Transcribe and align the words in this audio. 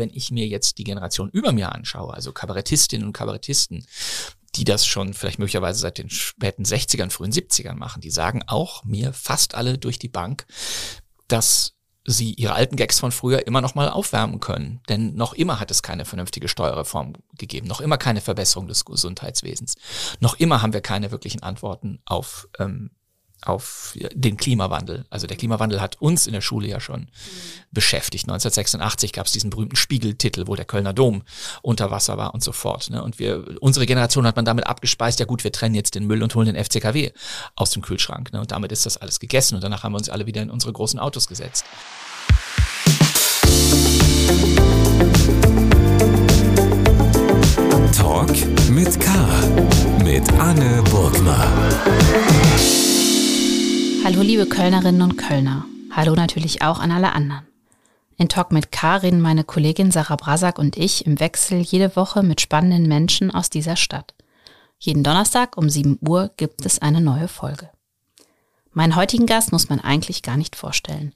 Wenn 0.00 0.10
ich 0.10 0.30
mir 0.30 0.46
jetzt 0.46 0.78
die 0.78 0.84
Generation 0.84 1.30
über 1.30 1.52
mir 1.52 1.72
anschaue, 1.72 2.14
also 2.14 2.32
Kabarettistinnen 2.32 3.06
und 3.06 3.12
Kabarettisten, 3.12 3.86
die 4.56 4.64
das 4.64 4.86
schon 4.86 5.14
vielleicht 5.14 5.38
möglicherweise 5.38 5.78
seit 5.78 5.98
den 5.98 6.10
späten 6.10 6.64
60ern, 6.64 7.10
frühen 7.10 7.32
70ern 7.32 7.74
machen, 7.74 8.00
die 8.00 8.10
sagen 8.10 8.42
auch 8.46 8.82
mir 8.84 9.12
fast 9.12 9.54
alle 9.54 9.78
durch 9.78 9.98
die 9.98 10.08
Bank, 10.08 10.46
dass 11.28 11.76
sie 12.06 12.32
ihre 12.32 12.54
alten 12.54 12.76
Gags 12.76 12.98
von 12.98 13.12
früher 13.12 13.46
immer 13.46 13.60
noch 13.60 13.74
mal 13.74 13.88
aufwärmen 13.88 14.40
können. 14.40 14.80
Denn 14.88 15.14
noch 15.14 15.34
immer 15.34 15.60
hat 15.60 15.70
es 15.70 15.82
keine 15.82 16.04
vernünftige 16.04 16.48
Steuerreform 16.48 17.12
gegeben, 17.38 17.68
noch 17.68 17.80
immer 17.80 17.98
keine 17.98 18.20
Verbesserung 18.20 18.66
des 18.66 18.84
Gesundheitswesens, 18.84 19.76
noch 20.18 20.34
immer 20.40 20.62
haben 20.62 20.72
wir 20.72 20.80
keine 20.80 21.10
wirklichen 21.10 21.42
Antworten 21.42 22.00
auf 22.06 22.48
ähm, 22.58 22.90
auf 23.42 23.94
den 24.12 24.36
Klimawandel. 24.36 25.06
Also 25.10 25.26
der 25.26 25.36
Klimawandel 25.36 25.80
hat 25.80 26.00
uns 26.00 26.26
in 26.26 26.32
der 26.32 26.40
Schule 26.40 26.68
ja 26.68 26.80
schon 26.80 27.00
mhm. 27.00 27.08
beschäftigt. 27.70 28.24
1986 28.24 29.12
gab 29.12 29.26
es 29.26 29.32
diesen 29.32 29.50
berühmten 29.50 29.76
Spiegeltitel, 29.76 30.46
wo 30.46 30.56
der 30.56 30.64
Kölner 30.64 30.92
Dom 30.92 31.22
unter 31.62 31.90
Wasser 31.90 32.18
war 32.18 32.34
und 32.34 32.44
so 32.44 32.52
fort. 32.52 32.90
Ne? 32.90 33.02
Und 33.02 33.18
wir, 33.18 33.44
unsere 33.60 33.86
Generation 33.86 34.26
hat 34.26 34.36
man 34.36 34.44
damit 34.44 34.66
abgespeist, 34.66 35.20
ja 35.20 35.26
gut, 35.26 35.44
wir 35.44 35.52
trennen 35.52 35.74
jetzt 35.74 35.94
den 35.94 36.06
Müll 36.06 36.22
und 36.22 36.34
holen 36.34 36.52
den 36.52 36.62
FCKW 36.62 37.12
aus 37.56 37.70
dem 37.70 37.82
Kühlschrank. 37.82 38.32
Ne? 38.32 38.40
Und 38.40 38.52
damit 38.52 38.72
ist 38.72 38.86
das 38.86 38.96
alles 38.96 39.20
gegessen 39.20 39.54
und 39.54 39.64
danach 39.64 39.82
haben 39.82 39.92
wir 39.92 39.98
uns 39.98 40.10
alle 40.10 40.26
wieder 40.26 40.42
in 40.42 40.50
unsere 40.50 40.72
großen 40.72 40.98
Autos 40.98 41.26
gesetzt. 41.26 41.64
Talk 47.96 48.30
mit 48.70 48.98
K. 49.00 49.10
Mit 50.02 50.32
Anne 50.38 50.82
Burgner. 50.90 51.48
Hallo 54.02 54.22
liebe 54.22 54.46
Kölnerinnen 54.46 55.02
und 55.02 55.16
Kölner. 55.18 55.66
Hallo 55.90 56.14
natürlich 56.14 56.62
auch 56.62 56.78
an 56.78 56.90
alle 56.90 57.12
anderen. 57.12 57.46
In 58.16 58.30
Talk 58.30 58.50
mit 58.50 58.72
Karin 58.72 59.20
meine 59.20 59.44
Kollegin 59.44 59.90
Sarah 59.90 60.16
Brasak 60.16 60.58
und 60.58 60.78
ich 60.78 61.04
im 61.06 61.20
Wechsel 61.20 61.58
jede 61.58 61.94
Woche 61.96 62.22
mit 62.22 62.40
spannenden 62.40 62.88
Menschen 62.88 63.30
aus 63.30 63.50
dieser 63.50 63.76
Stadt. 63.76 64.14
Jeden 64.78 65.02
Donnerstag 65.02 65.58
um 65.58 65.68
7 65.68 65.98
Uhr 66.00 66.30
gibt 66.38 66.64
es 66.64 66.78
eine 66.78 67.02
neue 67.02 67.28
Folge. 67.28 67.68
Meinen 68.72 68.96
heutigen 68.96 69.26
Gast 69.26 69.52
muss 69.52 69.68
man 69.68 69.80
eigentlich 69.80 70.22
gar 70.22 70.38
nicht 70.38 70.56
vorstellen. 70.56 71.14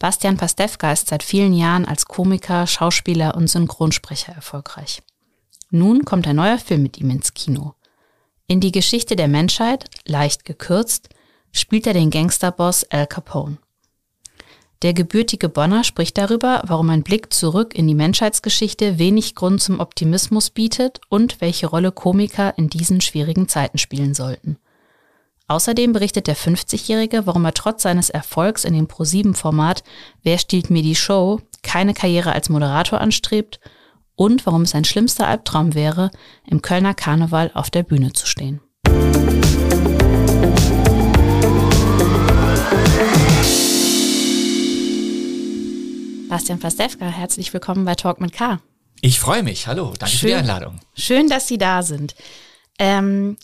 Bastian 0.00 0.36
Pastewka 0.36 0.90
ist 0.90 1.08
seit 1.08 1.22
vielen 1.22 1.52
Jahren 1.52 1.84
als 1.84 2.06
Komiker, 2.06 2.66
Schauspieler 2.66 3.36
und 3.36 3.48
Synchronsprecher 3.48 4.32
erfolgreich. 4.32 5.04
Nun 5.70 6.04
kommt 6.04 6.26
ein 6.26 6.36
neuer 6.36 6.58
Film 6.58 6.82
mit 6.82 6.98
ihm 6.98 7.10
ins 7.10 7.32
Kino. 7.32 7.74
In 8.48 8.58
die 8.58 8.72
Geschichte 8.72 9.14
der 9.14 9.28
Menschheit, 9.28 9.88
leicht 10.04 10.44
gekürzt, 10.44 11.10
spielt 11.54 11.86
er 11.86 11.94
den 11.94 12.10
Gangsterboss 12.10 12.84
Al 12.90 13.06
Capone. 13.06 13.56
Der 14.82 14.92
gebürtige 14.92 15.48
Bonner 15.48 15.82
spricht 15.82 16.18
darüber, 16.18 16.62
warum 16.66 16.90
ein 16.90 17.04
Blick 17.04 17.32
zurück 17.32 17.74
in 17.74 17.86
die 17.86 17.94
Menschheitsgeschichte 17.94 18.98
wenig 18.98 19.34
Grund 19.34 19.62
zum 19.62 19.80
Optimismus 19.80 20.50
bietet 20.50 21.00
und 21.08 21.40
welche 21.40 21.68
Rolle 21.68 21.90
Komiker 21.90 22.58
in 22.58 22.68
diesen 22.68 23.00
schwierigen 23.00 23.48
Zeiten 23.48 23.78
spielen 23.78 24.12
sollten. 24.12 24.58
Außerdem 25.46 25.92
berichtet 25.92 26.26
der 26.26 26.36
50-Jährige, 26.36 27.26
warum 27.26 27.44
er 27.44 27.54
trotz 27.54 27.82
seines 27.82 28.10
Erfolgs 28.10 28.64
in 28.64 28.74
dem 28.74 28.86
Pro7-Format 28.86 29.84
Wer 30.22 30.38
stiehlt 30.38 30.68
mir 30.68 30.82
die 30.82 30.94
Show 30.94 31.40
keine 31.62 31.94
Karriere 31.94 32.32
als 32.32 32.50
Moderator 32.50 33.00
anstrebt 33.00 33.60
und 34.16 34.44
warum 34.46 34.62
es 34.62 34.70
sein 34.70 34.84
schlimmster 34.84 35.26
Albtraum 35.26 35.74
wäre, 35.74 36.10
im 36.46 36.62
Kölner 36.62 36.94
Karneval 36.94 37.50
auf 37.54 37.70
der 37.70 37.82
Bühne 37.84 38.12
zu 38.12 38.26
stehen. 38.26 38.60
Bastian 46.34 46.58
Pastewka, 46.58 47.06
herzlich 47.06 47.52
willkommen 47.52 47.84
bei 47.84 47.94
Talk 47.94 48.20
mit 48.20 48.32
K. 48.32 48.58
Ich 49.00 49.20
freue 49.20 49.44
mich. 49.44 49.68
Hallo, 49.68 49.94
danke 49.96 50.16
schön, 50.16 50.18
für 50.18 50.26
die 50.26 50.34
Einladung. 50.34 50.80
Schön, 50.96 51.28
dass 51.28 51.46
Sie 51.46 51.58
da 51.58 51.84
sind. 51.84 52.16
Ähm, 52.76 53.36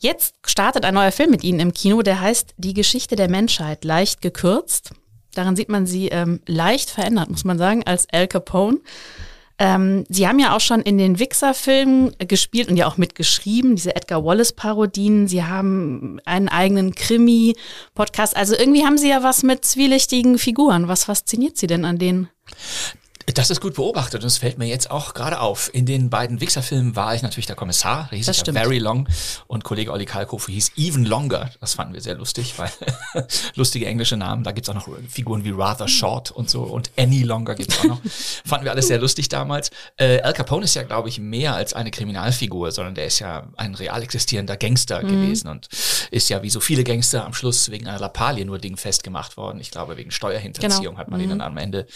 jetzt 0.00 0.34
startet 0.44 0.84
ein 0.84 0.94
neuer 0.94 1.12
Film 1.12 1.30
mit 1.30 1.44
Ihnen 1.44 1.60
im 1.60 1.72
Kino, 1.72 2.02
der 2.02 2.20
heißt 2.20 2.54
Die 2.56 2.74
Geschichte 2.74 3.14
der 3.14 3.30
Menschheit, 3.30 3.84
leicht 3.84 4.22
gekürzt. 4.22 4.90
Darin 5.34 5.54
sieht 5.54 5.68
man 5.68 5.86
Sie 5.86 6.08
ähm, 6.08 6.40
leicht 6.48 6.90
verändert, 6.90 7.30
muss 7.30 7.44
man 7.44 7.58
sagen, 7.58 7.84
als 7.86 8.08
Al 8.10 8.26
Capone. 8.26 8.80
Ähm, 9.62 10.04
Sie 10.08 10.26
haben 10.26 10.40
ja 10.40 10.56
auch 10.56 10.60
schon 10.60 10.82
in 10.82 10.98
den 10.98 11.20
Wixer-Filmen 11.20 12.16
gespielt 12.18 12.68
und 12.68 12.76
ja 12.76 12.88
auch 12.88 12.96
mitgeschrieben, 12.96 13.76
diese 13.76 13.94
Edgar 13.94 14.24
Wallace-Parodien. 14.24 15.28
Sie 15.28 15.44
haben 15.44 16.18
einen 16.24 16.48
eigenen 16.48 16.96
Krimi-Podcast. 16.96 18.36
Also 18.36 18.56
irgendwie 18.56 18.84
haben 18.84 18.98
Sie 18.98 19.08
ja 19.08 19.22
was 19.22 19.44
mit 19.44 19.64
zwielichtigen 19.64 20.38
Figuren. 20.38 20.88
Was 20.88 21.04
fasziniert 21.04 21.58
Sie 21.58 21.68
denn 21.68 21.84
an 21.84 21.98
denen? 21.98 22.28
Das 23.34 23.50
ist 23.50 23.60
gut 23.60 23.74
beobachtet 23.74 24.22
und 24.22 24.26
es 24.26 24.38
fällt 24.38 24.58
mir 24.58 24.66
jetzt 24.66 24.90
auch 24.90 25.14
gerade 25.14 25.40
auf. 25.40 25.70
In 25.72 25.86
den 25.86 26.10
beiden 26.10 26.40
Wichser-Filmen 26.40 26.96
war 26.96 27.14
ich 27.14 27.22
natürlich 27.22 27.46
der 27.46 27.56
Kommissar, 27.56 28.08
der 28.10 28.18
hieß 28.18 28.26
das 28.26 28.42
ja 28.46 28.52
Very 28.52 28.78
Long 28.78 29.08
und 29.46 29.64
Kollege 29.64 29.92
Olli 29.92 30.04
Kalkofe 30.04 30.50
hieß 30.52 30.72
Even 30.76 31.04
Longer. 31.04 31.50
Das 31.60 31.74
fanden 31.74 31.94
wir 31.94 32.00
sehr 32.00 32.14
lustig, 32.14 32.54
weil 32.58 32.70
lustige 33.54 33.86
englische 33.86 34.16
Namen. 34.16 34.44
Da 34.44 34.52
gibt's 34.52 34.68
auch 34.68 34.74
noch 34.74 34.88
Figuren 35.08 35.44
wie 35.44 35.50
Rather 35.50 35.88
Short 35.88 36.30
und 36.30 36.50
so 36.50 36.62
und 36.62 36.90
Any 36.96 37.22
Longer 37.22 37.54
gibt's 37.54 37.78
auch 37.80 37.84
noch. 37.84 38.00
fanden 38.44 38.64
wir 38.64 38.72
alles 38.72 38.88
sehr 38.88 38.98
lustig 38.98 39.28
damals. 39.28 39.70
Äh, 39.96 40.20
Al 40.20 40.32
Capone 40.32 40.64
ist 40.64 40.74
ja, 40.74 40.82
glaube 40.82 41.08
ich, 41.08 41.18
mehr 41.18 41.54
als 41.54 41.74
eine 41.74 41.90
Kriminalfigur, 41.90 42.72
sondern 42.72 42.94
der 42.94 43.06
ist 43.06 43.18
ja 43.18 43.48
ein 43.56 43.74
real 43.74 44.02
existierender 44.02 44.56
Gangster 44.56 45.02
mhm. 45.02 45.08
gewesen 45.08 45.48
und 45.48 45.68
ist 46.10 46.28
ja 46.28 46.42
wie 46.42 46.50
so 46.50 46.60
viele 46.60 46.84
Gangster 46.84 47.24
am 47.24 47.34
Schluss 47.34 47.70
wegen 47.70 47.86
einer 47.86 47.98
Lappalie 47.98 48.44
nur 48.44 48.58
dingfest 48.58 49.04
gemacht 49.04 49.36
worden. 49.36 49.60
Ich 49.60 49.70
glaube, 49.70 49.96
wegen 49.96 50.10
Steuerhinterziehung 50.10 50.82
genau. 50.82 50.98
hat 50.98 51.10
man 51.10 51.20
mhm. 51.20 51.24
ihn 51.24 51.30
dann 51.30 51.40
am 51.40 51.56
Ende 51.56 51.86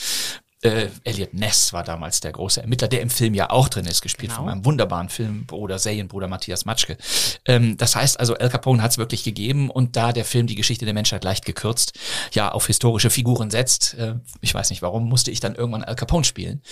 äh, 0.62 0.89
Elliot 1.05 1.34
Ness 1.34 1.72
war 1.72 1.84
damals 1.84 2.21
der 2.21 2.33
große 2.33 2.62
Ermittler, 2.62 2.89
der 2.89 3.03
im 3.03 3.11
Film 3.11 3.34
ja 3.34 3.50
auch 3.50 3.69
drin 3.69 3.87
ist, 3.87 4.00
gespielt 4.00 4.31
genau. 4.31 4.37
von 4.37 4.47
meinem 4.47 4.65
wunderbaren 4.65 5.09
Filmbruder, 5.09 5.78
Serienbruder 5.78 6.28
Matthias 6.28 6.65
Matschke. 6.65 6.97
Ähm, 7.44 7.77
das 7.77 7.94
heißt 7.94 8.19
also, 8.19 8.34
Al 8.34 8.49
Capone 8.49 8.83
hat 8.83 8.93
es 8.93 8.99
wirklich 8.99 9.22
gegeben 9.22 9.71
und 9.71 9.97
da 9.97 10.12
der 10.12 10.25
Film 10.25 10.47
die 10.47 10.55
Geschichte 10.55 10.84
der 10.84 10.95
Menschheit 10.95 11.25
leicht 11.25 11.45
gekürzt, 11.45 11.93
ja, 12.33 12.50
auf 12.53 12.66
historische 12.66 13.11
Figuren 13.11 13.50
setzt, 13.50 13.95
äh, 13.95 14.15
ich 14.41 14.55
weiß 14.55 14.71
nicht 14.71 14.83
warum, 14.83 15.09
musste 15.09 15.31
ich 15.31 15.41
dann 15.41 15.55
irgendwann 15.55 15.84
Al 15.84 15.97
Capone 15.97 16.25
spielen. 16.25 16.62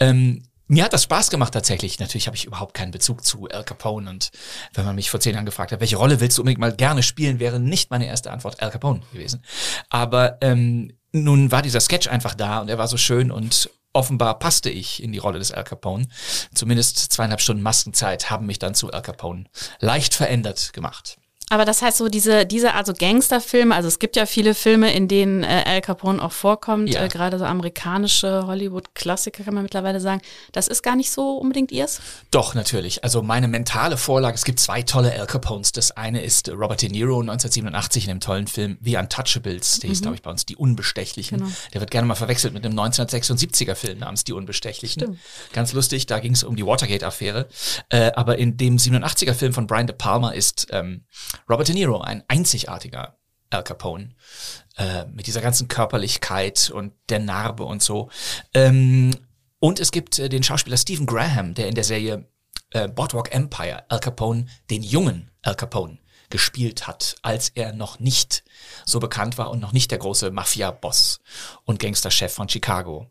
Ähm, 0.00 0.42
mir 0.66 0.84
hat 0.84 0.94
das 0.94 1.02
Spaß 1.02 1.28
gemacht 1.28 1.52
tatsächlich. 1.52 2.00
Natürlich 2.00 2.26
habe 2.26 2.36
ich 2.36 2.46
überhaupt 2.46 2.72
keinen 2.72 2.90
Bezug 2.90 3.22
zu 3.24 3.48
Al 3.48 3.64
Capone 3.64 4.08
und 4.08 4.30
wenn 4.72 4.86
man 4.86 4.94
mich 4.94 5.10
vor 5.10 5.20
zehn 5.20 5.34
Jahren 5.34 5.44
gefragt 5.44 5.72
hat, 5.72 5.80
welche 5.80 5.96
Rolle 5.96 6.20
willst 6.20 6.38
du 6.38 6.42
unbedingt 6.42 6.60
mal 6.60 6.74
gerne 6.74 7.02
spielen, 7.02 7.38
wäre 7.38 7.60
nicht 7.60 7.90
meine 7.90 8.06
erste 8.06 8.30
Antwort 8.30 8.62
Al 8.62 8.70
Capone 8.70 9.02
gewesen. 9.12 9.44
Aber 9.90 10.38
ähm, 10.40 10.92
nun 11.14 11.52
war 11.52 11.62
dieser 11.62 11.80
Sketch 11.80 12.08
einfach 12.08 12.34
da 12.34 12.60
und 12.60 12.68
er 12.68 12.78
war 12.78 12.88
so 12.88 12.96
schön 12.96 13.30
und 13.30 13.70
offenbar 13.92 14.38
passte 14.38 14.68
ich 14.68 15.02
in 15.02 15.12
die 15.12 15.18
Rolle 15.18 15.38
des 15.38 15.52
Al 15.52 15.64
Capone. 15.64 16.08
Zumindest 16.52 16.98
zweieinhalb 16.98 17.40
Stunden 17.40 17.62
Maskenzeit 17.62 18.30
haben 18.30 18.46
mich 18.46 18.58
dann 18.58 18.74
zu 18.74 18.90
Al 18.90 19.02
Capone 19.02 19.44
leicht 19.78 20.14
verändert 20.14 20.72
gemacht. 20.72 21.16
Aber 21.50 21.64
das 21.64 21.82
heißt 21.82 21.98
so, 21.98 22.08
diese, 22.08 22.46
diese 22.46 22.74
Art 22.74 22.86
so 22.86 22.94
Gangsterfilme, 22.94 23.74
also 23.74 23.86
es 23.86 23.98
gibt 23.98 24.16
ja 24.16 24.24
viele 24.24 24.54
Filme, 24.54 24.94
in 24.94 25.08
denen 25.08 25.42
äh, 25.42 25.62
Al 25.66 25.80
Capone 25.82 26.22
auch 26.22 26.32
vorkommt, 26.32 26.88
ja. 26.88 27.04
äh, 27.04 27.08
gerade 27.08 27.38
so 27.38 27.44
amerikanische 27.44 28.46
Hollywood-Klassiker 28.46 29.44
kann 29.44 29.54
man 29.54 29.62
mittlerweile 29.62 30.00
sagen. 30.00 30.22
Das 30.52 30.68
ist 30.68 30.82
gar 30.82 30.96
nicht 30.96 31.10
so 31.10 31.36
unbedingt 31.36 31.70
ihrs? 31.70 32.00
Doch, 32.30 32.54
natürlich. 32.54 33.04
Also 33.04 33.22
meine 33.22 33.46
mentale 33.46 33.98
Vorlage, 33.98 34.34
es 34.34 34.44
gibt 34.44 34.58
zwei 34.58 34.82
tolle 34.82 35.12
Al 35.12 35.26
Capones. 35.26 35.72
Das 35.72 35.90
eine 35.92 36.22
ist 36.22 36.48
Robert 36.48 36.80
De 36.80 36.88
Niro 36.88 37.20
1987 37.20 38.04
in 38.04 38.08
dem 38.08 38.20
tollen 38.20 38.46
Film 38.46 38.78
The 38.80 38.96
Untouchables, 38.96 39.80
der 39.80 39.88
mhm. 39.88 39.92
ist, 39.92 40.02
glaube 40.02 40.16
ich, 40.16 40.22
bei 40.22 40.30
uns 40.30 40.46
Die 40.46 40.56
Unbestechlichen. 40.56 41.38
Genau. 41.38 41.50
Der 41.74 41.80
wird 41.80 41.90
gerne 41.90 42.08
mal 42.08 42.14
verwechselt 42.14 42.54
mit 42.54 42.64
einem 42.64 42.78
1976er 42.78 43.74
Film 43.74 43.98
namens 43.98 44.24
Die 44.24 44.32
Unbestechlichen. 44.32 45.02
Stimmt. 45.02 45.18
Ganz 45.52 45.74
lustig, 45.74 46.06
da 46.06 46.20
ging 46.20 46.32
es 46.32 46.42
um 46.42 46.56
die 46.56 46.64
Watergate-Affäre. 46.64 47.48
Äh, 47.90 48.12
aber 48.16 48.38
in 48.38 48.56
dem 48.56 48.78
87er 48.78 49.34
Film 49.34 49.52
von 49.52 49.66
Brian 49.66 49.86
De 49.86 49.94
Palma 49.94 50.30
ist 50.30 50.68
ähm, 50.70 51.04
Robert 51.48 51.68
De 51.68 51.74
Niro, 51.74 52.00
ein 52.00 52.24
einzigartiger 52.28 53.18
Al 53.50 53.62
Capone, 53.62 54.14
äh, 54.76 55.04
mit 55.06 55.26
dieser 55.26 55.40
ganzen 55.40 55.68
Körperlichkeit 55.68 56.70
und 56.70 56.92
der 57.08 57.20
Narbe 57.20 57.64
und 57.64 57.82
so. 57.82 58.10
Ähm, 58.52 59.14
und 59.60 59.80
es 59.80 59.92
gibt 59.92 60.18
äh, 60.18 60.28
den 60.28 60.42
Schauspieler 60.42 60.76
Stephen 60.76 61.06
Graham, 61.06 61.54
der 61.54 61.68
in 61.68 61.74
der 61.74 61.84
Serie 61.84 62.28
äh, 62.70 62.88
Boardwalk 62.88 63.32
Empire 63.32 63.84
Al 63.88 64.00
Capone, 64.00 64.46
den 64.70 64.82
jungen 64.82 65.30
Al 65.42 65.54
Capone, 65.54 65.98
gespielt 66.30 66.86
hat, 66.86 67.16
als 67.22 67.50
er 67.50 67.72
noch 67.72 68.00
nicht 68.00 68.42
so 68.84 68.98
bekannt 68.98 69.38
war 69.38 69.50
und 69.50 69.60
noch 69.60 69.72
nicht 69.72 69.90
der 69.90 69.98
große 69.98 70.30
Mafia-Boss 70.30 71.20
und 71.64 71.78
Gangsterchef 71.78 72.32
von 72.32 72.48
Chicago. 72.48 73.08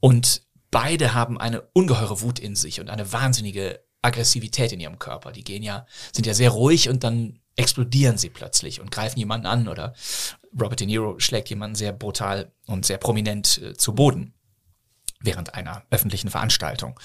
Und 0.00 0.42
beide 0.70 1.14
haben 1.14 1.40
eine 1.40 1.62
ungeheure 1.72 2.20
Wut 2.20 2.38
in 2.38 2.56
sich 2.56 2.80
und 2.80 2.90
eine 2.90 3.12
wahnsinnige 3.12 3.82
Aggressivität 4.02 4.72
in 4.72 4.80
ihrem 4.80 4.98
Körper. 4.98 5.32
Die 5.32 5.44
gehen 5.44 5.62
ja, 5.62 5.86
sind 6.12 6.26
ja 6.26 6.34
sehr 6.34 6.50
ruhig 6.50 6.88
und 6.88 7.04
dann 7.04 7.40
explodieren 7.58 8.16
sie 8.16 8.30
plötzlich 8.30 8.80
und 8.80 8.90
greifen 8.90 9.18
jemanden 9.18 9.46
an 9.46 9.68
oder 9.68 9.94
Robert 10.58 10.80
De 10.80 10.86
Niro 10.86 11.18
schlägt 11.18 11.50
jemanden 11.50 11.74
sehr 11.74 11.92
brutal 11.92 12.52
und 12.66 12.86
sehr 12.86 12.98
prominent 12.98 13.60
äh, 13.62 13.74
zu 13.74 13.94
Boden. 13.94 14.34
Während 15.20 15.54
einer 15.54 15.82
öffentlichen 15.90 16.30
Veranstaltung. 16.30 16.98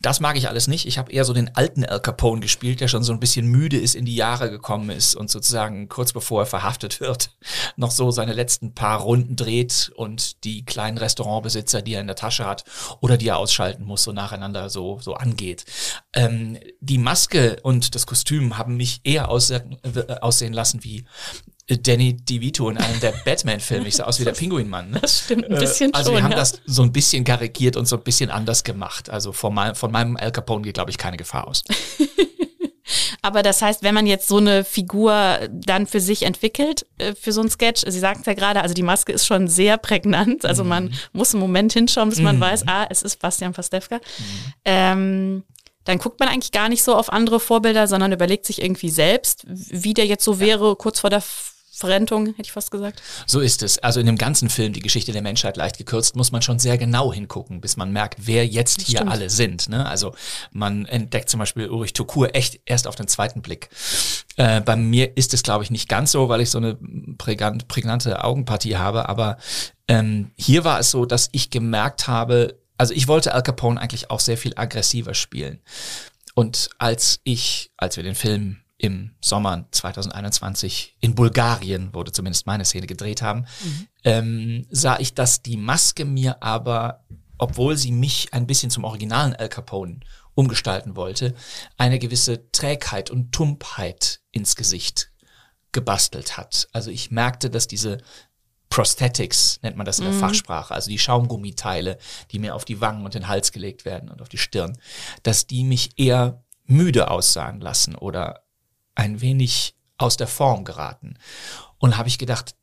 Das 0.00 0.20
mag 0.20 0.36
ich 0.36 0.48
alles 0.48 0.66
nicht. 0.66 0.86
Ich 0.86 0.98
habe 0.98 1.12
eher 1.12 1.24
so 1.24 1.32
den 1.32 1.54
alten 1.54 1.84
Al 1.84 2.00
Capone 2.00 2.40
gespielt, 2.40 2.80
der 2.80 2.88
schon 2.88 3.02
so 3.02 3.12
ein 3.12 3.20
bisschen 3.20 3.46
müde 3.46 3.78
ist, 3.78 3.94
in 3.94 4.04
die 4.04 4.16
Jahre 4.16 4.50
gekommen 4.50 4.90
ist 4.90 5.14
und 5.14 5.30
sozusagen 5.30 5.88
kurz 5.88 6.12
bevor 6.12 6.42
er 6.42 6.46
verhaftet 6.46 7.00
wird, 7.00 7.30
noch 7.76 7.90
so 7.90 8.10
seine 8.10 8.32
letzten 8.32 8.74
paar 8.74 9.00
Runden 9.00 9.36
dreht 9.36 9.92
und 9.94 10.44
die 10.44 10.64
kleinen 10.64 10.98
Restaurantbesitzer, 10.98 11.82
die 11.82 11.94
er 11.94 12.00
in 12.00 12.08
der 12.08 12.16
Tasche 12.16 12.46
hat 12.46 12.64
oder 13.00 13.16
die 13.16 13.28
er 13.28 13.38
ausschalten 13.38 13.84
muss, 13.84 14.02
so 14.02 14.12
nacheinander 14.12 14.68
so, 14.68 14.98
so 15.00 15.14
angeht. 15.14 15.64
Ähm, 16.12 16.58
die 16.80 16.98
Maske 16.98 17.58
und 17.62 17.94
das 17.94 18.06
Kostüm 18.06 18.58
haben 18.58 18.76
mich 18.76 19.00
eher 19.04 19.28
aussehen, 19.28 19.78
äh, 19.82 20.14
aussehen 20.20 20.52
lassen 20.52 20.82
wie 20.84 21.04
Danny 21.68 22.16
DeVito 22.16 22.70
in 22.70 22.78
einem 22.78 23.00
der 23.00 23.12
Batman-Filme. 23.24 23.88
Ich 23.88 23.96
sah 23.96 24.04
aus 24.04 24.20
wie 24.20 24.24
der 24.24 24.32
Pinguinmann. 24.32 24.90
Ne? 24.90 25.00
Das 25.00 25.20
stimmt 25.24 25.50
ein 25.50 25.58
bisschen 25.58 25.90
äh, 25.90 25.96
Also 25.96 26.10
schon, 26.10 26.18
wir 26.18 26.22
haben 26.22 26.30
ja. 26.30 26.36
das 26.38 26.60
so 26.64 26.82
ein 26.82 26.92
bisschen 26.92 27.24
karikiert 27.24 27.76
und 27.76 27.86
so 27.86 27.96
ein 27.96 28.02
bisschen 28.02 28.30
anders 28.30 28.62
gemacht. 28.62 29.10
Also 29.10 29.32
von, 29.32 29.52
mein, 29.52 29.74
von 29.74 29.90
meinem 29.90 30.16
Al 30.16 30.30
Capone 30.30 30.62
geht, 30.62 30.74
glaube 30.74 30.90
ich, 30.90 30.98
keine 30.98 31.16
Gefahr 31.16 31.48
aus. 31.48 31.64
Aber 33.22 33.42
das 33.42 33.60
heißt, 33.62 33.82
wenn 33.82 33.94
man 33.94 34.06
jetzt 34.06 34.28
so 34.28 34.36
eine 34.36 34.62
Figur 34.62 35.40
dann 35.50 35.88
für 35.88 36.00
sich 36.00 36.22
entwickelt, 36.22 36.86
äh, 36.98 37.14
für 37.16 37.32
so 37.32 37.40
ein 37.40 37.50
Sketch, 37.50 37.82
Sie 37.84 37.98
sagten 37.98 38.20
es 38.20 38.26
ja 38.26 38.34
gerade, 38.34 38.62
also 38.62 38.74
die 38.74 38.84
Maske 38.84 39.10
ist 39.12 39.26
schon 39.26 39.48
sehr 39.48 39.76
prägnant. 39.76 40.44
Also 40.44 40.62
Mhm. 40.62 40.68
man 40.68 40.94
muss 41.12 41.34
einen 41.34 41.40
Moment 41.40 41.72
hinschauen, 41.72 42.10
bis 42.10 42.20
man 42.20 42.38
weiß, 42.40 42.68
ah, 42.68 42.86
es 42.90 43.02
ist 43.02 43.18
Bastian 43.18 43.52
Pastewka. 43.52 43.96
Mhm. 43.96 44.52
Ähm, 44.64 45.42
dann 45.82 45.98
guckt 45.98 46.20
man 46.20 46.28
eigentlich 46.28 46.52
gar 46.52 46.68
nicht 46.68 46.84
so 46.84 46.94
auf 46.94 47.12
andere 47.12 47.40
Vorbilder, 47.40 47.88
sondern 47.88 48.12
überlegt 48.12 48.46
sich 48.46 48.62
irgendwie 48.62 48.90
selbst, 48.90 49.44
wie 49.46 49.94
der 49.94 50.06
jetzt 50.06 50.24
so 50.24 50.38
wäre, 50.38 50.76
kurz 50.76 51.00
vor 51.00 51.10
der 51.10 51.22
Verrentung, 51.76 52.28
hätte 52.28 52.42
ich 52.42 52.52
fast 52.52 52.70
gesagt. 52.70 53.02
So 53.26 53.40
ist 53.40 53.62
es. 53.62 53.78
Also 53.78 54.00
in 54.00 54.06
dem 54.06 54.16
ganzen 54.16 54.48
Film, 54.48 54.72
die 54.72 54.80
Geschichte 54.80 55.12
der 55.12 55.20
Menschheit 55.20 55.58
leicht 55.58 55.76
gekürzt, 55.76 56.16
muss 56.16 56.32
man 56.32 56.40
schon 56.40 56.58
sehr 56.58 56.78
genau 56.78 57.12
hingucken, 57.12 57.60
bis 57.60 57.76
man 57.76 57.92
merkt, 57.92 58.26
wer 58.26 58.46
jetzt 58.46 58.80
hier 58.80 59.00
stimmt. 59.00 59.10
alle 59.10 59.28
sind. 59.28 59.68
Ne? 59.68 59.84
Also 59.86 60.14
man 60.52 60.86
entdeckt 60.86 61.28
zum 61.28 61.38
Beispiel 61.38 61.68
Ulrich 61.68 61.92
Tukur 61.92 62.34
echt 62.34 62.60
erst 62.64 62.86
auf 62.86 62.94
den 62.94 63.08
zweiten 63.08 63.42
Blick. 63.42 63.68
Äh, 64.36 64.62
bei 64.62 64.74
mir 64.74 65.18
ist 65.18 65.34
es, 65.34 65.42
glaube 65.42 65.64
ich, 65.64 65.70
nicht 65.70 65.86
ganz 65.86 66.12
so, 66.12 66.30
weil 66.30 66.40
ich 66.40 66.48
so 66.48 66.56
eine 66.56 66.78
prägnant, 67.18 67.68
prägnante 67.68 68.24
Augenpartie 68.24 68.78
habe. 68.78 69.10
Aber 69.10 69.36
ähm, 69.86 70.30
hier 70.36 70.64
war 70.64 70.80
es 70.80 70.90
so, 70.90 71.04
dass 71.04 71.28
ich 71.32 71.50
gemerkt 71.50 72.08
habe, 72.08 72.58
also 72.78 72.94
ich 72.94 73.06
wollte 73.06 73.34
Al 73.34 73.42
Capone 73.42 73.78
eigentlich 73.78 74.10
auch 74.10 74.20
sehr 74.20 74.38
viel 74.38 74.54
aggressiver 74.56 75.12
spielen. 75.12 75.60
Und 76.34 76.70
als 76.78 77.20
ich, 77.24 77.70
als 77.76 77.98
wir 77.98 78.04
den 78.04 78.14
Film 78.14 78.62
im 78.78 79.12
Sommer 79.20 79.66
2021 79.70 80.96
in 81.00 81.14
Bulgarien, 81.14 81.94
wurde 81.94 82.12
zumindest 82.12 82.46
meine 82.46 82.64
Szene 82.64 82.86
gedreht 82.86 83.22
haben, 83.22 83.46
ähm, 84.04 84.66
sah 84.70 84.98
ich, 84.98 85.14
dass 85.14 85.42
die 85.42 85.56
Maske 85.56 86.04
mir 86.04 86.42
aber, 86.42 87.04
obwohl 87.38 87.76
sie 87.76 87.92
mich 87.92 88.32
ein 88.32 88.46
bisschen 88.46 88.70
zum 88.70 88.84
originalen 88.84 89.34
Al 89.34 89.48
Capone 89.48 90.00
umgestalten 90.34 90.96
wollte, 90.96 91.34
eine 91.78 91.98
gewisse 91.98 92.50
Trägheit 92.52 93.10
und 93.10 93.32
Tumpheit 93.32 94.20
ins 94.30 94.54
Gesicht 94.56 95.10
gebastelt 95.72 96.36
hat. 96.36 96.68
Also 96.72 96.90
ich 96.90 97.10
merkte, 97.10 97.48
dass 97.50 97.66
diese 97.66 97.98
Prosthetics 98.68 99.60
nennt 99.62 99.76
man 99.76 99.86
das 99.86 100.00
in 100.00 100.04
der 100.04 100.12
Fachsprache, 100.12 100.74
also 100.74 100.90
die 100.90 100.98
Schaumgummiteile, 100.98 101.98
die 102.30 102.38
mir 102.38 102.54
auf 102.54 102.64
die 102.64 102.80
Wangen 102.80 103.04
und 103.04 103.14
den 103.14 103.28
Hals 103.28 103.52
gelegt 103.52 103.84
werden 103.84 104.10
und 104.10 104.20
auf 104.20 104.28
die 104.28 104.38
Stirn, 104.38 104.76
dass 105.22 105.46
die 105.46 105.64
mich 105.64 105.98
eher 105.98 106.42
müde 106.66 107.10
aussahen 107.10 107.60
lassen 107.60 107.94
oder 107.94 108.45
ein 108.96 109.20
wenig 109.20 109.76
aus 109.98 110.16
der 110.16 110.26
Form 110.26 110.64
geraten. 110.64 111.14
Und 111.78 111.96
habe 111.96 112.08
ich 112.08 112.18
gedacht, 112.18 112.56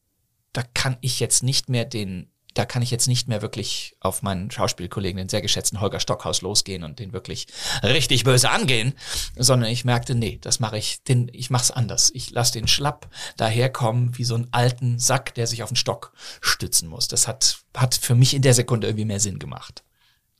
da 0.52 0.64
kann 0.74 0.98
ich 1.02 1.20
jetzt 1.20 1.42
nicht 1.42 1.70
mehr 1.70 1.86
den, 1.86 2.30
da 2.54 2.66
kann 2.66 2.84
ich 2.84 2.92
jetzt 2.92 3.08
nicht 3.08 3.28
mehr 3.28 3.42
wirklich 3.42 3.96
auf 4.00 4.22
meinen 4.22 4.52
Schauspielkollegen, 4.52 5.18
den 5.18 5.30
sehr 5.30 5.42
geschätzten 5.42 5.82
Holger 5.82 6.00
Stockhaus 6.00 6.42
losgehen 6.42 6.84
und 6.84 7.00
den 7.00 7.14
wirklich 7.14 7.48
richtig 7.82 8.24
böse 8.24 8.52
angehen, 8.52 8.94
sondern 9.36 9.72
ich 9.72 9.86
merkte, 9.86 10.14
nee, 10.14 10.38
das 10.42 10.60
mache 10.60 10.78
ich, 10.78 11.04
den, 11.04 11.30
ich 11.34 11.50
mach's 11.50 11.72
anders. 11.72 12.12
Ich 12.14 12.30
lasse 12.30 12.54
den 12.54 12.68
schlapp 12.68 13.10
daherkommen 13.38 14.18
wie 14.18 14.24
so 14.24 14.36
einen 14.36 14.50
alten 14.52 15.00
Sack, 15.00 15.34
der 15.34 15.48
sich 15.48 15.64
auf 15.64 15.70
den 15.70 15.76
Stock 15.76 16.14
stützen 16.42 16.88
muss. 16.90 17.08
Das 17.08 17.28
hat, 17.28 17.58
hat 17.76 17.96
für 17.96 18.16
mich 18.16 18.36
in 18.36 18.44
der 18.44 18.54
Sekunde 18.54 18.88
irgendwie 18.88 19.06
mehr 19.06 19.20
Sinn 19.20 19.40
gemacht. 19.40 19.84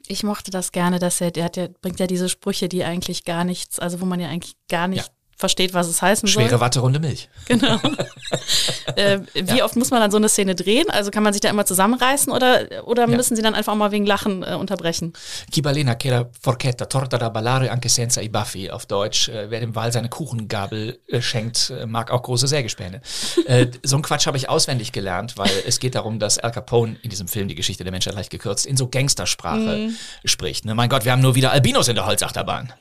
Ich 0.06 0.24
mochte 0.24 0.52
das 0.52 0.72
gerne, 0.72 1.00
dass 1.00 1.22
er, 1.22 1.32
der 1.32 1.46
hat 1.46 1.58
ja, 1.58 1.68
bringt 1.82 2.00
ja 2.00 2.08
diese 2.08 2.30
Sprüche, 2.30 2.68
die 2.70 2.84
eigentlich 2.84 3.24
gar 3.24 3.46
nichts, 3.46 3.80
also 3.80 4.02
wo 4.02 4.06
man 4.06 4.20
ja 4.20 4.28
eigentlich 4.28 4.56
gar 4.68 4.88
nicht 4.88 5.08
Ja. 5.08 5.14
Versteht, 5.36 5.74
was 5.74 5.88
es 5.88 6.02
heißen 6.02 6.28
Schwere 6.28 6.50
soll. 6.52 6.60
Watte, 6.60 6.80
runde 6.80 7.00
Milch. 7.00 7.30
Genau. 7.48 7.80
äh, 8.96 9.20
wie 9.34 9.62
oft 9.64 9.76
muss 9.76 9.92
man 9.92 10.00
dann 10.02 10.12
so 10.12 10.18
eine 10.18 10.30
Szene 10.30 10.56
drehen? 10.56 10.90
Also 10.90 11.12
kann 11.12 11.24
man 11.24 11.34
sich 11.34 11.42
da 11.42 11.50
immer 11.50 11.66
zusammenreißen 11.66 12.32
oder, 12.32 12.68
oder 12.86 13.04
Ja. 13.10 13.16
müssen 13.16 13.36
sie 13.36 13.42
dann 13.42 13.56
einfach 13.56 13.76
mal 13.76 13.92
wegen 13.92 14.06
Lachen 14.06 14.44
äh, 14.44 14.56
unterbrechen? 14.56 15.14
Chi 15.52 15.62
balena 15.62 15.96
che 15.96 16.10
la 16.10 16.30
forchetta 16.42 16.86
torta 16.86 17.18
da 17.18 17.30
ballare 17.30 17.70
anche 17.72 17.90
senza 17.90 18.22
i 18.22 18.30
baffi. 18.30 18.70
Auf 18.72 18.86
Deutsch, 18.86 19.30
äh, 19.30 19.50
wer 19.50 19.60
dem 19.60 19.76
Wal 19.76 19.92
seine 19.92 20.10
Kuchengabel 20.10 21.00
äh, 21.08 21.22
schenkt, 21.22 21.70
äh, 21.72 21.86
mag 21.86 22.12
auch 22.12 22.22
große 22.24 22.48
Sägespäne. 22.48 23.02
äh, 23.46 23.68
so 23.84 23.96
ein 23.98 24.02
Quatsch 24.02 24.28
habe 24.28 24.38
ich 24.38 24.50
auswendig 24.50 24.92
gelernt, 24.92 25.38
weil 25.38 25.52
es 25.68 25.80
geht 25.80 25.96
darum, 25.96 26.20
dass 26.20 26.38
Al 26.40 26.52
Capone 26.52 26.98
in 27.02 27.10
diesem 27.10 27.28
Film 27.28 27.48
Die 27.48 27.56
Geschichte 27.56 27.84
der 27.84 27.92
Menschheit 27.92 28.14
leicht 28.16 28.30
gekürzt 28.30 28.66
in 28.66 28.78
so 28.78 28.88
Gangstersprache 28.88 29.90
spricht. 30.26 30.66
Ne? 30.66 30.76
Mein 30.76 30.90
Gott, 30.90 31.06
wir 31.06 31.12
haben 31.12 31.22
nur 31.22 31.36
wieder 31.36 31.52
Albinos 31.52 31.88
in 31.88 31.96
der 31.96 32.06
Holzachterbahn. 32.06 32.72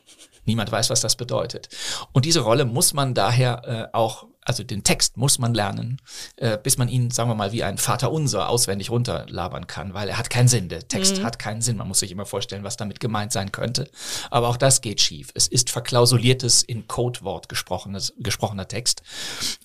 Niemand 0.45 0.73
weiß, 0.73 0.91
was 0.91 1.01
das 1.01 1.17
bedeutet. 1.17 1.69
Und 2.13 2.25
diese 2.25 2.41
Rolle 2.41 2.65
muss 2.65 2.95
man 2.95 3.15
daher 3.15 3.91
äh, 3.93 3.97
auch, 3.97 4.27
also 4.45 4.65
den 4.65 4.83
Text 4.83 5.17
muss 5.17 5.39
man 5.39 5.55
lernen, 5.55 6.01
äh, 6.37 6.59
bis 6.61 6.79
man 6.79 6.89
ihn, 6.89 7.13
sagen 7.13 7.31
wir 7.31 7.37
mal, 7.37 7.53
wie 7.53 7.63
ein 7.63 7.79
Vater 7.79 8.11
unser 8.11 8.49
auswendig 8.49 8.91
runterlabern 8.91 9.69
kann, 9.69 9.95
weil 9.95 10.09
er 10.09 10.19
hat 10.19 10.31
keinen 10.31 10.49
Sinn. 10.49 10.69
Der 10.69 10.89
Text 10.89 11.23
hat 11.23 11.39
keinen 11.39 11.63
Sinn. 11.63 11.77
Man 11.77 11.87
muss 11.87 12.01
sich 12.01 12.11
immer 12.11 12.27
vorstellen, 12.27 12.65
was 12.65 12.77
damit 12.77 12.99
gemeint 12.99 13.33
sein 13.33 13.53
könnte. 13.53 13.89
Aber 14.31 14.49
auch 14.49 14.57
das 14.57 14.81
geht 14.81 15.01
schief. 15.01 15.31
Es 15.35 15.47
ist 15.47 15.71
verklausuliertes, 15.71 16.65
in 16.65 16.89
Codewort 16.89 17.49
gesprochenes, 17.49 18.13
gesprochener 18.19 18.67
Text. 18.67 19.03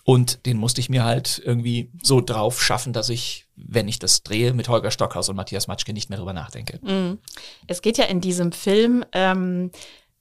Und 0.04 0.46
den 0.46 0.58
musste 0.58 0.80
ich 0.80 0.90
mir 0.90 1.04
halt 1.04 1.42
irgendwie 1.44 1.90
so 2.04 2.22
drauf 2.22 2.62
schaffen, 2.62 2.94
dass 2.94 3.10
ich, 3.10 3.48
wenn 3.56 3.88
ich 3.88 3.98
das 3.98 4.22
drehe, 4.22 4.54
mit 4.54 4.70
Holger 4.70 4.92
Stockhaus 4.92 5.28
und 5.30 5.38
Matthias 5.38 5.68
Matschke 5.68 5.92
nicht 5.92 6.10
mehr 6.10 6.20
drüber 6.20 6.34
nachdenke. 6.34 6.80
Es 7.66 7.82
geht 7.82 7.98
ja 7.98 8.06
in 8.06 8.22
diesem 8.22 8.52
Film 8.52 9.04
ähm, 9.12 9.72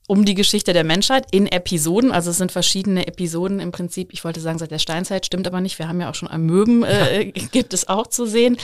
um 0.08 0.24
die 0.24 0.34
Geschichte 0.34 0.72
der 0.72 0.84
Menschheit 0.84 1.26
in 1.30 1.46
Episoden. 1.46 2.12
Also 2.12 2.30
es 2.30 2.38
sind 2.38 2.52
verschiedene 2.52 3.06
Episoden 3.06 3.60
im 3.60 3.72
Prinzip. 3.72 4.12
Ich 4.12 4.24
wollte 4.24 4.40
sagen, 4.40 4.58
seit 4.58 4.70
der 4.70 4.78
Steinzeit 4.78 5.26
stimmt 5.26 5.46
aber 5.46 5.60
nicht. 5.60 5.78
Wir 5.78 5.88
haben 5.88 6.00
ja 6.00 6.10
auch 6.10 6.14
schon 6.14 6.30
Amöben, 6.30 6.84
äh, 6.84 7.24
gibt 7.52 7.74
es 7.74 7.88
auch 7.88 8.06
zu 8.06 8.26
sehen. 8.26 8.56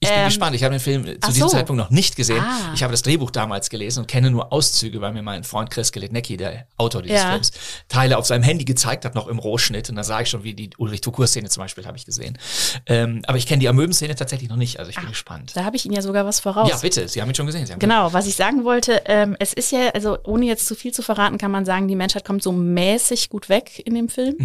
Ich 0.00 0.08
bin 0.08 0.18
Ähm, 0.18 0.24
gespannt. 0.26 0.54
Ich 0.56 0.62
habe 0.64 0.74
den 0.74 0.80
Film 0.80 1.04
zu 1.04 1.16
ach 1.20 1.28
diesem 1.28 1.42
so. 1.42 1.48
Zeitpunkt 1.48 1.78
noch 1.82 1.90
nicht 1.90 2.14
gesehen. 2.16 2.40
Ah. 2.40 2.72
Ich 2.74 2.82
habe 2.82 2.92
das 2.92 3.02
Drehbuch 3.02 3.30
damals 3.32 3.68
gelesen 3.70 4.00
und 4.00 4.06
kenne 4.06 4.30
nur 4.30 4.52
Auszüge, 4.52 5.00
weil 5.00 5.12
mir 5.12 5.22
mein 5.22 5.42
Freund 5.44 5.70
Chris 5.70 5.90
Geletnecki, 5.92 6.36
der 6.36 6.66
Autor 6.76 7.02
dieses 7.02 7.18
Ja. 7.20 7.30
Films, 7.32 7.50
Teile 7.88 8.16
auf 8.18 8.26
seinem 8.26 8.42
Handy 8.44 8.64
gezeigt 8.64 9.04
hat, 9.04 9.14
noch 9.14 9.26
im 9.28 9.38
Rohschnitt. 9.40 9.88
Und 9.90 9.96
da 9.96 10.04
sah 10.04 10.20
ich 10.20 10.28
schon, 10.30 10.44
wie 10.44 10.54
die 10.54 10.70
Ulrich 10.78 11.00
Tukur-Szene 11.00 11.48
zum 11.48 11.62
Beispiel 11.64 11.84
habe 11.86 11.96
ich 11.96 12.04
gesehen. 12.06 12.38
Ähm, 12.86 13.22
aber 13.26 13.38
ich 13.38 13.46
kenne 13.46 13.60
die 13.60 13.68
Amöben-Szene 13.68 14.14
tatsächlich 14.14 14.48
noch 14.50 14.56
nicht. 14.56 14.78
Also 14.78 14.90
ich 14.90 14.96
bin 14.96 15.08
gespannt. 15.08 15.52
Da 15.54 15.64
habe 15.64 15.76
ich 15.76 15.84
Ihnen 15.84 15.94
ja 15.94 16.02
sogar 16.02 16.24
was 16.24 16.38
voraus. 16.40 16.68
Ja, 16.70 16.76
bitte. 16.78 17.08
Sie 17.08 17.20
haben 17.20 17.28
ihn 17.28 17.34
schon 17.34 17.46
gesehen. 17.46 17.66
Genau, 17.78 18.12
was 18.12 18.26
ich 18.28 18.36
sagen 18.36 18.64
wollte, 18.64 19.02
ähm, 19.06 19.36
es 19.40 19.52
ist 19.52 19.72
ja, 19.72 19.88
also 19.90 20.18
ohne 20.24 20.46
jetzt 20.46 20.66
zu 20.66 20.74
viel 20.76 20.87
zu 20.92 21.02
verraten, 21.02 21.38
kann 21.38 21.50
man 21.50 21.64
sagen, 21.64 21.88
die 21.88 21.96
Menschheit 21.96 22.24
kommt 22.24 22.42
so 22.42 22.52
mäßig 22.52 23.28
gut 23.30 23.48
weg 23.48 23.82
in 23.84 23.94
dem 23.94 24.08
Film. 24.08 24.36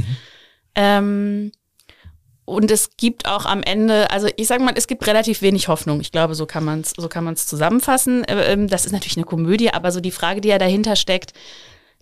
Ähm, 0.75 1.51
und 2.45 2.71
es 2.71 2.97
gibt 2.97 3.27
auch 3.27 3.45
am 3.45 3.63
Ende, 3.63 4.11
also 4.11 4.27
ich 4.35 4.47
sage 4.47 4.63
mal, 4.63 4.73
es 4.75 4.87
gibt 4.87 5.07
relativ 5.07 5.41
wenig 5.41 5.69
Hoffnung. 5.69 6.01
Ich 6.01 6.11
glaube, 6.11 6.35
so 6.35 6.45
kann 6.45 6.65
man 6.65 6.81
es 6.81 6.91
so 6.97 7.07
kann 7.07 7.23
man 7.23 7.35
es 7.35 7.47
zusammenfassen. 7.47 8.23
Äh, 8.25 8.51
ähm, 8.51 8.67
Das 8.67 8.85
ist 8.85 8.91
natürlich 8.91 9.17
eine 9.17 9.25
Komödie, 9.25 9.71
aber 9.71 9.91
so 9.91 10.01
die 10.01 10.11
Frage, 10.11 10.41
die 10.41 10.49
ja 10.49 10.57
dahinter 10.57 10.95
steckt, 10.95 11.33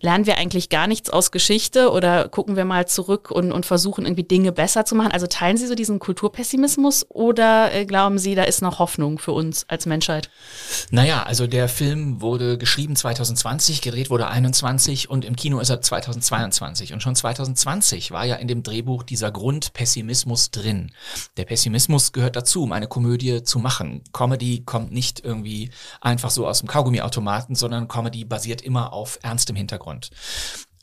lernen 0.02 0.26
wir 0.26 0.36
eigentlich 0.36 0.68
gar 0.68 0.86
nichts 0.86 1.08
aus 1.08 1.30
Geschichte 1.30 1.90
oder 1.90 2.28
gucken 2.28 2.56
wir 2.56 2.64
mal 2.64 2.86
zurück 2.86 3.30
und, 3.30 3.52
und 3.52 3.64
versuchen 3.64 4.04
irgendwie 4.04 4.24
Dinge 4.24 4.52
besser 4.52 4.84
zu 4.84 4.94
machen? 4.94 5.12
Also 5.12 5.26
teilen 5.26 5.56
Sie 5.56 5.66
so 5.66 5.74
diesen 5.74 5.98
Kulturpessimismus 5.98 7.06
oder 7.08 7.72
äh, 7.72 7.86
glauben 7.86 8.18
Sie, 8.18 8.34
da 8.34 8.42
ist 8.42 8.60
noch 8.62 8.78
Hoffnung 8.78 9.18
für 9.18 9.32
uns 9.32 9.64
als 9.68 9.86
Menschheit? 9.86 10.28
Naja, 10.90 11.22
also 11.22 11.46
der 11.46 11.68
Film 11.68 12.20
wurde 12.20 12.58
geschrieben 12.58 12.96
2020, 12.96 13.80
gedreht 13.80 14.10
wurde 14.10 14.28
21 14.28 15.08
und 15.08 15.24
im 15.24 15.36
Kino 15.36 15.60
ist 15.60 15.70
er 15.70 15.80
2022. 15.80 16.92
Und 16.92 17.02
schon 17.02 17.14
2020 17.14 18.10
war 18.10 18.24
ja 18.24 18.36
in 18.36 18.48
dem 18.48 18.62
Drehbuch 18.62 19.04
dieser 19.04 19.30
Grundpessimismus 19.30 20.50
drin. 20.50 20.90
Der 21.36 21.44
Pessimismus 21.44 22.12
gehört 22.12 22.34
dazu, 22.34 22.64
um 22.64 22.72
eine 22.72 22.88
Komödie 22.88 23.44
zu 23.44 23.60
machen. 23.60 24.02
Comedy 24.12 24.64
kommt 24.64 24.92
nicht 24.92 25.24
irgendwie 25.24 25.70
einfach 26.00 26.30
so 26.30 26.46
aus 26.46 26.58
dem 26.58 26.68
Kaugummiautomaten, 26.68 27.54
sondern 27.54 27.86
Comedy 27.86 28.24
basiert 28.24 28.62
immer 28.62 28.92
auf 28.92 29.18
ernstem 29.22 29.56
Hintergrund. 29.56 29.91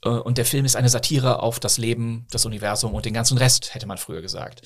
Äh, 0.04 0.10
Und 0.10 0.38
der 0.38 0.46
Film 0.46 0.66
ist 0.66 0.76
eine 0.76 0.90
Satire 0.90 1.42
auf 1.42 1.60
das 1.60 1.78
Leben, 1.78 2.28
das 2.32 2.46
Universum 2.46 2.94
und 2.94 3.06
den 3.06 3.14
ganzen 3.14 3.38
Rest, 3.38 3.74
hätte 3.74 3.88
man 3.88 3.98
früher 3.98 4.22
gesagt. 4.22 4.62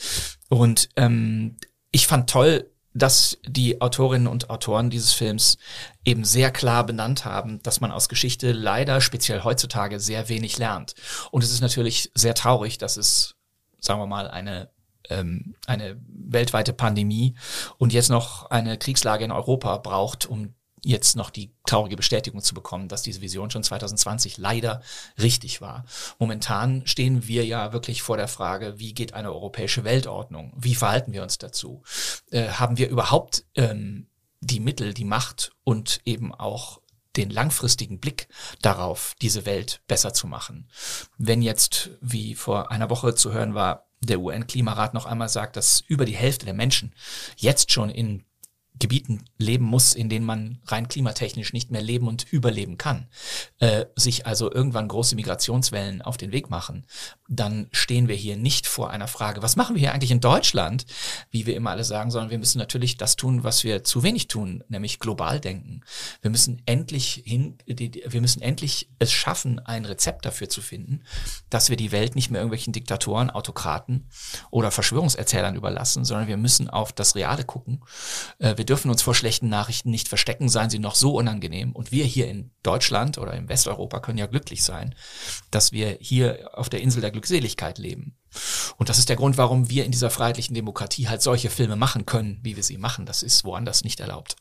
Und 0.49 0.89
ähm, 0.95 1.57
ich 1.91 2.07
fand 2.07 2.29
toll, 2.29 2.69
dass 2.95 3.39
die 3.47 3.81
Autorinnen 3.81 4.27
und 4.27 4.51
Autoren 4.51 4.91
dieses 4.91 5.13
Films 5.13 5.57
eben 6.05 6.23
sehr 6.25 6.51
klar 6.51 6.85
benannt 6.85 7.25
haben, 7.25 7.61
dass 7.63 7.81
man 7.81 7.91
aus 7.91 8.07
Geschichte 8.07 8.51
leider, 8.51 9.01
speziell 9.01 9.43
heutzutage, 9.43 9.99
sehr 9.99 10.29
wenig 10.29 10.59
lernt. 10.59 10.93
Und 11.31 11.43
es 11.43 11.51
ist 11.51 11.61
natürlich 11.61 12.11
sehr 12.13 12.35
traurig, 12.35 12.77
dass 12.77 12.97
es, 12.97 13.35
sagen 13.79 13.99
wir 13.99 14.05
mal, 14.05 14.29
eine 14.29 14.69
ähm, 15.09 15.55
eine 15.67 15.99
weltweite 16.07 16.73
Pandemie 16.73 17.35
und 17.77 17.93
jetzt 17.93 18.09
noch 18.09 18.49
eine 18.49 18.77
Kriegslage 18.77 19.25
in 19.25 19.31
Europa 19.31 19.77
braucht, 19.77 20.25
um 20.25 20.53
jetzt 20.83 21.15
noch 21.15 21.29
die 21.29 21.51
traurige 21.65 21.95
Bestätigung 21.95 22.41
zu 22.41 22.53
bekommen, 22.53 22.87
dass 22.87 23.01
diese 23.01 23.21
Vision 23.21 23.49
schon 23.49 23.63
2020 23.63 24.37
leider 24.37 24.81
richtig 25.21 25.61
war. 25.61 25.85
Momentan 26.19 26.85
stehen 26.85 27.27
wir 27.27 27.45
ja 27.45 27.73
wirklich 27.73 28.01
vor 28.01 28.17
der 28.17 28.27
Frage, 28.27 28.79
wie 28.79 28.93
geht 28.93 29.13
eine 29.13 29.31
europäische 29.31 29.83
Weltordnung? 29.83 30.53
Wie 30.57 30.75
verhalten 30.75 31.13
wir 31.13 31.23
uns 31.23 31.37
dazu? 31.37 31.83
Äh, 32.31 32.49
haben 32.49 32.77
wir 32.77 32.89
überhaupt 32.89 33.45
ähm, 33.55 34.07
die 34.41 34.59
Mittel, 34.59 34.93
die 34.93 35.05
Macht 35.05 35.53
und 35.63 36.01
eben 36.05 36.33
auch 36.33 36.81
den 37.15 37.29
langfristigen 37.29 37.99
Blick 37.99 38.27
darauf, 38.61 39.15
diese 39.21 39.45
Welt 39.45 39.81
besser 39.87 40.13
zu 40.13 40.27
machen. 40.27 40.67
Wenn 41.17 41.41
jetzt, 41.41 41.91
wie 42.01 42.35
vor 42.35 42.71
einer 42.71 42.89
Woche 42.89 43.15
zu 43.15 43.31
hören 43.31 43.53
war, 43.53 43.87
der 44.01 44.19
UN-Klimarat 44.19 44.93
noch 44.93 45.05
einmal 45.05 45.29
sagt, 45.29 45.55
dass 45.55 45.81
über 45.81 46.05
die 46.05 46.15
Hälfte 46.15 46.45
der 46.45 46.53
Menschen 46.53 46.93
jetzt 47.37 47.71
schon 47.71 47.89
in 47.89 48.25
Gebieten 48.79 49.23
leben 49.37 49.65
muss, 49.65 49.93
in 49.93 50.09
denen 50.09 50.25
man 50.25 50.59
rein 50.65 50.87
klimatechnisch 50.87 51.53
nicht 51.53 51.71
mehr 51.71 51.81
leben 51.81 52.07
und 52.07 52.31
überleben 52.31 52.77
kann, 52.77 53.07
äh, 53.59 53.85
sich 53.95 54.25
also 54.25 54.51
irgendwann 54.51 54.87
große 54.87 55.15
Migrationswellen 55.15 56.01
auf 56.01 56.17
den 56.17 56.31
Weg 56.31 56.49
machen, 56.49 56.85
dann 57.29 57.67
stehen 57.71 58.07
wir 58.07 58.15
hier 58.15 58.35
nicht 58.35 58.67
vor 58.67 58.89
einer 58.89 59.07
Frage, 59.07 59.41
was 59.41 59.55
machen 59.55 59.75
wir 59.75 59.79
hier 59.79 59.93
eigentlich 59.93 60.11
in 60.11 60.21
Deutschland, 60.21 60.85
wie 61.29 61.45
wir 61.45 61.55
immer 61.55 61.69
alle 61.69 61.83
sagen, 61.83 62.09
sondern 62.09 62.31
wir 62.31 62.39
müssen 62.39 62.57
natürlich 62.57 62.97
das 62.97 63.15
tun, 63.15 63.43
was 63.43 63.63
wir 63.63 63.83
zu 63.83 64.03
wenig 64.03 64.27
tun, 64.27 64.63
nämlich 64.69 64.99
global 64.99 65.39
denken. 65.39 65.81
Wir 66.21 66.31
müssen 66.31 66.61
endlich 66.65 67.21
hin, 67.25 67.57
wir 67.67 68.21
müssen 68.21 68.41
endlich 68.41 68.89
es 68.99 69.11
schaffen, 69.11 69.59
ein 69.59 69.85
Rezept 69.85 70.25
dafür 70.25 70.49
zu 70.49 70.61
finden, 70.61 71.03
dass 71.49 71.69
wir 71.69 71.77
die 71.77 71.91
Welt 71.91 72.15
nicht 72.15 72.31
mehr 72.31 72.41
irgendwelchen 72.41 72.73
Diktatoren, 72.73 73.29
Autokraten 73.29 74.09
oder 74.49 74.71
Verschwörungserzählern 74.71 75.55
überlassen, 75.55 76.05
sondern 76.05 76.27
wir 76.27 76.37
müssen 76.37 76.69
auf 76.69 76.91
das 76.91 77.15
Reale 77.15 77.43
gucken. 77.43 77.81
Äh, 78.39 78.57
wir 78.63 78.65
dürfen 78.65 78.89
uns 78.89 79.01
vor 79.01 79.13
schlechten 79.13 79.49
Nachrichten 79.49 79.89
nicht 79.89 80.07
verstecken, 80.07 80.47
seien 80.47 80.69
sie 80.69 80.79
noch 80.79 80.95
so 80.95 81.17
unangenehm. 81.17 81.73
Und 81.73 81.91
wir 81.91 82.05
hier 82.05 82.29
in 82.29 82.51
Deutschland 82.63 83.17
oder 83.17 83.33
in 83.33 83.49
Westeuropa 83.49 83.99
können 83.99 84.17
ja 84.17 84.25
glücklich 84.25 84.63
sein, 84.63 84.95
dass 85.51 85.73
wir 85.73 85.97
hier 85.99 86.49
auf 86.53 86.69
der 86.69 86.79
Insel 86.79 87.01
der 87.01 87.11
Glückseligkeit 87.11 87.77
leben. 87.77 88.15
Und 88.77 88.87
das 88.87 88.99
ist 88.99 89.09
der 89.09 89.17
Grund, 89.17 89.37
warum 89.37 89.69
wir 89.69 89.83
in 89.83 89.91
dieser 89.91 90.09
freiheitlichen 90.09 90.55
Demokratie 90.55 91.09
halt 91.09 91.21
solche 91.21 91.49
Filme 91.49 91.75
machen 91.75 92.05
können, 92.05 92.39
wie 92.41 92.55
wir 92.55 92.63
sie 92.63 92.77
machen. 92.77 93.05
Das 93.05 93.21
ist 93.21 93.43
woanders 93.43 93.83
nicht 93.83 93.99
erlaubt. 93.99 94.37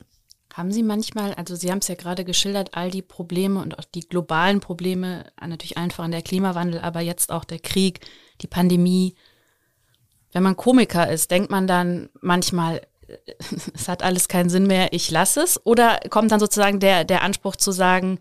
Haben 0.54 0.70
Sie 0.70 0.84
manchmal, 0.84 1.34
also 1.34 1.56
Sie 1.56 1.72
haben 1.72 1.78
es 1.78 1.88
ja 1.88 1.96
gerade 1.96 2.24
geschildert, 2.24 2.74
all 2.74 2.92
die 2.92 3.02
Probleme 3.02 3.60
und 3.60 3.76
auch 3.76 3.84
die 3.92 4.08
globalen 4.08 4.60
Probleme, 4.60 5.32
natürlich 5.40 5.78
einfach 5.78 6.04
an 6.04 6.12
der 6.12 6.22
Klimawandel, 6.22 6.80
aber 6.80 7.00
jetzt 7.00 7.32
auch 7.32 7.42
der 7.42 7.58
Krieg, 7.58 8.06
die 8.40 8.46
Pandemie. 8.46 9.16
Wenn 10.30 10.44
man 10.44 10.56
Komiker 10.56 11.10
ist, 11.10 11.32
denkt 11.32 11.50
man 11.50 11.66
dann 11.66 12.08
manchmal, 12.20 12.82
es 13.74 13.88
hat 13.88 14.02
alles 14.02 14.28
keinen 14.28 14.50
Sinn 14.50 14.66
mehr, 14.66 14.92
ich 14.92 15.10
lasse 15.10 15.42
es? 15.42 15.64
Oder 15.64 16.00
kommt 16.10 16.32
dann 16.32 16.40
sozusagen 16.40 16.80
der, 16.80 17.04
der 17.04 17.22
Anspruch 17.22 17.56
zu 17.56 17.72
sagen, 17.72 18.18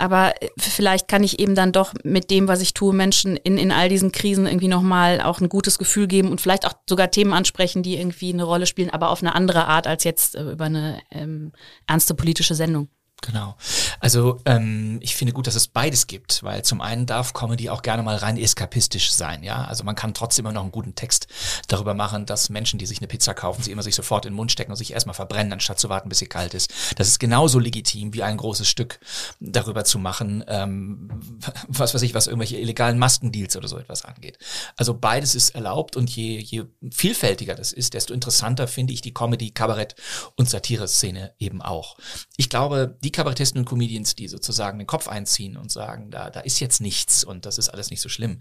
aber 0.00 0.32
vielleicht 0.56 1.08
kann 1.08 1.22
ich 1.22 1.40
eben 1.40 1.54
dann 1.54 1.72
doch 1.72 1.92
mit 2.04 2.30
dem, 2.30 2.48
was 2.48 2.62
ich 2.62 2.72
tue, 2.72 2.94
Menschen 2.94 3.36
in, 3.36 3.58
in 3.58 3.70
all 3.70 3.90
diesen 3.90 4.12
Krisen 4.12 4.46
irgendwie 4.46 4.68
nochmal 4.68 5.20
auch 5.20 5.40
ein 5.40 5.50
gutes 5.50 5.78
Gefühl 5.78 6.06
geben 6.06 6.30
und 6.30 6.40
vielleicht 6.40 6.66
auch 6.66 6.72
sogar 6.88 7.10
Themen 7.10 7.34
ansprechen, 7.34 7.82
die 7.82 7.98
irgendwie 7.98 8.32
eine 8.32 8.44
Rolle 8.44 8.64
spielen, 8.64 8.88
aber 8.88 9.10
auf 9.10 9.22
eine 9.22 9.34
andere 9.34 9.66
Art 9.66 9.86
als 9.86 10.04
jetzt 10.04 10.36
äh, 10.36 10.52
über 10.52 10.64
eine 10.64 11.00
ähm, 11.10 11.52
ernste 11.86 12.14
politische 12.14 12.54
Sendung. 12.54 12.88
Genau. 13.22 13.54
Also 14.00 14.40
ähm, 14.46 14.98
ich 15.02 15.14
finde 15.14 15.34
gut, 15.34 15.46
dass 15.46 15.54
es 15.54 15.68
beides 15.68 16.06
gibt, 16.06 16.42
weil 16.42 16.64
zum 16.64 16.80
einen 16.80 17.04
darf 17.04 17.34
Comedy 17.34 17.68
auch 17.68 17.82
gerne 17.82 18.02
mal 18.02 18.16
rein 18.16 18.38
eskapistisch 18.38 19.12
sein, 19.12 19.42
ja. 19.42 19.64
Also 19.64 19.84
man 19.84 19.94
kann 19.94 20.14
trotzdem 20.14 20.46
immer 20.46 20.54
noch 20.54 20.62
einen 20.62 20.72
guten 20.72 20.94
Text 20.94 21.26
darüber 21.68 21.92
machen, 21.92 22.24
dass 22.24 22.48
Menschen, 22.48 22.78
die 22.78 22.86
sich 22.86 22.98
eine 22.98 23.08
Pizza 23.08 23.34
kaufen, 23.34 23.62
sie 23.62 23.72
immer 23.72 23.82
sich 23.82 23.94
sofort 23.94 24.24
in 24.24 24.32
den 24.32 24.36
Mund 24.36 24.52
stecken 24.52 24.70
und 24.70 24.76
sich 24.76 24.92
erstmal 24.92 25.14
verbrennen, 25.14 25.52
anstatt 25.52 25.78
zu 25.78 25.90
warten, 25.90 26.08
bis 26.08 26.18
sie 26.18 26.26
kalt 26.26 26.54
ist. 26.54 26.72
Das 26.96 27.08
ist 27.08 27.18
genauso 27.18 27.58
legitim, 27.58 28.14
wie 28.14 28.22
ein 28.22 28.38
großes 28.38 28.66
Stück 28.66 29.00
darüber 29.38 29.84
zu 29.84 29.98
machen, 29.98 30.42
ähm, 30.48 31.10
was 31.68 31.92
weiß 31.92 32.02
ich, 32.02 32.14
was 32.14 32.26
irgendwelche 32.26 32.56
illegalen 32.56 32.98
Maskendeals 32.98 33.54
oder 33.56 33.68
so 33.68 33.76
etwas 33.76 34.04
angeht. 34.04 34.38
Also 34.76 34.94
beides 34.94 35.34
ist 35.34 35.50
erlaubt 35.50 35.94
und 35.94 36.08
je, 36.08 36.38
je 36.38 36.64
vielfältiger 36.90 37.54
das 37.54 37.72
ist, 37.72 37.92
desto 37.92 38.14
interessanter 38.14 38.66
finde 38.66 38.94
ich 38.94 39.02
die 39.02 39.12
Comedy, 39.12 39.50
Kabarett 39.50 39.94
und 40.36 40.48
Satire-Szene 40.48 41.34
eben 41.38 41.60
auch. 41.60 41.98
Ich 42.38 42.48
glaube, 42.48 42.96
die 43.04 43.09
die 43.10 43.16
Kabarettisten 43.16 43.60
und 43.60 43.64
Comedians, 43.64 44.14
die 44.14 44.28
sozusagen 44.28 44.78
den 44.78 44.86
Kopf 44.86 45.08
einziehen 45.08 45.56
und 45.56 45.72
sagen, 45.72 46.12
da, 46.12 46.30
da 46.30 46.40
ist 46.40 46.60
jetzt 46.60 46.80
nichts 46.80 47.24
und 47.24 47.44
das 47.44 47.58
ist 47.58 47.68
alles 47.68 47.90
nicht 47.90 48.00
so 48.00 48.08
schlimm, 48.08 48.40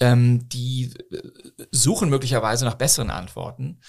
ähm, 0.00 0.48
die 0.48 0.94
äh, 1.10 1.20
suchen 1.70 2.08
möglicherweise 2.08 2.64
nach 2.64 2.74
besseren 2.74 3.10
Antworten. 3.10 3.80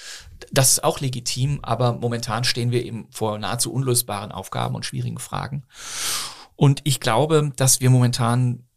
Das 0.52 0.74
ist 0.74 0.84
auch 0.84 1.00
legitim, 1.00 1.60
aber 1.62 1.94
momentan 1.94 2.44
stehen 2.44 2.72
wir 2.72 2.84
eben 2.84 3.08
vor 3.12 3.38
nahezu 3.38 3.72
unlösbaren 3.72 4.34
Aufgaben 4.34 4.76
und 4.76 4.86
schwierigen 4.86 5.20
Fragen. 5.20 5.64
Und 6.58 6.82
ich 6.84 7.00
glaube, 7.00 7.54
dass 7.56 7.80
wir 7.80 7.90
momentan 7.90 8.68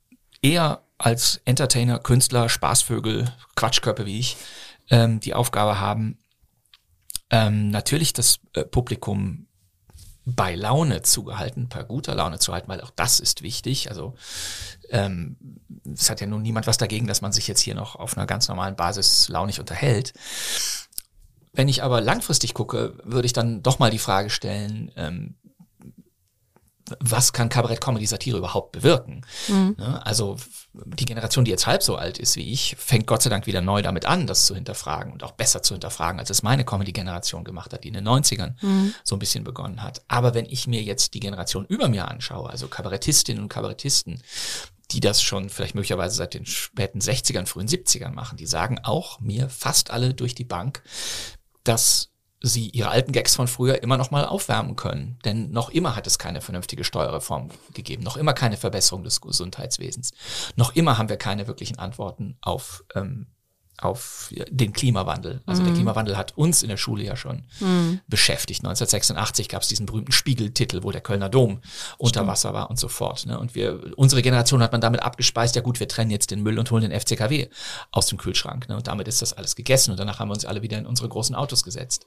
eher 0.43 0.85
als 0.97 1.41
Entertainer, 1.45 1.99
Künstler, 1.99 2.49
Spaßvögel, 2.49 3.33
Quatschkörper 3.57 4.07
wie 4.07 4.21
ich, 4.21 4.37
ähm, 4.91 5.19
die 5.19 5.35
Aufgabe 5.35 5.81
haben, 5.81 6.19
ähm, 7.31 7.71
natürlich 7.71 8.13
das 8.13 8.39
äh, 8.53 8.63
Publikum 8.63 9.49
bei 10.25 10.55
Laune 10.55 11.03
zugehalten, 11.03 11.69
bei 11.69 11.83
guter 11.83 12.15
Laune 12.15 12.39
zu 12.39 12.53
halten, 12.53 12.69
weil 12.69 12.81
auch 12.81 12.93
das 12.95 13.19
ist 13.19 13.43
wichtig. 13.43 13.89
Also 13.91 14.15
ähm, 14.91 15.37
es 15.93 16.11
hat 16.11 16.21
ja 16.21 16.27
nun 16.27 16.43
niemand 16.43 16.67
was 16.67 16.79
dagegen, 16.79 17.07
dass 17.07 17.23
man 17.23 17.33
sich 17.33 17.49
jetzt 17.49 17.61
hier 17.61 17.75
noch 17.75 17.97
auf 17.97 18.17
einer 18.17 18.27
ganz 18.27 18.49
normalen 18.49 18.77
Basis 18.77 19.29
launig 19.29 19.59
unterhält. 19.59 20.13
Wenn 21.53 21.69
ich 21.69 21.83
aber 21.83 22.01
langfristig 22.01 22.55
gucke, 22.55 22.95
würde 23.05 23.27
ich 23.27 23.33
dann 23.33 23.63
doch 23.63 23.79
mal 23.79 23.91
die 23.91 23.99
Frage 23.99 24.31
stellen, 24.31 24.91
ähm, 24.97 25.35
was 27.01 27.33
kann 27.33 27.49
Kabarett, 27.49 27.81
Comedy, 27.81 28.07
Satire 28.07 28.39
überhaupt 28.39 28.73
bewirken? 28.73 29.25
Mhm. 29.49 29.75
Ne, 29.79 30.05
also 30.07 30.37
die 30.73 31.05
Generation, 31.05 31.45
die 31.45 31.51
jetzt 31.51 31.67
halb 31.67 31.83
so 31.83 31.97
alt 31.97 32.19
ist 32.19 32.37
wie 32.37 32.51
ich, 32.53 32.77
fängt 32.79 33.07
Gott 33.07 33.23
sei 33.23 33.31
Dank 33.31 33.47
wieder 33.47 33.61
neu 33.61 33.83
damit 33.83 34.07
an, 34.07 34.27
das 34.27 34.47
zu 34.47 34.55
hinterfragen 34.55 35.13
und 35.13 35.23
auch 35.23 35.33
besser 35.33 35.63
zu 35.63 35.75
hinterfragen, 35.75 36.19
als 36.19 36.31
es 36.31 36.43
meine 36.43 36.65
Comedy-Generation 36.65 37.45
gemacht 37.45 37.73
hat, 37.73 37.85
die 37.85 37.89
in 37.89 37.95
den 37.95 38.09
90ern 38.09 38.55
mhm. 38.63 38.95
so 39.05 39.17
ein 39.17 39.19
bisschen 39.19 39.45
begonnen 39.45 39.83
hat. 39.83 40.03
Aber 40.09 40.35
wenn 40.35 40.47
ich 40.47 40.67
mir 40.67 40.83
jetzt 40.83 41.15
die 41.15 41.21
Generation 41.21 41.67
über 41.67 41.89
mir 41.89 42.09
anschaue, 42.09 42.49
also 42.49 42.69
Kabarettistinnen 42.69 43.43
und 43.43 43.49
Kabarettisten, 43.49 44.23
die 44.93 45.01
das 45.01 45.23
schon 45.23 45.49
vielleicht 45.49 45.75
möglicherweise 45.75 46.17
seit 46.17 46.35
den 46.35 46.47
späten 46.47 47.01
60ern, 47.01 47.47
frühen 47.47 47.69
70ern 47.69 48.13
machen, 48.13 48.37
die 48.37 48.47
sagen 48.47 48.79
auch 48.83 49.21
mir 49.21 49.49
fast 49.49 49.91
alle 49.91 50.15
durch 50.15 50.35
die 50.35 50.45
Bank, 50.45 50.83
dass 51.65 52.12
sie 52.43 52.71
ihre 52.71 52.91
alten 52.91 53.13
Gags 53.13 53.37
von 53.37 53.49
früher 53.49 53.83
immer 53.83 53.97
noch 53.97 54.11
mal 54.11 54.25
aufwärmen 54.25 54.77
können. 54.77 55.19
Denn 55.25 55.51
noch 55.51 55.71
immer 55.71 55.97
hat 55.97 56.07
es 56.07 56.19
keine 56.19 56.41
vernünftige 56.41 56.85
Steuerreform 56.85 57.51
gegeben, 57.73 58.03
noch 58.03 58.17
immer 58.17 58.35
keine 58.35 58.57
Verbesserung 58.57 59.05
des 59.05 59.21
Gesundheitswesens, 59.21 60.13
noch 60.57 60.75
immer 60.75 60.99
haben 60.99 61.09
wir 61.09 61.17
keine 61.17 61.47
wirklichen 61.47 61.79
Antworten 61.79 62.37
auf 62.41 62.85
ähm, 62.95 63.29
auf 63.85 64.33
den 64.49 64.73
Klimawandel. 64.73 65.43
Also 65.47 65.63
mhm. 65.63 65.67
der 65.67 65.75
Klimawandel 65.75 66.17
hat 66.17 66.37
uns 66.37 66.63
in 66.63 66.69
der 66.69 66.77
Schule 66.77 67.05
ja 67.05 67.17
schon 67.17 67.45
mhm. 67.61 68.01
beschäftigt. 68.09 68.61
1986 68.61 69.49
gab 69.49 69.63
es 69.63 69.69
diesen 69.69 69.87
berühmten 69.87 70.13
Spiegeltitel, 70.13 70.83
wo 70.83 70.91
der 70.91 71.01
Kölner 71.01 71.29
Dom 71.29 71.61
unter 71.99 72.21
Stimmt. 72.21 72.29
Wasser 72.29 72.55
war 72.55 72.71
und 72.71 72.79
so 72.79 72.89
fort. 72.89 73.27
Ne? 73.27 73.39
Und 73.39 73.55
wir, 73.55 73.93
unsere 73.97 74.23
Generation 74.23 74.63
hat 74.63 74.73
man 74.73 74.81
damit 74.81 75.03
abgespeist, 75.03 75.57
ja 75.57 75.63
gut, 75.63 75.81
wir 75.81 75.89
trennen 75.89 76.11
jetzt 76.11 76.31
den 76.31 76.43
Müll 76.43 76.59
und 76.59 76.71
holen 76.71 76.89
den 76.89 76.99
FCKW 76.99 77.49
aus 77.91 78.07
dem 78.07 78.19
Kühlschrank. 78.19 78.69
Ne? 78.69 78.77
Und 78.77 78.87
damit 78.87 79.09
ist 79.09 79.23
das 79.23 79.33
alles 79.33 79.57
gegessen 79.57 79.91
und 79.91 80.01
danach 80.01 80.19
haben 80.19 80.29
wir 80.29 80.35
uns 80.35 80.45
alle 80.45 80.63
wieder 80.63 80.79
in 80.79 80.87
unsere 80.87 81.09
großen 81.09 81.35
Autos 81.35 81.65
gesetzt. 81.65 82.07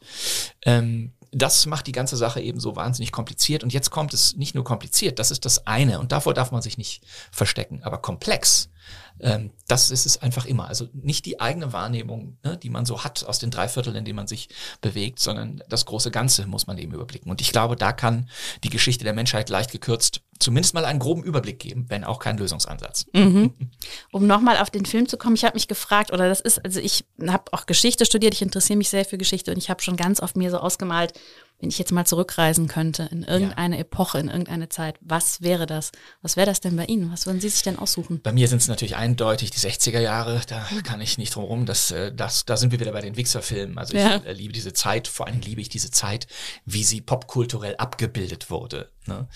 Ähm, 0.63 1.13
das 1.31 1.65
macht 1.65 1.87
die 1.87 1.91
ganze 1.91 2.15
Sache 2.15 2.39
eben 2.39 2.61
so 2.61 2.77
wahnsinnig 2.77 3.11
kompliziert. 3.11 3.63
Und 3.63 3.73
jetzt 3.73 3.89
kommt 3.89 4.13
es 4.13 4.37
nicht 4.37 4.55
nur 4.55 4.63
kompliziert, 4.63 5.19
das 5.19 5.31
ist 5.31 5.43
das 5.43 5.67
eine. 5.67 5.99
Und 5.99 6.13
davor 6.13 6.33
darf 6.33 6.51
man 6.51 6.61
sich 6.61 6.77
nicht 6.77 7.03
verstecken. 7.31 7.83
Aber 7.83 7.97
komplex 7.97 8.69
ähm, 9.19 9.51
das 9.67 9.91
ist 9.91 10.05
es 10.05 10.21
einfach 10.21 10.45
immer. 10.45 10.67
Also 10.67 10.87
nicht 10.93 11.25
die 11.25 11.39
eigene 11.39 11.73
Wahrnehmung, 11.73 12.37
ne, 12.43 12.57
die 12.57 12.69
man 12.69 12.85
so 12.85 13.03
hat 13.03 13.25
aus 13.25 13.39
den 13.39 13.51
drei 13.51 13.67
Vierteln, 13.67 13.95
in 13.95 14.05
denen 14.05 14.17
man 14.17 14.27
sich 14.27 14.49
bewegt, 14.81 15.19
sondern 15.19 15.63
das 15.69 15.85
große 15.85 16.11
Ganze 16.11 16.45
muss 16.47 16.67
man 16.67 16.77
eben 16.77 16.93
überblicken. 16.93 17.29
Und 17.29 17.41
ich 17.41 17.51
glaube, 17.51 17.75
da 17.75 17.93
kann 17.93 18.29
die 18.63 18.69
Geschichte 18.69 19.03
der 19.03 19.13
Menschheit 19.13 19.49
leicht 19.49 19.71
gekürzt 19.71 20.21
zumindest 20.39 20.73
mal 20.73 20.85
einen 20.85 20.99
groben 20.99 21.23
Überblick 21.23 21.59
geben, 21.59 21.85
wenn 21.89 22.03
auch 22.03 22.19
kein 22.19 22.37
Lösungsansatz. 22.37 23.05
Mhm. 23.13 23.53
Um 24.11 24.27
nochmal 24.27 24.57
auf 24.57 24.69
den 24.69 24.85
Film 24.85 25.07
zu 25.07 25.17
kommen, 25.17 25.35
ich 25.35 25.43
habe 25.43 25.55
mich 25.55 25.67
gefragt, 25.67 26.11
oder 26.11 26.27
das 26.27 26.41
ist, 26.41 26.63
also 26.63 26.79
ich 26.79 27.05
habe 27.25 27.51
auch 27.51 27.65
Geschichte 27.65 28.05
studiert, 28.05 28.33
ich 28.33 28.41
interessiere 28.41 28.77
mich 28.77 28.89
sehr 28.89 29.05
für 29.05 29.17
Geschichte 29.17 29.51
und 29.51 29.57
ich 29.57 29.69
habe 29.69 29.81
schon 29.81 29.95
ganz 29.95 30.21
oft 30.21 30.35
mir 30.35 30.51
so 30.51 30.57
ausgemalt, 30.57 31.13
wenn 31.59 31.69
ich 31.69 31.79
jetzt 31.79 31.91
mal 31.91 32.05
zurückreisen 32.05 32.67
könnte 32.67 33.07
in 33.11 33.23
irgendeine 33.23 33.75
ja. 33.75 33.81
Epoche, 33.81 34.19
in 34.19 34.27
irgendeine 34.27 34.69
Zeit, 34.69 34.97
was 35.01 35.41
wäre 35.41 35.65
das? 35.65 35.91
Was 36.21 36.35
wäre 36.35 36.45
das 36.45 36.59
denn 36.59 36.75
bei 36.75 36.85
Ihnen? 36.85 37.11
Was 37.11 37.25
würden 37.25 37.39
Sie 37.39 37.49
sich 37.49 37.63
denn 37.63 37.79
aussuchen? 37.79 38.21
Bei 38.21 38.33
mir 38.33 38.47
sind 38.47 38.61
es 38.61 38.67
natürlich 38.67 38.95
eindeutig 38.97 39.51
die 39.51 39.59
60er 39.59 39.99
Jahre, 39.99 40.41
da 40.47 40.65
kann 40.83 40.99
ich 41.01 41.17
nicht 41.17 41.35
drum 41.35 41.45
rum, 41.45 41.65
das, 41.65 41.91
äh, 41.91 42.13
das, 42.13 42.45
da 42.45 42.57
sind 42.57 42.71
wir 42.71 42.79
wieder 42.79 42.91
bei 42.91 43.01
den 43.01 43.15
Wichser-Filmen. 43.15 43.77
Also 43.77 43.93
ich 43.93 44.01
ja. 44.01 44.21
Liebe 44.31 44.53
diese 44.53 44.73
Zeit, 44.73 45.07
vor 45.07 45.27
allem 45.27 45.39
liebe 45.39 45.61
ich 45.61 45.69
diese 45.69 45.91
Zeit, 45.91 46.27
wie 46.65 46.83
sie 46.83 47.01
popkulturell 47.01 47.75
abgebildet 47.77 48.49
wurde. 48.49 48.89
Ne? 49.07 49.27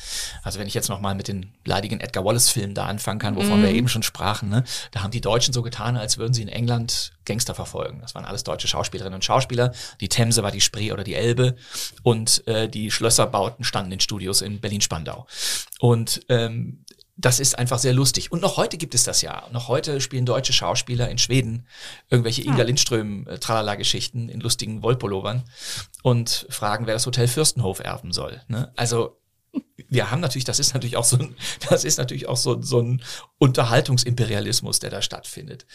Also 0.44 0.60
wenn 0.60 0.68
ich 0.68 0.74
jetzt 0.74 0.90
nochmal 0.90 1.16
mit 1.16 1.28
den 1.28 1.54
leidigen 1.64 2.00
Edgar 2.00 2.26
Wallace-Filmen 2.26 2.76
da 2.76 2.86
anfangen 2.86 3.20
kann, 3.20 3.36
wovon 3.36 3.62
mm. 3.62 3.64
wir 3.64 3.72
eben 3.72 3.88
schon 3.88 4.04
sprachen. 4.04 4.50
Ne? 4.50 4.64
Da 4.92 5.04
haben 5.04 5.12
die 5.12 5.22
Deutschen 5.22 5.54
so 5.54 5.62
getan, 5.62 5.96
als 5.96 6.18
würden 6.18 6.34
sie 6.34 6.42
in 6.42 6.48
England 6.48 7.14
Gangster 7.30 7.56
verfolgen. 7.56 8.02
Das 8.02 8.16
waren 8.16 8.26
alles 8.26 8.44
deutsche 8.44 8.68
Schauspielerinnen 8.68 9.16
und 9.16 9.24
Schauspieler. 9.24 9.72
Die 10.02 10.10
Themse 10.10 10.44
war 10.44 10.52
die 10.52 10.62
Spree 10.62 10.92
oder 10.92 11.04
die 11.04 11.14
Elbe 11.14 11.56
und 12.04 12.46
äh, 12.48 12.68
die 12.68 12.92
Schlösserbauten 12.92 13.64
standen 13.64 13.94
in 13.94 14.00
Studios 14.00 14.42
in 14.42 14.60
Berlin-Spandau. 14.60 15.28
Und 15.80 16.22
ähm, 16.28 16.84
das 17.16 17.40
ist 17.40 17.60
einfach 17.60 17.80
sehr 17.80 17.94
lustig. 17.94 18.32
Und 18.32 18.42
noch 18.42 18.58
heute 18.58 18.78
gibt 18.78 18.96
es 18.96 19.04
das 19.04 19.22
ja. 19.22 19.44
Noch 19.52 19.68
heute 19.68 20.00
spielen 20.00 20.26
deutsche 20.26 20.54
Schauspieler 20.54 21.10
in 21.10 21.18
Schweden 21.18 21.68
irgendwelche 22.10 22.42
Inga 22.42 22.64
Lindström 22.64 23.28
äh, 23.28 23.38
Tralala-Geschichten 23.38 24.30
in 24.30 24.40
lustigen 24.40 24.82
Wollpullovern 24.82 25.44
und 26.02 26.48
fragen, 26.50 26.88
wer 26.88 26.94
das 26.94 27.06
Hotel 27.06 27.28
Fürstenhof 27.28 27.80
erben 27.80 28.14
soll. 28.14 28.42
Ne? 28.48 28.72
Also 28.76 29.20
wir 29.90 30.12
haben 30.12 30.20
natürlich, 30.20 30.46
das 30.46 30.60
ist 30.60 30.74
natürlich 30.74 30.98
auch 30.98 31.04
so 31.04 31.18
ein, 31.18 31.36
das 31.70 31.84
ist 31.84 31.98
natürlich 31.98 32.28
auch 32.28 32.38
so, 32.38 32.62
so 32.62 32.82
ein 32.82 33.02
Unterhaltungsimperialismus, 33.38 34.80
der 34.80 34.90
da 34.90 35.02
stattfindet. 35.02 35.66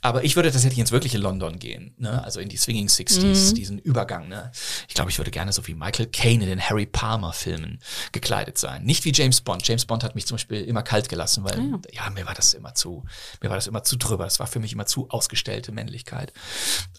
Aber 0.00 0.24
ich 0.24 0.36
würde 0.36 0.50
tatsächlich 0.50 0.78
ins 0.78 0.92
wirkliche 0.92 1.18
London 1.18 1.58
gehen, 1.58 1.94
ne? 1.98 2.22
also 2.22 2.40
in 2.40 2.48
die 2.48 2.56
Swinging 2.56 2.88
Sixties, 2.88 3.50
mhm. 3.50 3.54
diesen 3.54 3.78
Übergang. 3.78 4.28
Ne? 4.28 4.52
Ich 4.88 4.94
glaube, 4.94 5.10
ich 5.10 5.18
würde 5.18 5.30
gerne 5.30 5.52
so 5.52 5.66
wie 5.66 5.74
Michael 5.74 6.06
Caine 6.06 6.44
in 6.44 6.50
den 6.50 6.60
Harry 6.60 6.86
Palmer 6.86 7.32
Filmen 7.32 7.80
gekleidet 8.12 8.58
sein. 8.58 8.84
Nicht 8.84 9.04
wie 9.04 9.12
James 9.12 9.40
Bond. 9.40 9.66
James 9.66 9.84
Bond 9.86 10.04
hat 10.04 10.14
mich 10.14 10.26
zum 10.26 10.36
Beispiel 10.36 10.62
immer 10.62 10.82
kalt 10.82 11.08
gelassen, 11.08 11.44
weil 11.44 11.58
ja, 11.58 12.04
ja 12.04 12.10
mir 12.10 12.26
war 12.26 12.34
das 12.34 12.54
immer 12.54 12.74
zu, 12.74 13.04
mir 13.40 13.48
war 13.48 13.56
das 13.56 13.66
immer 13.66 13.82
zu 13.82 13.96
drüber. 13.96 14.24
Das 14.24 14.38
war 14.38 14.46
für 14.46 14.60
mich 14.60 14.72
immer 14.72 14.86
zu 14.86 15.08
ausgestellte 15.10 15.72
Männlichkeit. 15.72 16.32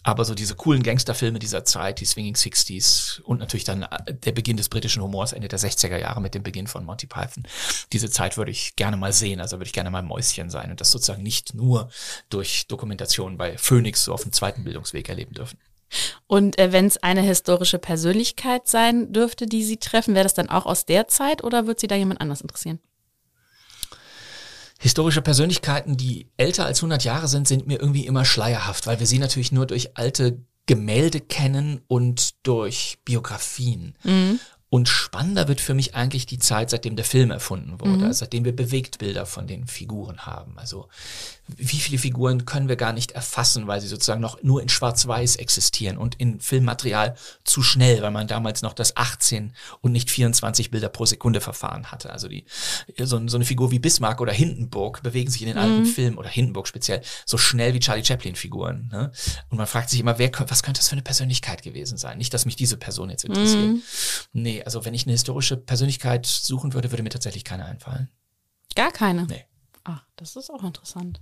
Aber 0.02 0.24
so 0.24 0.34
diese 0.34 0.54
coolen 0.54 0.82
Gangsterfilme 0.82 1.38
dieser 1.38 1.64
Zeit, 1.64 2.00
die 2.00 2.04
Swinging 2.04 2.36
Sixties 2.36 3.20
und 3.24 3.38
natürlich 3.40 3.64
dann 3.64 3.82
äh, 3.82 4.14
der 4.14 4.32
Beginn 4.32 4.56
des 4.56 4.68
britischen 4.68 5.02
Humors 5.02 5.32
Ende 5.32 5.48
der 5.48 5.58
60er 5.58 5.98
Jahre 5.98 6.20
mit 6.20 6.34
dem 6.34 6.42
Beginn 6.42 6.65
von 6.66 6.84
Monty 6.84 7.06
Python. 7.06 7.44
Diese 7.92 8.10
Zeit 8.10 8.36
würde 8.36 8.50
ich 8.50 8.76
gerne 8.76 8.96
mal 8.96 9.12
sehen, 9.12 9.40
also 9.40 9.56
würde 9.56 9.66
ich 9.66 9.72
gerne 9.72 9.90
mal 9.90 10.02
Mäuschen 10.02 10.50
sein 10.50 10.70
und 10.70 10.80
das 10.80 10.90
sozusagen 10.90 11.22
nicht 11.22 11.54
nur 11.54 11.90
durch 12.28 12.66
Dokumentation 12.68 13.36
bei 13.36 13.56
Phoenix 13.58 14.04
so 14.04 14.12
auf 14.12 14.22
dem 14.22 14.32
zweiten 14.32 14.64
Bildungsweg 14.64 15.08
erleben 15.08 15.34
dürfen. 15.34 15.58
Und 16.26 16.58
äh, 16.58 16.72
wenn 16.72 16.86
es 16.86 17.02
eine 17.02 17.22
historische 17.22 17.78
Persönlichkeit 17.78 18.66
sein 18.66 19.12
dürfte, 19.12 19.46
die 19.46 19.62
Sie 19.62 19.76
treffen, 19.76 20.14
wäre 20.14 20.24
das 20.24 20.34
dann 20.34 20.50
auch 20.50 20.66
aus 20.66 20.84
der 20.84 21.08
Zeit 21.08 21.44
oder 21.44 21.66
wird 21.66 21.80
Sie 21.80 21.86
da 21.86 21.94
jemand 21.94 22.20
anders 22.20 22.40
interessieren? 22.40 22.80
Historische 24.78 25.22
Persönlichkeiten, 25.22 25.96
die 25.96 26.28
älter 26.36 26.66
als 26.66 26.78
100 26.78 27.02
Jahre 27.04 27.28
sind, 27.28 27.48
sind 27.48 27.66
mir 27.66 27.80
irgendwie 27.80 28.06
immer 28.06 28.24
schleierhaft, 28.24 28.86
weil 28.86 29.00
wir 29.00 29.06
sie 29.06 29.18
natürlich 29.18 29.50
nur 29.50 29.66
durch 29.66 29.96
alte 29.96 30.38
Gemälde 30.66 31.20
kennen 31.20 31.80
und 31.86 32.46
durch 32.46 32.98
Biografien. 33.04 33.94
Mhm. 34.02 34.38
Und 34.68 34.88
spannender 34.88 35.46
wird 35.46 35.60
für 35.60 35.74
mich 35.74 35.94
eigentlich 35.94 36.26
die 36.26 36.40
Zeit, 36.40 36.70
seitdem 36.70 36.96
der 36.96 37.04
Film 37.04 37.30
erfunden 37.30 37.80
wurde, 37.80 37.98
mhm. 37.98 38.04
also 38.04 38.20
seitdem 38.20 38.44
wir 38.44 38.54
Bewegtbilder 38.54 39.24
von 39.24 39.46
den 39.46 39.66
Figuren 39.68 40.26
haben. 40.26 40.58
Also 40.58 40.88
wie 41.46 41.78
viele 41.78 41.98
Figuren 41.98 42.44
können 42.44 42.68
wir 42.68 42.74
gar 42.74 42.92
nicht 42.92 43.12
erfassen, 43.12 43.68
weil 43.68 43.80
sie 43.80 43.86
sozusagen 43.86 44.20
noch 44.20 44.42
nur 44.42 44.60
in 44.60 44.68
Schwarz-Weiß 44.68 45.36
existieren 45.36 45.96
und 45.96 46.16
in 46.16 46.40
Filmmaterial 46.40 47.14
zu 47.44 47.62
schnell, 47.62 48.02
weil 48.02 48.10
man 48.10 48.26
damals 48.26 48.62
noch 48.62 48.72
das 48.72 48.96
18 48.96 49.52
und 49.80 49.92
nicht 49.92 50.10
24 50.10 50.72
Bilder 50.72 50.88
pro 50.88 51.06
Sekunde 51.06 51.40
Verfahren 51.40 51.92
hatte. 51.92 52.10
Also 52.10 52.26
die 52.26 52.44
so, 52.98 53.28
so 53.28 53.36
eine 53.36 53.44
Figur 53.44 53.70
wie 53.70 53.78
Bismarck 53.78 54.20
oder 54.20 54.32
Hindenburg 54.32 55.04
bewegen 55.04 55.30
sich 55.30 55.42
in 55.42 55.48
den 55.48 55.56
mhm. 55.56 55.62
alten 55.62 55.86
Filmen 55.86 56.18
oder 56.18 56.28
Hindenburg 56.28 56.66
speziell 56.66 57.02
so 57.24 57.38
schnell 57.38 57.72
wie 57.74 57.80
Charlie 57.80 58.04
Chaplin-Figuren. 58.04 58.88
Ne? 58.92 59.12
Und 59.48 59.58
man 59.58 59.68
fragt 59.68 59.90
sich 59.90 60.00
immer, 60.00 60.18
wer, 60.18 60.32
was 60.48 60.64
könnte 60.64 60.80
das 60.80 60.88
für 60.88 60.94
eine 60.94 61.02
Persönlichkeit 61.02 61.62
gewesen 61.62 61.96
sein? 61.96 62.18
Nicht, 62.18 62.34
dass 62.34 62.44
mich 62.44 62.56
diese 62.56 62.76
Person 62.76 63.10
jetzt 63.10 63.24
interessiert. 63.24 63.68
Mhm. 63.68 63.82
Nee, 64.32 64.55
also 64.64 64.84
wenn 64.84 64.94
ich 64.94 65.04
eine 65.04 65.12
historische 65.12 65.56
Persönlichkeit 65.56 66.26
suchen 66.26 66.72
würde, 66.74 66.90
würde 66.90 67.02
mir 67.02 67.10
tatsächlich 67.10 67.44
keine 67.44 67.64
einfallen. 67.64 68.08
Gar 68.74 68.92
keine? 68.92 69.26
Nee. 69.26 69.44
Ach, 69.84 70.04
das 70.16 70.36
ist 70.36 70.50
auch 70.50 70.64
interessant. 70.64 71.20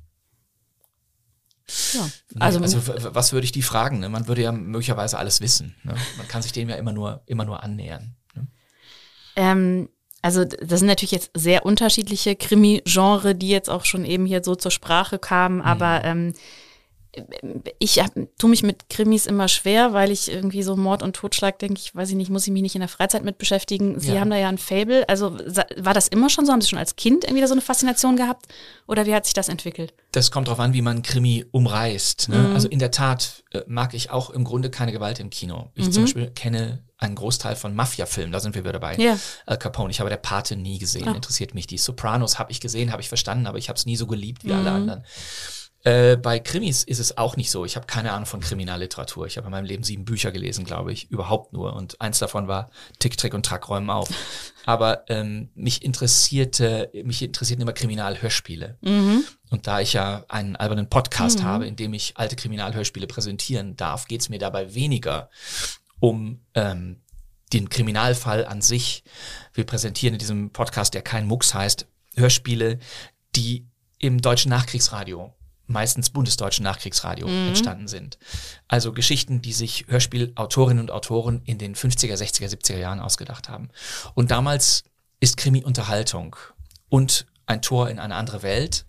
Ja. 1.95 2.09
Also, 2.41 2.61
also 2.61 3.15
was 3.15 3.33
würde 3.33 3.45
ich 3.45 3.53
die 3.53 3.63
fragen? 3.63 4.01
Ne? 4.01 4.09
Man 4.09 4.29
würde 4.29 4.43
ja 4.43 4.53
möglicherweise 4.53 5.19
alles 5.19 5.41
wissen. 5.41 5.75
Ne? 5.83 5.95
Man 6.19 6.29
kann 6.29 6.43
sich 6.43 6.53
dem 6.53 6.69
ja 6.69 6.77
immer 6.77 6.93
nur, 6.93 7.23
immer 7.27 7.45
nur 7.45 7.63
annähern. 7.63 8.17
Ne? 8.35 8.47
Ähm, 9.37 9.89
also 10.21 10.45
das 10.45 10.81
sind 10.81 10.89
natürlich 10.89 11.13
jetzt 11.13 11.31
sehr 11.35 11.65
unterschiedliche 11.65 12.37
Krimi-Genre, 12.37 13.35
die 13.35 13.49
jetzt 13.49 13.71
auch 13.71 13.85
schon 13.85 14.05
eben 14.05 14.27
hier 14.27 14.43
so 14.43 14.55
zur 14.55 14.71
Sprache 14.71 15.19
kamen, 15.19 15.61
aber 15.61 15.99
mhm. 16.01 16.29
ähm, 16.29 16.35
ich 17.79 18.01
tue 18.39 18.51
mich 18.51 18.63
mit 18.63 18.89
Krimis 18.89 19.27
immer 19.27 19.49
schwer, 19.49 19.93
weil 19.93 20.11
ich 20.11 20.31
irgendwie 20.31 20.63
so 20.63 20.77
Mord 20.77 21.03
und 21.03 21.15
Totschlag 21.15 21.59
denke, 21.59 21.81
ich 21.81 21.95
weiß 21.95 22.11
ich 22.11 22.17
nicht, 22.17 22.31
muss 22.31 22.47
ich 22.47 22.53
mich 22.53 22.63
nicht 22.63 22.75
in 22.75 22.81
der 22.81 22.89
Freizeit 22.89 23.25
mit 23.25 23.39
beschäftigen. 23.39 23.99
Sie 24.01 24.13
ja. 24.13 24.21
haben 24.21 24.31
da 24.31 24.37
ja 24.37 24.49
ein 24.49 24.59
Fable. 24.59 25.09
Also 25.09 25.37
war 25.77 25.95
das 25.95 26.09
immer 26.09 26.31
schon 26.31 26.47
so? 26.47 26.53
Haben 26.53 26.61
Sie 26.61 26.69
schon 26.69 26.79
als 26.79 26.97
Kind 26.97 27.25
irgendwie 27.25 27.47
so 27.47 27.53
eine 27.53 27.61
Faszination 27.61 28.17
gehabt? 28.17 28.47
Oder 28.87 29.07
wie 29.07 29.15
hat 29.15 29.25
sich 29.25 29.35
das 29.35 29.49
entwickelt? 29.49 29.95
Das 30.13 30.31
kommt 30.31 30.49
darauf 30.49 30.61
an, 30.61 30.73
wie 30.73 30.83
man 30.83 31.03
Krimi 31.03 31.45
umreißt. 31.51 32.29
Ne? 32.29 32.39
Mhm. 32.39 32.55
Also 32.55 32.69
in 32.69 32.79
der 32.79 32.91
Tat 32.91 33.45
äh, 33.51 33.63
mag 33.67 33.95
ich 33.95 34.11
auch 34.11 34.31
im 34.31 34.45
Grunde 34.45 34.71
keine 34.71 34.93
Gewalt 34.93 35.21
im 35.21 35.31
Kino. 35.31 35.71
Ich 35.75 35.87
mhm. 35.87 35.93
zum 35.93 36.03
Beispiel 36.05 36.31
kenne 36.31 36.85
einen 36.99 37.15
Großteil 37.15 37.57
von 37.57 37.75
Mafia-Filmen, 37.75 38.33
da 38.33 38.41
sind 38.41 38.55
wir 38.55 38.63
wieder 38.63 38.73
dabei. 38.73 38.97
Ja. 38.97 39.19
Al 39.47 39.59
Capone. 39.59 39.91
Ich 39.91 40.01
habe 40.01 40.11
der 40.11 40.17
Pate 40.17 40.57
nie 40.57 40.79
gesehen, 40.79 41.09
Ach. 41.09 41.15
interessiert 41.15 41.55
mich. 41.55 41.67
Die 41.67 41.79
Sopranos 41.79 42.39
habe 42.39 42.51
ich 42.53 42.61
gesehen, 42.61 42.93
habe 42.93 43.03
ich 43.03 43.09
verstanden, 43.09 43.47
aber 43.47 43.59
ich 43.59 43.69
habe 43.69 43.77
es 43.77 43.87
nie 43.87 43.97
so 43.97 44.07
geliebt 44.07 44.45
wie 44.45 44.53
mhm. 44.53 44.59
alle 44.59 44.71
anderen. 44.71 45.05
Äh, 45.85 46.17
bei 46.17 46.39
Krimis 46.39 46.83
ist 46.83 46.99
es 46.99 47.19
auch 47.19 47.37
nicht 47.37 47.51
so. 47.51 47.67
Ich 47.67 47.77
habe 47.77 47.87
keine 47.87 48.13
Ahnung 48.13 48.25
von 48.25 48.41
Kriminalliteratur. 48.41 49.27
Ich 49.27 49.37
habe 49.37 49.49
in 49.49 49.51
meinem 49.51 49.67
Leben 49.67 49.85
sieben 49.85 50.07
Bücher 50.07 50.33
gelesen, 50.33 50.65
glaube 50.65 50.95
ich, 50.95 51.11
überhaupt 51.11 51.53
nur. 51.53 51.75
Und 51.75 52.01
eins 52.01 52.19
davon 52.19 52.49
war 52.49 52.71
Tick, 52.99 53.19
Trick 53.19 53.35
und 53.35 53.45
Track 53.45 53.69
räumen 53.69 53.91
auf. 53.91 54.09
Aber 54.65 55.05
ähm, 55.11 55.51
mich 55.55 55.85
interessierte, 55.85 56.91
mich 57.05 57.21
interessierten 57.21 57.61
immer 57.61 57.75
Kriminalhörspiele. 57.75 58.79
Mhm. 58.81 59.25
Und 59.51 59.67
da 59.67 59.81
ich 59.81 59.93
ja 59.93 60.25
einen 60.29 60.57
albernen 60.57 60.89
Podcast 60.89 61.41
mhm. 61.41 61.45
habe, 61.45 61.67
in 61.67 61.77
dem 61.77 61.93
ich 61.93 62.17
alte 62.17 62.35
Kriminalhörspiele 62.35 63.07
präsentieren 63.07 63.77
darf, 63.77 64.07
geht 64.09 64.23
es 64.23 64.31
mir 64.31 64.39
dabei 64.39 64.75
weniger 64.75 65.29
um 66.01 66.41
ähm, 66.55 67.03
den 67.53 67.69
Kriminalfall 67.69 68.47
an 68.47 68.63
sich. 68.63 69.05
Wir 69.53 69.65
präsentieren 69.65 70.15
in 70.15 70.19
diesem 70.19 70.51
Podcast, 70.51 70.95
der 70.95 71.03
kein 71.03 71.27
Mucks 71.27 71.53
heißt, 71.53 71.87
Hörspiele, 72.17 72.79
die 73.37 73.67
im 73.99 74.23
deutschen 74.23 74.49
Nachkriegsradio 74.49 75.35
meistens 75.67 76.11
bundesdeutschen 76.11 76.65
Nachkriegsradio 76.65 77.27
mhm. 77.27 77.49
entstanden 77.49 77.89
sind. 77.89 78.19
Also 78.69 78.93
Geschichten, 78.93 79.43
die 79.43 79.53
sich 79.53 79.87
Hörspielautorinnen 79.89 80.83
und 80.83 80.91
Autoren 80.91 81.43
in 81.45 81.59
den 81.59 81.75
50er, 81.75 82.15
60er, 82.15 82.49
70er 82.49 82.79
Jahren 82.79 83.01
ausgedacht 83.01 83.49
haben. 83.49 83.71
Und 84.15 84.31
damals 84.31 84.85
ist 85.21 85.37
Krimi 85.37 85.65
Unterhaltung 85.65 86.37
und 86.89 87.27
ein 87.47 87.63
Tor 87.63 87.89
in 87.89 87.99
eine 87.99 88.15
andere 88.15 88.43
Welt. 88.43 88.87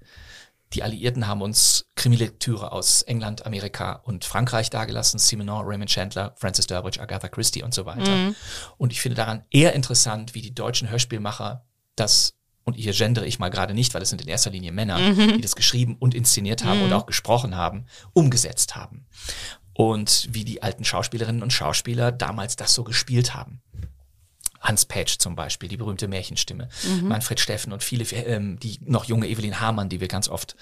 Die 0.73 0.83
Alliierten 0.83 1.27
haben 1.27 1.41
uns 1.41 1.85
Krimilektüre 1.95 2.71
aus 2.71 3.01
England, 3.03 3.45
Amerika 3.45 3.93
und 4.03 4.25
Frankreich 4.25 4.69
dargelassen. 4.69 5.19
Simenon, 5.19 5.65
Raymond 5.65 5.89
Chandler, 5.89 6.35
Francis 6.37 6.67
Durbridge, 6.67 6.99
Agatha 6.99 7.29
Christie 7.29 7.63
und 7.63 7.73
so 7.73 7.85
weiter. 7.85 8.11
Mhm. 8.11 8.35
Und 8.77 8.91
ich 8.91 8.99
finde 8.99 9.15
daran 9.15 9.45
eher 9.51 9.73
interessant, 9.73 10.33
wie 10.35 10.41
die 10.41 10.53
deutschen 10.53 10.89
Hörspielmacher 10.89 11.65
das 11.95 12.34
und 12.65 12.73
hier 12.73 12.93
gendere 12.93 13.27
ich 13.27 13.39
mal 13.39 13.49
gerade 13.49 13.73
nicht, 13.73 13.93
weil 13.93 14.01
es 14.01 14.09
sind 14.09 14.21
in 14.21 14.27
erster 14.27 14.49
Linie 14.49 14.71
Männer, 14.71 14.97
mhm. 14.97 15.35
die 15.35 15.41
das 15.41 15.55
geschrieben 15.55 15.95
und 15.99 16.15
inszeniert 16.15 16.65
haben 16.65 16.79
mhm. 16.79 16.85
und 16.85 16.93
auch 16.93 17.05
gesprochen 17.05 17.55
haben, 17.55 17.85
umgesetzt 18.13 18.75
haben. 18.75 19.05
Und 19.73 20.27
wie 20.31 20.43
die 20.43 20.63
alten 20.63 20.83
Schauspielerinnen 20.83 21.43
und 21.43 21.53
Schauspieler 21.53 22.11
damals 22.11 22.55
das 22.55 22.73
so 22.73 22.83
gespielt 22.83 23.35
haben. 23.35 23.61
Hans 24.61 24.85
Page 24.85 25.19
zum 25.19 25.35
Beispiel, 25.35 25.69
die 25.69 25.77
berühmte 25.77 26.07
Märchenstimme, 26.07 26.69
mhm. 26.83 27.07
Manfred 27.07 27.39
Steffen 27.39 27.71
und 27.71 27.83
viele, 27.83 28.03
ähm, 28.15 28.59
die 28.59 28.79
noch 28.81 29.05
junge 29.05 29.27
Evelyn 29.27 29.59
Hamann, 29.59 29.89
die 29.89 29.99
wir 29.99 30.07
ganz 30.07 30.27
oft 30.27 30.55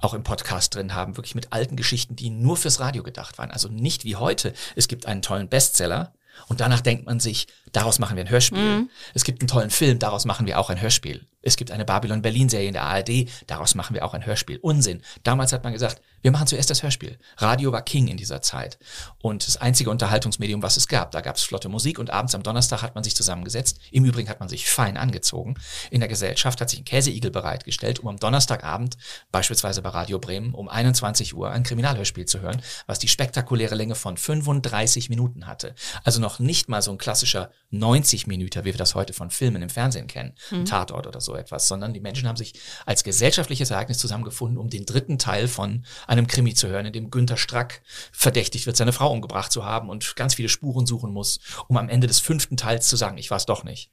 auch 0.00 0.12
im 0.12 0.24
Podcast 0.24 0.74
drin 0.74 0.92
haben, 0.92 1.16
wirklich 1.16 1.34
mit 1.34 1.54
alten 1.54 1.76
Geschichten, 1.76 2.16
die 2.16 2.28
nur 2.28 2.58
fürs 2.58 2.80
Radio 2.80 3.02
gedacht 3.02 3.38
waren. 3.38 3.50
Also 3.50 3.68
nicht 3.68 4.04
wie 4.04 4.16
heute. 4.16 4.52
Es 4.74 4.88
gibt 4.88 5.06
einen 5.06 5.22
tollen 5.22 5.48
Bestseller, 5.48 6.12
und 6.48 6.60
danach 6.60 6.80
denkt 6.80 7.06
man 7.06 7.20
sich, 7.20 7.46
daraus 7.76 7.98
machen 7.98 8.16
wir 8.16 8.24
ein 8.24 8.30
Hörspiel. 8.30 8.78
Mhm. 8.78 8.90
Es 9.12 9.22
gibt 9.22 9.42
einen 9.42 9.48
tollen 9.48 9.68
Film, 9.68 9.98
daraus 9.98 10.24
machen 10.24 10.46
wir 10.46 10.58
auch 10.58 10.70
ein 10.70 10.80
Hörspiel. 10.80 11.26
Es 11.42 11.56
gibt 11.56 11.70
eine 11.70 11.84
Babylon 11.84 12.22
Berlin 12.22 12.48
Serie 12.48 12.66
in 12.66 12.72
der 12.72 12.82
ARD, 12.82 13.28
daraus 13.46 13.76
machen 13.76 13.94
wir 13.94 14.04
auch 14.04 14.14
ein 14.14 14.26
Hörspiel. 14.26 14.58
Unsinn. 14.62 15.02
Damals 15.22 15.52
hat 15.52 15.62
man 15.62 15.72
gesagt, 15.72 16.00
wir 16.22 16.32
machen 16.32 16.48
zuerst 16.48 16.70
das 16.70 16.82
Hörspiel. 16.82 17.18
Radio 17.36 17.70
war 17.70 17.82
King 17.82 18.08
in 18.08 18.16
dieser 18.16 18.42
Zeit. 18.42 18.80
Und 19.22 19.46
das 19.46 19.58
einzige 19.58 19.90
Unterhaltungsmedium, 19.90 20.60
was 20.62 20.76
es 20.76 20.88
gab. 20.88 21.12
Da 21.12 21.20
gab 21.20 21.36
es 21.36 21.42
flotte 21.42 21.68
Musik 21.68 22.00
und 22.00 22.10
abends 22.10 22.34
am 22.34 22.42
Donnerstag 22.42 22.82
hat 22.82 22.96
man 22.96 23.04
sich 23.04 23.14
zusammengesetzt. 23.14 23.78
Im 23.92 24.04
Übrigen 24.04 24.28
hat 24.28 24.40
man 24.40 24.48
sich 24.48 24.68
fein 24.68 24.96
angezogen. 24.96 25.54
In 25.90 26.00
der 26.00 26.08
Gesellschaft 26.08 26.60
hat 26.60 26.68
sich 26.68 26.80
ein 26.80 26.84
Käseigel 26.84 27.30
bereitgestellt, 27.30 28.00
um 28.00 28.08
am 28.08 28.16
Donnerstagabend, 28.16 28.96
beispielsweise 29.30 29.82
bei 29.82 29.90
Radio 29.90 30.18
Bremen, 30.18 30.52
um 30.52 30.68
21 30.68 31.36
Uhr 31.36 31.50
ein 31.50 31.62
Kriminalhörspiel 31.62 32.24
zu 32.24 32.40
hören, 32.40 32.60
was 32.86 32.98
die 32.98 33.08
spektakuläre 33.08 33.76
Länge 33.76 33.94
von 33.94 34.16
35 34.16 35.10
Minuten 35.10 35.46
hatte. 35.46 35.76
Also 36.02 36.20
noch 36.20 36.40
nicht 36.40 36.68
mal 36.68 36.82
so 36.82 36.90
ein 36.90 36.98
klassischer 36.98 37.52
90 37.70 38.26
Minuten, 38.26 38.64
wie 38.64 38.72
wir 38.72 38.74
das 38.74 38.94
heute 38.94 39.12
von 39.12 39.30
Filmen 39.30 39.62
im 39.62 39.70
Fernsehen 39.70 40.06
kennen, 40.06 40.34
mhm. 40.50 40.64
Tatort 40.64 41.06
oder 41.06 41.20
so 41.20 41.34
etwas, 41.34 41.68
sondern 41.68 41.94
die 41.94 42.00
Menschen 42.00 42.28
haben 42.28 42.36
sich 42.36 42.54
als 42.84 43.04
gesellschaftliches 43.04 43.70
Ereignis 43.70 43.98
zusammengefunden, 43.98 44.58
um 44.58 44.70
den 44.70 44.86
dritten 44.86 45.18
Teil 45.18 45.48
von 45.48 45.84
einem 46.06 46.26
Krimi 46.26 46.54
zu 46.54 46.68
hören, 46.68 46.86
in 46.86 46.92
dem 46.92 47.10
Günter 47.10 47.36
Strack 47.36 47.82
verdächtigt 48.12 48.66
wird, 48.66 48.76
seine 48.76 48.92
Frau 48.92 49.12
umgebracht 49.12 49.52
zu 49.52 49.64
haben 49.64 49.88
und 49.88 50.16
ganz 50.16 50.34
viele 50.34 50.48
Spuren 50.48 50.86
suchen 50.86 51.12
muss, 51.12 51.40
um 51.68 51.76
am 51.76 51.88
Ende 51.88 52.06
des 52.06 52.20
fünften 52.20 52.56
Teils 52.56 52.88
zu 52.88 52.96
sagen, 52.96 53.18
ich 53.18 53.30
war 53.30 53.38
es 53.38 53.46
doch 53.46 53.64
nicht. 53.64 53.90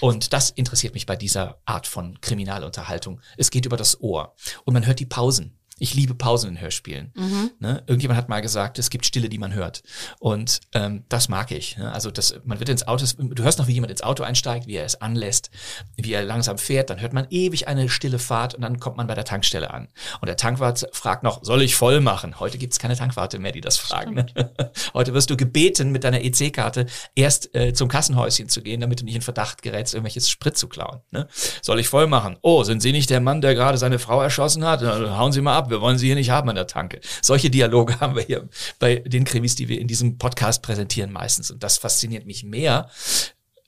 Und 0.00 0.32
das 0.32 0.50
interessiert 0.50 0.94
mich 0.94 1.06
bei 1.06 1.16
dieser 1.16 1.60
Art 1.64 1.86
von 1.86 2.20
Kriminalunterhaltung. 2.20 3.20
Es 3.36 3.50
geht 3.50 3.66
über 3.66 3.76
das 3.76 4.00
Ohr 4.00 4.34
und 4.64 4.74
man 4.74 4.86
hört 4.86 5.00
die 5.00 5.06
Pausen. 5.06 5.55
Ich 5.78 5.92
liebe 5.92 6.14
Pausen 6.14 6.48
in 6.48 6.60
Hörspielen. 6.60 7.12
Mhm. 7.14 7.50
Ne? 7.58 7.82
Irgendjemand 7.86 8.16
hat 8.16 8.30
mal 8.30 8.40
gesagt, 8.40 8.78
es 8.78 8.88
gibt 8.88 9.04
Stille, 9.04 9.28
die 9.28 9.36
man 9.36 9.52
hört. 9.52 9.82
Und 10.18 10.60
ähm, 10.72 11.04
das 11.10 11.28
mag 11.28 11.50
ich. 11.50 11.76
Ne? 11.76 11.92
Also 11.92 12.10
das, 12.10 12.40
man 12.46 12.60
wird 12.60 12.70
ins 12.70 12.88
Auto, 12.88 13.04
du 13.18 13.42
hörst 13.42 13.58
noch, 13.58 13.66
wie 13.66 13.74
jemand 13.74 13.90
ins 13.90 14.00
Auto 14.00 14.22
einsteigt, 14.22 14.66
wie 14.66 14.76
er 14.76 14.86
es 14.86 15.02
anlässt, 15.02 15.50
wie 15.96 16.14
er 16.14 16.24
langsam 16.24 16.56
fährt, 16.56 16.88
dann 16.88 17.02
hört 17.02 17.12
man 17.12 17.26
ewig 17.28 17.68
eine 17.68 17.90
stille 17.90 18.18
Fahrt 18.18 18.54
und 18.54 18.62
dann 18.62 18.80
kommt 18.80 18.96
man 18.96 19.06
bei 19.06 19.14
der 19.14 19.26
Tankstelle 19.26 19.70
an. 19.70 19.88
Und 20.22 20.28
der 20.28 20.38
Tankwart 20.38 20.88
fragt 20.92 21.22
noch, 21.22 21.44
soll 21.44 21.60
ich 21.60 21.76
voll 21.76 22.00
machen? 22.00 22.40
Heute 22.40 22.56
gibt 22.56 22.72
es 22.72 22.78
keine 22.78 22.96
Tankwarte 22.96 23.38
mehr, 23.38 23.52
die 23.52 23.60
das 23.60 23.76
fragen. 23.76 24.14
Ne? 24.14 24.26
Heute 24.94 25.12
wirst 25.12 25.28
du 25.28 25.36
gebeten, 25.36 25.92
mit 25.92 26.04
deiner 26.04 26.24
EC-Karte 26.24 26.86
erst 27.14 27.54
äh, 27.54 27.74
zum 27.74 27.88
Kassenhäuschen 27.88 28.48
zu 28.48 28.62
gehen, 28.62 28.80
damit 28.80 29.02
du 29.02 29.04
nicht 29.04 29.16
in 29.16 29.20
Verdacht 29.20 29.60
gerätst, 29.60 29.92
irgendwelches 29.92 30.30
Sprit 30.30 30.56
zu 30.56 30.68
klauen. 30.68 31.00
Ne? 31.10 31.28
Soll 31.60 31.80
ich 31.80 31.88
voll 31.88 32.06
machen? 32.06 32.38
Oh, 32.40 32.62
sind 32.62 32.80
Sie 32.80 32.92
nicht 32.92 33.10
der 33.10 33.20
Mann, 33.20 33.42
der 33.42 33.54
gerade 33.54 33.76
seine 33.76 33.98
Frau 33.98 34.22
erschossen 34.22 34.64
hat? 34.64 34.80
Hauen 34.80 35.32
Sie 35.32 35.42
mal 35.42 35.54
ab 35.54 35.65
wir 35.70 35.80
wollen 35.80 35.98
sie 35.98 36.06
hier 36.06 36.14
nicht 36.14 36.30
haben 36.30 36.48
an 36.48 36.56
der 36.56 36.66
Tanke. 36.66 37.00
Solche 37.22 37.50
Dialoge 37.50 38.00
haben 38.00 38.16
wir 38.16 38.22
hier 38.22 38.48
bei 38.78 38.96
den 38.96 39.24
Krimis, 39.24 39.54
die 39.56 39.68
wir 39.68 39.80
in 39.80 39.88
diesem 39.88 40.18
Podcast 40.18 40.62
präsentieren 40.62 41.12
meistens. 41.12 41.50
Und 41.50 41.62
das 41.62 41.78
fasziniert 41.78 42.26
mich 42.26 42.44
mehr 42.44 42.90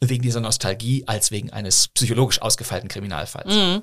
wegen 0.01 0.23
dieser 0.23 0.41
Nostalgie 0.41 1.05
als 1.07 1.31
wegen 1.31 1.51
eines 1.51 1.89
psychologisch 1.89 2.41
ausgefeilten 2.41 2.89
Kriminalfalls. 2.89 3.55
Mhm. 3.55 3.83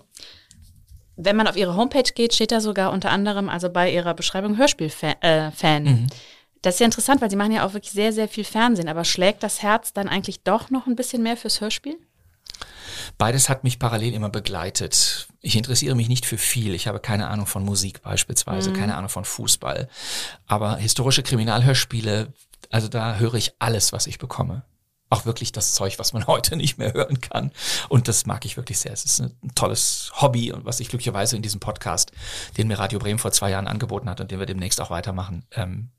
Wenn 1.18 1.36
man 1.36 1.48
auf 1.48 1.56
ihre 1.56 1.76
Homepage 1.76 2.12
geht, 2.14 2.34
steht 2.34 2.52
da 2.52 2.60
sogar 2.60 2.92
unter 2.92 3.10
anderem, 3.10 3.48
also 3.50 3.70
bei 3.70 3.92
ihrer 3.92 4.14
Beschreibung 4.14 4.58
Hörspielfan. 4.58 5.16
Äh, 5.22 5.80
mhm. 5.80 6.08
Das 6.62 6.76
ist 6.76 6.80
ja 6.80 6.86
interessant, 6.86 7.22
weil 7.22 7.30
sie 7.30 7.36
machen 7.36 7.52
ja 7.52 7.66
auch 7.66 7.74
wirklich 7.74 7.94
sehr, 7.94 8.12
sehr 8.12 8.28
viel 8.28 8.44
Fernsehen. 8.44 8.90
Aber 8.90 9.06
schlägt 9.06 9.44
das 9.44 9.62
Herz 9.62 9.94
dann 9.94 10.10
eigentlich 10.10 10.44
doch 10.44 10.72
noch 10.72 10.88
ein 10.88 10.96
bisschen 10.96 11.24
mehr 11.24 11.38
fürs 11.38 11.62
Hörspiel? 11.62 11.98
Beides 13.18 13.50
hat 13.50 13.64
mich 13.64 13.80
parallel 13.80 14.14
immer 14.14 14.30
begleitet. 14.30 15.28
Ich 15.42 15.56
interessiere 15.56 15.96
mich 15.96 16.10
nicht 16.10 16.26
für 16.26 16.38
viel. 16.38 16.74
Ich 16.74 16.88
habe 16.88 17.00
keine 17.00 17.28
Ahnung 17.28 17.46
von 17.46 17.64
Musik 17.64 18.02
beispielsweise, 18.02 18.72
mhm. 18.72 18.76
keine 18.76 18.96
Ahnung 18.96 19.10
von 19.10 19.26
Fußball. 19.26 19.90
Aber 20.48 20.78
historische 20.78 21.24
Kriminalhörspiele, 21.24 22.34
also 22.72 22.88
da 22.88 23.16
höre 23.16 23.36
ich 23.36 23.54
alles, 23.60 23.94
was 23.94 24.08
ich 24.08 24.18
bekomme. 24.18 24.64
Auch 25.10 25.26
wirklich 25.26 25.52
das 25.52 25.74
Zeug, 25.74 26.00
was 26.00 26.14
man 26.14 26.28
heute 26.28 26.56
nicht 26.56 26.78
mehr 26.78 26.94
hören 26.94 27.22
kann. 27.22 27.52
Und 27.90 28.08
das 28.08 28.26
mag 28.26 28.46
ich 28.46 28.58
wirklich 28.58 28.80
sehr. 28.80 28.92
Es 28.92 29.06
ist 29.06 29.20
ein 29.22 29.56
tolles 29.56 30.12
Hobby 30.16 30.52
und 30.52 30.66
was 30.66 30.80
ich 30.80 30.90
glücklicherweise 30.90 31.36
in 31.36 31.42
diesem 31.42 31.60
Podcast, 31.60 32.12
den 32.58 32.68
mir 32.68 32.80
Radio 32.80 33.00
Bremen 33.00 33.20
vor 33.20 33.32
zwei 33.32 33.52
Jahren 33.52 33.68
angeboten 33.68 34.10
hat 34.10 34.20
und 34.22 34.32
den 34.32 34.40
wir 34.40 34.46
demnächst 34.46 34.82
auch 34.82 34.90
weitermachen, 34.90 35.46
ähm, 35.52 35.90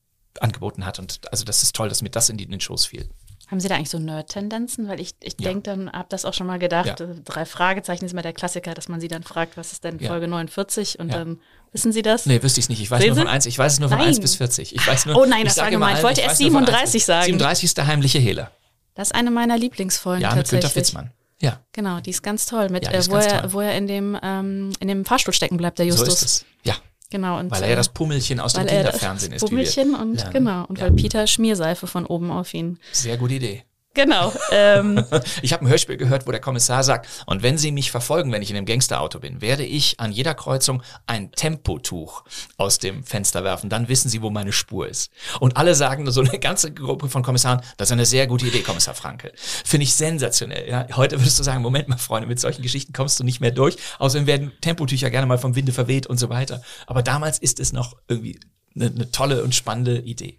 angeboten 0.40 0.84
hat. 0.84 0.98
Und 0.98 1.20
also 1.30 1.44
das 1.44 1.62
ist 1.62 1.74
toll, 1.74 1.88
dass 1.88 2.02
mir 2.02 2.10
das 2.10 2.28
in, 2.28 2.36
den 2.36 2.60
Schoß 2.60 2.86
fiel. 2.86 3.08
Haben 3.48 3.60
Sie 3.60 3.68
da 3.68 3.76
eigentlich 3.76 3.90
so 3.90 3.98
Nerd-Tendenzen? 3.98 4.88
Weil 4.88 5.00
ich, 5.00 5.14
ich 5.22 5.36
ja. 5.38 5.48
denke 5.48 5.62
dann, 5.62 5.92
habe 5.92 6.08
das 6.08 6.24
auch 6.24 6.34
schon 6.34 6.48
mal 6.48 6.58
gedacht, 6.58 6.98
ja. 6.98 7.06
drei 7.24 7.44
Fragezeichen 7.44 8.04
ist 8.04 8.12
immer 8.12 8.22
der 8.22 8.32
Klassiker, 8.32 8.74
dass 8.74 8.88
man 8.88 9.00
sie 9.00 9.06
dann 9.06 9.22
fragt, 9.22 9.56
was 9.56 9.70
ist 9.70 9.84
denn 9.84 10.00
Folge 10.00 10.26
ja. 10.26 10.30
49 10.30 10.98
und 10.98 11.12
dann 11.12 11.40
wissen 11.72 11.92
Sie 11.92 12.02
das? 12.02 12.26
Nee, 12.26 12.42
wüsste 12.42 12.58
ich 12.58 12.68
nicht. 12.68 12.80
Ich 12.80 12.90
weiß 12.90 13.00
Sehen 13.00 13.14
nur 13.14 13.18
von 13.18 13.28
1, 13.28 13.46
ich 13.46 13.56
weiß 13.56 13.74
es 13.74 13.78
nur 13.78 13.88
von 13.88 13.98
nein. 13.98 14.08
1 14.08 14.20
bis 14.20 14.34
40. 14.36 14.74
Ich 14.74 14.86
weiß 14.86 15.06
nur, 15.06 15.16
oh 15.16 15.26
nein, 15.26 15.44
das 15.44 15.58
war 15.58 15.70
gemein. 15.70 15.96
Ich 15.96 16.02
wollte 16.02 16.22
erst 16.22 16.38
37 16.38 17.04
sagen. 17.04 17.26
37 17.26 17.64
ist 17.64 17.78
der 17.78 17.86
heimliche 17.86 18.18
Hehler. 18.18 18.50
Das 18.94 19.08
ist 19.08 19.14
eine 19.14 19.30
meiner 19.30 19.56
Lieblingsfolgen 19.56 20.22
ja, 20.22 20.34
mit 20.34 20.48
Günter 20.48 20.74
Witzmann. 20.74 21.12
Ja. 21.38 21.60
Genau, 21.72 22.00
die 22.00 22.10
ist 22.10 22.22
ganz 22.22 22.46
toll, 22.46 22.70
mit, 22.70 22.88
äh, 22.88 23.06
wo, 23.08 23.16
er, 23.16 23.42
toll. 23.42 23.52
wo 23.52 23.60
er 23.60 23.76
in 23.76 23.86
dem, 23.86 24.18
ähm, 24.22 24.72
in 24.80 24.88
dem 24.88 25.04
Fahrstuhl 25.04 25.34
stecken 25.34 25.58
bleibt, 25.58 25.78
der 25.78 25.86
Justus. 25.86 26.06
So 26.06 26.12
ist 26.12 26.22
es. 26.22 26.44
Ja. 26.64 26.74
Genau. 27.10 27.38
Und, 27.38 27.50
weil 27.50 27.62
er 27.62 27.70
ja 27.70 27.76
das 27.76 27.88
Pummelchen 27.88 28.40
aus 28.40 28.54
dem 28.54 28.66
Kinderfernsehen 28.66 29.32
ist. 29.32 29.42
Pummelchen 29.44 29.94
und 29.94 30.16
lernen. 30.16 30.32
genau. 30.32 30.64
Und 30.66 30.78
ja. 30.78 30.84
weil 30.84 30.92
Peter 30.92 31.26
Schmierseife 31.26 31.86
von 31.86 32.06
oben 32.06 32.30
auf 32.30 32.52
ihn. 32.54 32.78
Sehr 32.92 33.16
gute 33.16 33.34
Idee. 33.34 33.64
Genau. 33.96 34.30
Ähm. 34.52 35.02
ich 35.42 35.54
habe 35.54 35.64
ein 35.64 35.68
Hörspiel 35.68 35.96
gehört, 35.96 36.26
wo 36.26 36.30
der 36.30 36.40
Kommissar 36.40 36.84
sagt, 36.84 37.08
und 37.24 37.42
wenn 37.42 37.56
Sie 37.56 37.72
mich 37.72 37.90
verfolgen, 37.90 38.30
wenn 38.30 38.42
ich 38.42 38.50
in 38.50 38.56
einem 38.56 38.66
Gangsterauto 38.66 39.20
bin, 39.20 39.40
werde 39.40 39.64
ich 39.64 39.98
an 39.98 40.12
jeder 40.12 40.34
Kreuzung 40.34 40.82
ein 41.06 41.32
Tempotuch 41.32 42.22
aus 42.58 42.78
dem 42.78 43.04
Fenster 43.04 43.42
werfen. 43.42 43.70
Dann 43.70 43.88
wissen 43.88 44.10
Sie, 44.10 44.20
wo 44.20 44.28
meine 44.28 44.52
Spur 44.52 44.86
ist. 44.86 45.10
Und 45.40 45.56
alle 45.56 45.74
sagen, 45.74 46.10
so 46.10 46.20
eine 46.20 46.38
ganze 46.38 46.74
Gruppe 46.74 47.08
von 47.08 47.22
Kommissaren, 47.22 47.62
das 47.78 47.88
ist 47.88 47.92
eine 47.92 48.04
sehr 48.04 48.26
gute 48.26 48.46
Idee, 48.46 48.60
Kommissar 48.60 48.94
Franke. 48.94 49.32
Finde 49.34 49.84
ich 49.84 49.94
sensationell. 49.94 50.68
Ja? 50.68 50.86
Heute 50.94 51.18
würdest 51.18 51.38
du 51.38 51.42
sagen, 51.42 51.62
Moment 51.62 51.88
mal, 51.88 51.96
Freunde, 51.96 52.28
mit 52.28 52.38
solchen 52.38 52.60
Geschichten 52.60 52.92
kommst 52.92 53.18
du 53.18 53.24
nicht 53.24 53.40
mehr 53.40 53.50
durch. 53.50 53.78
Außerdem 53.98 54.26
werden 54.26 54.52
Tempotücher 54.60 55.08
gerne 55.08 55.26
mal 55.26 55.38
vom 55.38 55.56
Winde 55.56 55.72
verweht 55.72 56.06
und 56.06 56.18
so 56.18 56.28
weiter. 56.28 56.60
Aber 56.86 57.02
damals 57.02 57.38
ist 57.38 57.60
es 57.60 57.72
noch 57.72 57.96
irgendwie 58.08 58.38
eine, 58.74 58.86
eine 58.88 59.10
tolle 59.10 59.42
und 59.42 59.54
spannende 59.54 60.00
Idee. 60.00 60.36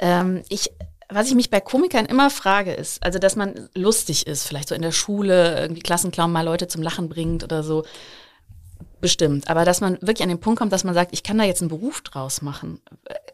Ähm, 0.00 0.42
ich 0.50 0.70
was 1.10 1.28
ich 1.28 1.34
mich 1.34 1.50
bei 1.50 1.60
Komikern 1.60 2.06
immer 2.06 2.30
frage, 2.30 2.72
ist, 2.72 3.02
also 3.02 3.18
dass 3.18 3.36
man 3.36 3.68
lustig 3.74 4.26
ist, 4.26 4.46
vielleicht 4.46 4.68
so 4.68 4.74
in 4.74 4.82
der 4.82 4.92
Schule, 4.92 5.58
irgendwie 5.60 5.82
Klassenclown 5.82 6.32
mal 6.32 6.44
Leute 6.44 6.68
zum 6.68 6.82
Lachen 6.82 7.08
bringt 7.08 7.44
oder 7.44 7.62
so. 7.62 7.84
Bestimmt. 9.00 9.48
Aber 9.48 9.64
dass 9.64 9.80
man 9.80 9.94
wirklich 10.02 10.22
an 10.22 10.28
den 10.28 10.40
Punkt 10.40 10.58
kommt, 10.58 10.72
dass 10.72 10.84
man 10.84 10.94
sagt, 10.94 11.12
ich 11.12 11.22
kann 11.22 11.38
da 11.38 11.44
jetzt 11.44 11.62
einen 11.62 11.70
Beruf 11.70 12.02
draus 12.02 12.42
machen. 12.42 12.80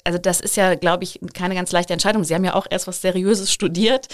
Also 0.05 0.19
das 0.19 0.41
ist 0.41 0.57
ja, 0.57 0.77
glaube 0.77 1.03
ich, 1.03 1.19
keine 1.35 1.57
ganz 1.57 1.73
leichte 1.73 1.93
Entscheidung. 1.93 2.23
Sie 2.23 2.35
haben 2.35 2.45
ja 2.45 2.55
auch 2.55 2.67
erst 2.71 2.87
was 2.87 3.01
Seriöses 3.01 3.53
studiert, 3.53 4.07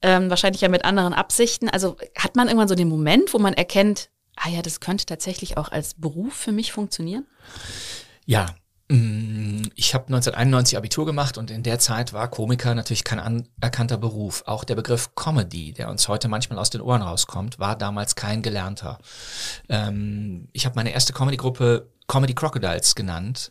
ähm, 0.00 0.30
wahrscheinlich 0.30 0.60
ja 0.60 0.68
mit 0.68 0.84
anderen 0.84 1.12
Absichten. 1.12 1.68
Also 1.68 1.96
hat 2.16 2.36
man 2.36 2.46
irgendwann 2.46 2.68
so 2.68 2.76
den 2.76 2.88
Moment, 2.88 3.34
wo 3.34 3.38
man 3.38 3.54
erkennt, 3.54 4.10
ah 4.36 4.48
ja, 4.48 4.62
das 4.62 4.78
könnte 4.78 5.04
tatsächlich 5.04 5.56
auch 5.56 5.72
als 5.72 5.94
Beruf 5.94 6.34
für 6.34 6.52
mich 6.52 6.72
funktionieren? 6.72 7.26
Ja, 8.24 8.46
ich 9.74 9.94
habe 9.94 10.04
1991 10.06 10.76
Abitur 10.76 11.06
gemacht 11.06 11.38
und 11.38 11.50
in 11.50 11.62
der 11.62 11.78
Zeit 11.78 12.12
war 12.12 12.28
Komiker 12.28 12.74
natürlich 12.74 13.04
kein 13.04 13.18
anerkannter 13.18 13.96
Beruf. 13.96 14.42
Auch 14.46 14.64
der 14.64 14.74
Begriff 14.74 15.14
Comedy, 15.14 15.72
der 15.72 15.88
uns 15.88 16.08
heute 16.08 16.28
manchmal 16.28 16.58
aus 16.58 16.68
den 16.68 16.82
Ohren 16.82 17.00
rauskommt, 17.00 17.58
war 17.58 17.76
damals 17.76 18.16
kein 18.16 18.42
gelernter. 18.42 18.98
Ähm, 19.70 20.48
ich 20.52 20.66
habe 20.66 20.76
meine 20.76 20.92
erste 20.92 21.14
Comedy-Gruppe 21.14 21.88
Comedy 22.06 22.34
Crocodiles 22.34 22.94
genannt, 22.94 23.50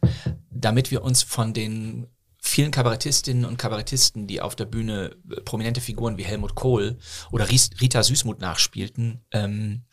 damit 0.51 0.91
wir 0.91 1.03
uns 1.03 1.23
von 1.23 1.53
den 1.53 2.07
vielen 2.43 2.71
Kabarettistinnen 2.71 3.45
und 3.45 3.57
Kabarettisten, 3.57 4.25
die 4.25 4.41
auf 4.41 4.55
der 4.55 4.65
Bühne 4.65 5.15
äh, 5.29 5.41
prominente 5.41 5.79
Figuren 5.79 6.17
wie 6.17 6.23
Helmut 6.23 6.55
Kohl 6.55 6.97
oder 7.31 7.47
Rita 7.47 8.01
Süßmuth 8.01 8.41
nachspielten, 8.41 9.23
ähm, 9.31 9.83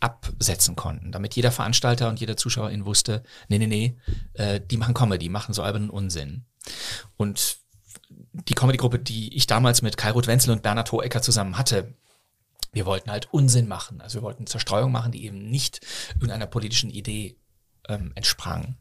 absetzen 0.00 0.76
konnten. 0.76 1.12
Damit 1.12 1.36
jeder 1.36 1.52
Veranstalter 1.52 2.08
und 2.08 2.18
jeder 2.18 2.38
Zuschauerin 2.38 2.86
wusste, 2.86 3.22
nee, 3.48 3.58
nee, 3.58 3.66
nee, 3.66 3.96
äh, 4.32 4.60
die 4.60 4.78
machen 4.78 4.94
Comedy, 4.94 5.28
machen 5.28 5.52
so 5.52 5.62
albernen 5.62 5.90
Unsinn. 5.90 6.46
Und 7.18 7.58
die 8.32 8.54
Comedy-Gruppe, 8.54 8.98
die 8.98 9.36
ich 9.36 9.46
damals 9.46 9.82
mit 9.82 9.98
Kai 9.98 10.10
Ruth 10.10 10.26
Wenzel 10.26 10.52
und 10.52 10.62
Bernhard 10.62 10.90
Hohecker 10.90 11.20
zusammen 11.20 11.58
hatte, 11.58 11.94
wir 12.72 12.86
wollten 12.86 13.10
halt 13.10 13.28
Unsinn 13.30 13.68
machen. 13.68 14.00
Also 14.00 14.18
wir 14.18 14.22
wollten 14.22 14.46
Zerstreuung 14.46 14.90
machen, 14.90 15.12
die 15.12 15.24
eben 15.24 15.50
nicht 15.50 15.80
irgendeiner 16.14 16.46
politischen 16.46 16.88
Idee 16.88 17.36
ähm, 17.88 18.12
entsprang 18.14 18.76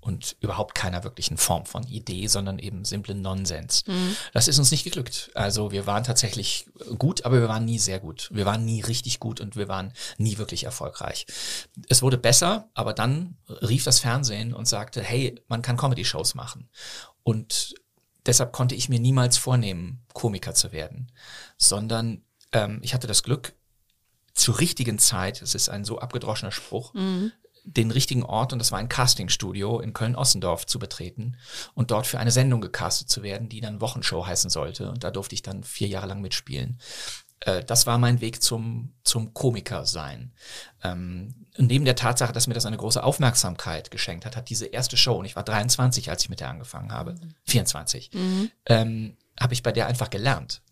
und 0.00 0.36
überhaupt 0.40 0.74
keiner 0.74 1.04
wirklichen 1.04 1.36
Form 1.36 1.66
von 1.66 1.84
Idee, 1.86 2.26
sondern 2.26 2.58
eben 2.58 2.84
simplen 2.84 3.20
Nonsens. 3.20 3.86
Mhm. 3.86 4.16
Das 4.32 4.48
ist 4.48 4.58
uns 4.58 4.70
nicht 4.70 4.84
geglückt. 4.84 5.30
Also 5.34 5.72
wir 5.72 5.86
waren 5.86 6.04
tatsächlich 6.04 6.66
gut, 6.98 7.24
aber 7.24 7.40
wir 7.40 7.48
waren 7.48 7.64
nie 7.64 7.78
sehr 7.78 8.00
gut. 8.00 8.28
Wir 8.32 8.46
waren 8.46 8.64
nie 8.64 8.80
richtig 8.80 9.20
gut 9.20 9.40
und 9.40 9.56
wir 9.56 9.68
waren 9.68 9.92
nie 10.16 10.38
wirklich 10.38 10.64
erfolgreich. 10.64 11.26
Es 11.88 12.02
wurde 12.02 12.18
besser, 12.18 12.70
aber 12.74 12.94
dann 12.94 13.36
rief 13.48 13.84
das 13.84 14.00
Fernsehen 14.00 14.54
und 14.54 14.66
sagte, 14.66 15.02
hey, 15.02 15.40
man 15.48 15.62
kann 15.62 15.76
Comedy-Shows 15.76 16.34
machen. 16.34 16.70
Und 17.22 17.74
deshalb 18.24 18.52
konnte 18.52 18.74
ich 18.74 18.88
mir 18.88 19.00
niemals 19.00 19.36
vornehmen, 19.36 20.02
Komiker 20.14 20.54
zu 20.54 20.72
werden, 20.72 21.12
sondern 21.58 22.22
ähm, 22.52 22.80
ich 22.82 22.94
hatte 22.94 23.06
das 23.06 23.22
Glück, 23.22 23.52
zur 24.32 24.60
richtigen 24.60 24.98
Zeit, 24.98 25.42
es 25.42 25.54
ist 25.54 25.68
ein 25.68 25.84
so 25.84 25.98
abgedroschener 25.98 26.52
Spruch, 26.52 26.94
mhm 26.94 27.32
den 27.64 27.90
richtigen 27.90 28.22
Ort, 28.22 28.52
und 28.52 28.58
das 28.58 28.72
war 28.72 28.78
ein 28.78 28.88
Castingstudio 28.88 29.80
in 29.80 29.92
Köln-Ossendorf, 29.92 30.66
zu 30.66 30.78
betreten 30.78 31.36
und 31.74 31.90
dort 31.90 32.06
für 32.06 32.18
eine 32.18 32.30
Sendung 32.30 32.60
gecastet 32.60 33.08
zu 33.08 33.22
werden, 33.22 33.48
die 33.48 33.60
dann 33.60 33.80
Wochenshow 33.80 34.26
heißen 34.26 34.50
sollte. 34.50 34.90
Und 34.90 35.04
da 35.04 35.10
durfte 35.10 35.34
ich 35.34 35.42
dann 35.42 35.64
vier 35.64 35.88
Jahre 35.88 36.06
lang 36.06 36.20
mitspielen. 36.20 36.78
Äh, 37.40 37.64
das 37.64 37.86
war 37.86 37.98
mein 37.98 38.20
Weg 38.20 38.42
zum, 38.42 38.92
zum 39.02 39.34
Komiker 39.34 39.86
sein. 39.86 40.32
Ähm, 40.82 41.46
neben 41.56 41.84
der 41.84 41.96
Tatsache, 41.96 42.32
dass 42.32 42.46
mir 42.46 42.54
das 42.54 42.66
eine 42.66 42.76
große 42.76 43.02
Aufmerksamkeit 43.02 43.90
geschenkt 43.90 44.26
hat, 44.26 44.36
hat 44.36 44.50
diese 44.50 44.66
erste 44.66 44.96
Show, 44.96 45.16
und 45.16 45.24
ich 45.24 45.36
war 45.36 45.44
23, 45.44 46.10
als 46.10 46.22
ich 46.22 46.30
mit 46.30 46.40
der 46.40 46.50
angefangen 46.50 46.92
habe, 46.92 47.14
24, 47.46 48.10
mhm. 48.12 48.50
ähm, 48.66 49.16
habe 49.38 49.54
ich 49.54 49.62
bei 49.62 49.72
der 49.72 49.86
einfach 49.86 50.10
gelernt. 50.10 50.62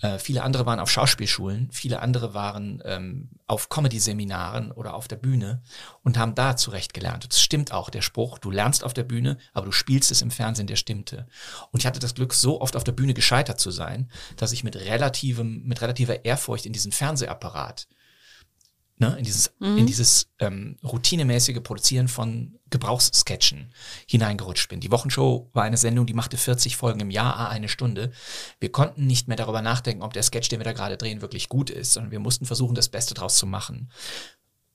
Äh, 0.00 0.18
viele 0.18 0.42
andere 0.42 0.66
waren 0.66 0.80
auf 0.80 0.90
Schauspielschulen, 0.90 1.68
viele 1.72 2.00
andere 2.00 2.32
waren 2.32 2.82
ähm, 2.84 3.28
auf 3.46 3.68
Comedy-Seminaren 3.68 4.72
oder 4.72 4.94
auf 4.94 5.08
der 5.08 5.16
Bühne 5.16 5.62
und 6.02 6.16
haben 6.16 6.34
da 6.34 6.56
zurecht 6.56 6.94
gelernt. 6.94 7.26
Das 7.28 7.40
stimmt 7.40 7.72
auch, 7.72 7.90
der 7.90 8.02
Spruch, 8.02 8.38
du 8.38 8.50
lernst 8.50 8.84
auf 8.84 8.94
der 8.94 9.04
Bühne, 9.04 9.36
aber 9.52 9.66
du 9.66 9.72
spielst 9.72 10.10
es 10.10 10.22
im 10.22 10.30
Fernsehen, 10.30 10.66
der 10.66 10.76
stimmte. 10.76 11.26
Und 11.70 11.80
ich 11.80 11.86
hatte 11.86 12.00
das 12.00 12.14
Glück, 12.14 12.32
so 12.32 12.60
oft 12.60 12.76
auf 12.76 12.84
der 12.84 12.92
Bühne 12.92 13.14
gescheitert 13.14 13.60
zu 13.60 13.70
sein, 13.70 14.10
dass 14.36 14.52
ich 14.52 14.64
mit 14.64 14.76
relativem, 14.76 15.62
mit 15.64 15.82
relativer 15.82 16.24
Ehrfurcht 16.24 16.66
in 16.66 16.72
diesen 16.72 16.92
Fernsehapparat 16.92 17.86
ne, 19.00 19.16
in 19.18 19.24
dieses, 19.24 19.52
mhm. 19.58 19.78
in 19.78 19.86
dieses 19.86 20.28
ähm, 20.38 20.76
routinemäßige 20.84 21.60
Produzieren 21.62 22.08
von 22.08 22.58
Gebrauchssketchen 22.68 23.72
hineingerutscht 24.06 24.68
bin. 24.68 24.80
Die 24.80 24.92
Wochenshow 24.92 25.48
war 25.52 25.64
eine 25.64 25.76
Sendung, 25.76 26.06
die 26.06 26.14
machte 26.14 26.36
40 26.36 26.76
Folgen 26.76 27.00
im 27.00 27.10
Jahr, 27.10 27.48
eine 27.48 27.68
Stunde. 27.68 28.12
Wir 28.60 28.70
konnten 28.70 29.06
nicht 29.06 29.26
mehr 29.26 29.36
darüber 29.36 29.62
nachdenken, 29.62 30.02
ob 30.02 30.12
der 30.12 30.22
Sketch, 30.22 30.48
den 30.48 30.60
wir 30.60 30.64
da 30.64 30.72
gerade 30.72 30.96
drehen, 30.96 31.22
wirklich 31.22 31.48
gut 31.48 31.70
ist, 31.70 31.94
sondern 31.94 32.12
wir 32.12 32.20
mussten 32.20 32.46
versuchen, 32.46 32.74
das 32.74 32.88
Beste 32.88 33.14
draus 33.14 33.36
zu 33.36 33.46
machen. 33.46 33.90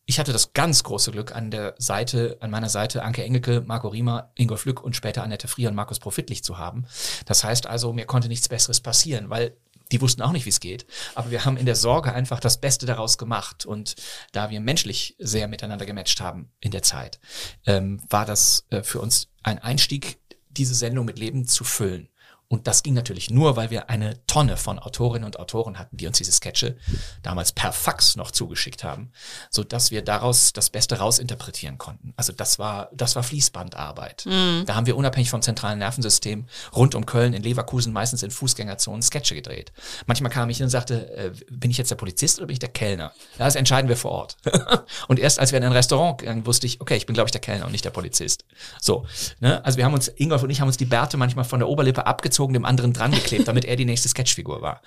Ich 0.08 0.20
hatte 0.20 0.34
das 0.34 0.54
ganz 0.54 0.84
große 0.84 1.12
Glück, 1.12 1.36
an 1.36 1.50
der 1.50 1.74
Seite, 1.80 2.38
an 2.40 2.52
meiner 2.52 2.70
Seite 2.70 3.02
Anke 3.02 3.24
Engelke, 3.24 3.64
Marco 3.66 3.88
Riemer, 3.88 4.32
Ingo 4.36 4.56
Flück 4.56 4.84
und 4.84 4.96
später 4.96 5.24
Annette 5.24 5.48
Frier 5.48 5.70
und 5.70 5.76
Markus 5.76 6.00
Profitlich 6.00 6.44
zu 6.44 6.60
haben. 6.60 6.86
Das 7.26 7.44
heißt 7.44 7.66
also, 7.66 7.92
mir 7.92 8.06
konnte 8.06 8.28
nichts 8.28 8.48
Besseres 8.48 8.82
passieren, 8.82 9.32
weil 9.32 9.58
die 9.92 10.02
wussten 10.02 10.22
auch 10.22 10.32
nicht, 10.32 10.46
wie 10.46 10.50
es 10.50 10.60
geht. 10.60 10.86
Aber 11.14 11.32
wir 11.32 11.46
haben 11.46 11.58
in 11.58 11.66
der 11.66 11.76
Sorge 11.76 12.14
einfach 12.14 12.40
das 12.40 12.60
Beste 12.60 12.86
daraus 12.86 13.18
gemacht. 13.18 13.66
Und 13.66 13.96
da 14.32 14.50
wir 14.50 14.60
menschlich 14.60 15.16
sehr 15.20 15.48
miteinander 15.48 15.86
gematcht 15.86 16.22
haben 16.22 16.52
in 16.60 16.72
der 16.72 16.84
Zeit, 16.84 17.20
ähm, 17.66 18.02
war 18.10 18.26
das 18.26 18.66
äh, 18.70 18.84
für 18.84 19.00
uns 19.00 19.30
ein 19.44 19.60
Einstieg, 19.60 20.18
diese 20.50 20.76
Sendung 20.76 21.06
mit 21.06 21.20
Leben 21.20 21.48
zu 21.48 21.64
füllen. 21.64 22.10
Und 22.48 22.68
das 22.68 22.84
ging 22.84 22.94
natürlich 22.94 23.32
nur, 23.32 23.56
weil 23.56 23.72
wir 23.72 23.90
eine 23.90 24.24
Tonne 24.28 24.56
von 24.56 24.78
Autorinnen 24.78 25.26
und 25.26 25.40
Autoren 25.40 25.80
hatten, 25.80 25.98
die 25.98 26.06
uns 26.06 26.20
diese 26.20 26.32
Sketche 26.32 26.78
damals 27.24 27.52
per 27.52 27.74
Fax 27.74 28.16
noch 28.16 28.30
zugeschickt 28.30 28.84
haben, 28.84 29.12
so 29.50 29.64
dass 29.64 29.90
wir 29.90 30.04
daraus 30.04 30.54
das 30.54 30.70
Beste 30.70 31.00
rausinterpretieren 31.00 31.80
konnten. 31.80 32.14
Also 32.18 32.34
das 32.34 32.60
war, 32.60 32.90
das 32.94 33.16
war 33.16 33.24
Fließbandarbeit. 33.24 34.28
Mhm. 34.28 34.64
Da 34.68 34.76
haben 34.76 34.86
wir 34.86 34.96
unabhängig 34.96 35.32
vom 35.32 35.42
zentralen 35.42 35.80
Nervensystem 35.80 36.46
rund 36.76 36.94
um 36.94 37.08
Köln, 37.08 37.34
in 37.34 37.42
Leverkusen, 37.42 37.92
meistens 37.92 38.22
in 38.22 38.30
Fußgängerzonen 38.30 39.02
Sketche 39.02 39.34
gedreht. 39.34 39.74
Manchmal 40.06 40.32
kam 40.32 40.48
ich 40.52 40.58
hin 40.58 40.66
und 40.66 40.70
sagte, 40.70 41.10
äh, 41.16 41.32
bin 41.50 41.72
ich 41.72 41.80
jetzt 41.80 41.90
der 41.90 41.96
Polizist 41.96 42.38
oder 42.38 42.48
bin 42.48 42.54
ich 42.54 42.60
der 42.60 42.70
Kellner? 42.70 43.12
Das 43.40 43.56
entscheiden 43.56 43.90
wir 43.90 43.98
vor 43.98 44.12
Ort. 44.12 44.38
und 45.08 45.20
erst 45.20 45.40
als 45.40 45.52
wir 45.52 45.58
in 45.58 45.64
ein 45.64 45.72
Restaurant 45.72 46.20
gingen, 46.20 46.46
wusste 46.46 46.68
ich, 46.68 46.80
okay, 46.80 46.96
ich 46.96 47.08
bin 47.08 47.16
glaube 47.16 47.28
ich 47.28 47.32
der 47.32 47.42
Kellner 47.42 47.66
und 47.66 47.72
nicht 47.72 47.86
der 47.86 47.90
Polizist. 47.90 48.46
So, 48.80 49.08
ne? 49.40 49.66
Also 49.66 49.78
wir 49.78 49.86
haben 49.86 49.96
uns, 49.96 50.10
Ingolf 50.10 50.44
und 50.44 50.52
ich 50.52 50.62
haben 50.62 50.68
uns 50.68 50.78
die 50.78 50.86
Bärte 50.86 51.18
manchmal 51.18 51.46
von 51.46 51.60
der 51.60 51.68
Oberlippe 51.68 52.06
abgezogen 52.06 52.35
angezogen, 52.36 52.54
dem 52.54 52.66
anderen 52.66 52.94
dran 52.94 53.12
geklebt, 53.12 53.48
damit 53.48 53.66
er 53.66 53.76
die 53.76 53.86
nächste 53.86 54.10
Sketchfigur 54.10 54.62
war. 54.62 54.82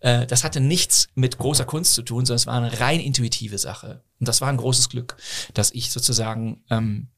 Äh, 0.00 0.26
das 0.26 0.44
hatte 0.44 0.60
nichts 0.60 1.08
mit 1.14 1.38
großer 1.38 1.64
Kunst 1.64 1.94
zu 1.94 2.02
tun, 2.02 2.26
sondern 2.26 2.36
es 2.36 2.46
war 2.46 2.54
eine 2.54 2.80
rein 2.80 3.00
intuitive 3.00 3.58
Sache. 3.58 4.02
Und 4.18 4.28
das 4.28 4.40
war 4.40 4.48
ein 4.48 4.58
großes 4.58 4.88
Glück, 4.90 5.16
dass 5.54 5.70
ich 5.70 5.90
sozusagen 5.90 6.62
ähm, 6.70 7.08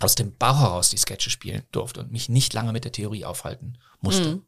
aus 0.00 0.14
dem 0.14 0.36
Bau 0.36 0.58
heraus 0.58 0.90
die 0.90 0.96
Sketche 0.96 1.30
spielen 1.30 1.62
durfte 1.72 2.00
und 2.00 2.12
mich 2.12 2.28
nicht 2.28 2.52
lange 2.54 2.72
mit 2.72 2.84
der 2.84 2.92
Theorie 2.92 3.24
aufhalten 3.24 3.78
musste. 4.00 4.36
Mhm. 4.36 4.42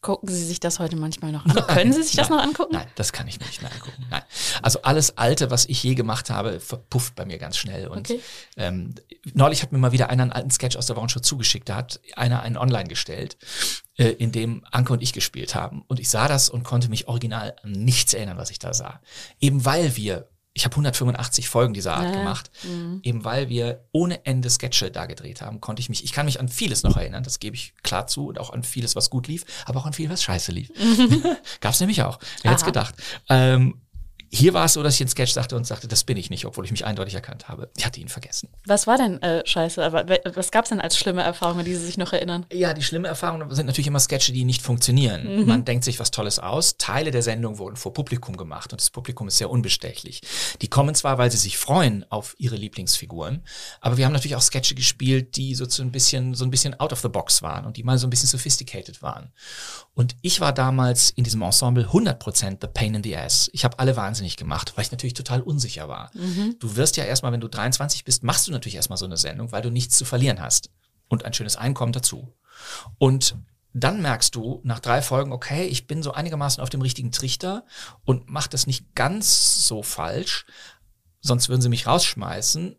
Gucken 0.00 0.28
Sie 0.28 0.44
sich 0.44 0.60
das 0.60 0.78
heute 0.78 0.94
manchmal 0.94 1.32
noch 1.32 1.44
an? 1.44 1.66
Können 1.66 1.92
Sie 1.92 2.04
sich 2.04 2.14
das 2.14 2.28
nein, 2.28 2.38
noch 2.38 2.44
angucken? 2.44 2.74
Nein, 2.74 2.86
das 2.94 3.12
kann 3.12 3.26
ich 3.26 3.40
mir 3.40 3.46
nicht 3.46 3.62
mehr 3.62 3.72
angucken. 3.72 4.06
Nein. 4.08 4.22
Also 4.62 4.82
alles 4.82 5.18
Alte, 5.18 5.50
was 5.50 5.66
ich 5.66 5.82
je 5.82 5.96
gemacht 5.96 6.30
habe, 6.30 6.60
verpufft 6.60 7.16
bei 7.16 7.24
mir 7.24 7.38
ganz 7.38 7.56
schnell. 7.56 7.88
Und 7.88 8.08
okay. 8.08 8.20
ähm, 8.56 8.94
neulich 9.34 9.62
hat 9.62 9.72
mir 9.72 9.78
mal 9.78 9.90
wieder 9.90 10.08
einer 10.08 10.22
einen 10.22 10.32
alten 10.32 10.52
Sketch 10.52 10.76
aus 10.76 10.86
der 10.86 10.94
Wochenshow 10.94 11.18
zugeschickt. 11.18 11.68
Da 11.68 11.76
hat 11.76 12.00
einer 12.14 12.42
einen 12.42 12.56
online 12.56 12.88
gestellt, 12.88 13.38
äh, 13.96 14.10
in 14.10 14.30
dem 14.30 14.64
Anke 14.70 14.92
und 14.92 15.02
ich 15.02 15.12
gespielt 15.12 15.56
haben. 15.56 15.82
Und 15.88 15.98
ich 15.98 16.08
sah 16.08 16.28
das 16.28 16.48
und 16.48 16.62
konnte 16.62 16.88
mich 16.88 17.08
original 17.08 17.56
an 17.64 17.72
nichts 17.72 18.14
erinnern, 18.14 18.38
was 18.38 18.50
ich 18.50 18.60
da 18.60 18.72
sah. 18.74 19.00
Eben 19.40 19.64
weil 19.64 19.96
wir 19.96 20.28
ich 20.58 20.64
habe 20.64 20.72
185 20.72 21.48
Folgen 21.48 21.72
dieser 21.72 21.94
Art 21.94 22.12
ja. 22.12 22.18
gemacht, 22.18 22.50
mhm. 22.64 22.98
eben 23.04 23.24
weil 23.24 23.48
wir 23.48 23.84
ohne 23.92 24.26
Ende 24.26 24.50
Sketche 24.50 24.90
da 24.90 25.06
gedreht 25.06 25.40
haben, 25.40 25.60
konnte 25.60 25.78
ich 25.78 25.88
mich, 25.88 26.02
ich 26.02 26.12
kann 26.12 26.26
mich 26.26 26.40
an 26.40 26.48
vieles 26.48 26.82
noch 26.82 26.96
erinnern, 26.96 27.22
das 27.22 27.38
gebe 27.38 27.54
ich 27.54 27.74
klar 27.84 28.08
zu 28.08 28.26
und 28.26 28.40
auch 28.40 28.50
an 28.50 28.64
vieles, 28.64 28.96
was 28.96 29.08
gut 29.08 29.28
lief, 29.28 29.44
aber 29.66 29.78
auch 29.78 29.86
an 29.86 29.92
vieles, 29.92 30.12
was 30.14 30.22
scheiße 30.24 30.50
lief. 30.50 30.70
Mhm. 30.76 31.22
Gab 31.60 31.74
es 31.74 31.80
nämlich 31.80 32.02
auch. 32.02 32.18
Wer 32.42 32.50
hätte 32.50 32.64
gedacht? 32.64 32.96
Ähm, 33.28 33.80
hier 34.30 34.54
war 34.54 34.66
es 34.66 34.74
so, 34.74 34.82
dass 34.82 34.94
ich 34.94 35.00
einen 35.00 35.08
Sketch 35.08 35.32
sagte 35.32 35.56
und 35.56 35.66
sagte, 35.66 35.88
das 35.88 36.04
bin 36.04 36.16
ich 36.16 36.30
nicht, 36.30 36.44
obwohl 36.44 36.64
ich 36.64 36.70
mich 36.70 36.84
eindeutig 36.84 37.14
erkannt 37.14 37.48
habe. 37.48 37.70
Ich 37.76 37.86
hatte 37.86 38.00
ihn 38.00 38.08
vergessen. 38.08 38.48
Was 38.66 38.86
war 38.86 38.98
denn 38.98 39.22
äh, 39.22 39.46
scheiße? 39.46 39.82
Aber 39.84 40.04
was 40.34 40.50
gab 40.50 40.64
es 40.64 40.70
denn 40.70 40.80
als 40.80 40.98
schlimme 40.98 41.22
Erfahrungen, 41.22 41.64
die 41.64 41.74
Sie 41.74 41.84
sich 41.84 41.98
noch 41.98 42.12
erinnern? 42.12 42.46
Ja, 42.52 42.74
die 42.74 42.82
schlimme 42.82 43.08
Erfahrungen 43.08 43.50
sind 43.54 43.66
natürlich 43.66 43.86
immer 43.86 44.00
Sketche, 44.00 44.32
die 44.32 44.44
nicht 44.44 44.62
funktionieren. 44.62 45.40
Mhm. 45.40 45.46
Man 45.46 45.64
denkt 45.64 45.84
sich 45.84 45.98
was 45.98 46.10
Tolles 46.10 46.38
aus. 46.38 46.76
Teile 46.76 47.10
der 47.10 47.22
Sendung 47.22 47.58
wurden 47.58 47.76
vor 47.76 47.92
Publikum 47.92 48.36
gemacht 48.36 48.72
und 48.72 48.80
das 48.80 48.90
Publikum 48.90 49.28
ist 49.28 49.38
sehr 49.38 49.50
unbestechlich. 49.50 50.20
Die 50.60 50.68
kommen 50.68 50.94
zwar, 50.94 51.18
weil 51.18 51.30
sie 51.30 51.38
sich 51.38 51.56
freuen 51.56 52.04
auf 52.10 52.34
ihre 52.38 52.56
Lieblingsfiguren, 52.56 53.42
aber 53.80 53.96
wir 53.96 54.04
haben 54.04 54.12
natürlich 54.12 54.36
auch 54.36 54.42
Sketche 54.42 54.74
gespielt, 54.74 55.36
die 55.36 55.54
so, 55.54 55.68
so 55.68 55.82
ein 55.82 55.90
bisschen, 55.90 56.34
so 56.34 56.44
ein 56.44 56.50
bisschen 56.50 56.78
out 56.78 56.92
of 56.92 57.00
the 57.00 57.08
box 57.08 57.42
waren 57.42 57.64
und 57.64 57.76
die 57.76 57.82
mal 57.82 57.98
so 57.98 58.06
ein 58.06 58.10
bisschen 58.10 58.28
sophisticated 58.28 59.02
waren. 59.02 59.32
Und 59.94 60.14
ich 60.22 60.40
war 60.40 60.52
damals 60.52 61.10
in 61.10 61.24
diesem 61.24 61.42
Ensemble 61.42 61.86
100% 61.86 62.58
the 62.60 62.68
pain 62.72 62.94
in 62.94 63.02
the 63.02 63.16
ass. 63.16 63.50
Ich 63.52 63.64
habe 63.64 63.78
alle 63.80 63.96
wahnsinnig 63.96 64.17
gemacht, 64.36 64.72
weil 64.76 64.84
ich 64.84 64.90
natürlich 64.90 65.14
total 65.14 65.40
unsicher 65.40 65.88
war. 65.88 66.10
Mhm. 66.14 66.56
Du 66.58 66.76
wirst 66.76 66.96
ja 66.96 67.04
erstmal, 67.04 67.32
wenn 67.32 67.40
du 67.40 67.48
23 67.48 68.04
bist, 68.04 68.22
machst 68.22 68.46
du 68.46 68.52
natürlich 68.52 68.76
erstmal 68.76 68.98
so 68.98 69.04
eine 69.04 69.16
Sendung, 69.16 69.52
weil 69.52 69.62
du 69.62 69.70
nichts 69.70 69.96
zu 69.96 70.04
verlieren 70.04 70.40
hast. 70.40 70.70
Und 71.08 71.24
ein 71.24 71.32
schönes 71.32 71.56
Einkommen 71.56 71.92
dazu. 71.92 72.34
Und 72.98 73.36
dann 73.72 74.02
merkst 74.02 74.34
du 74.34 74.60
nach 74.64 74.80
drei 74.80 75.02
Folgen, 75.02 75.32
okay, 75.32 75.66
ich 75.66 75.86
bin 75.86 76.02
so 76.02 76.12
einigermaßen 76.12 76.62
auf 76.62 76.70
dem 76.70 76.82
richtigen 76.82 77.12
Trichter 77.12 77.64
und 78.04 78.28
mach 78.28 78.46
das 78.46 78.66
nicht 78.66 78.94
ganz 78.94 79.66
so 79.66 79.82
falsch, 79.82 80.46
sonst 81.20 81.48
würden 81.48 81.62
sie 81.62 81.68
mich 81.68 81.86
rausschmeißen 81.86 82.76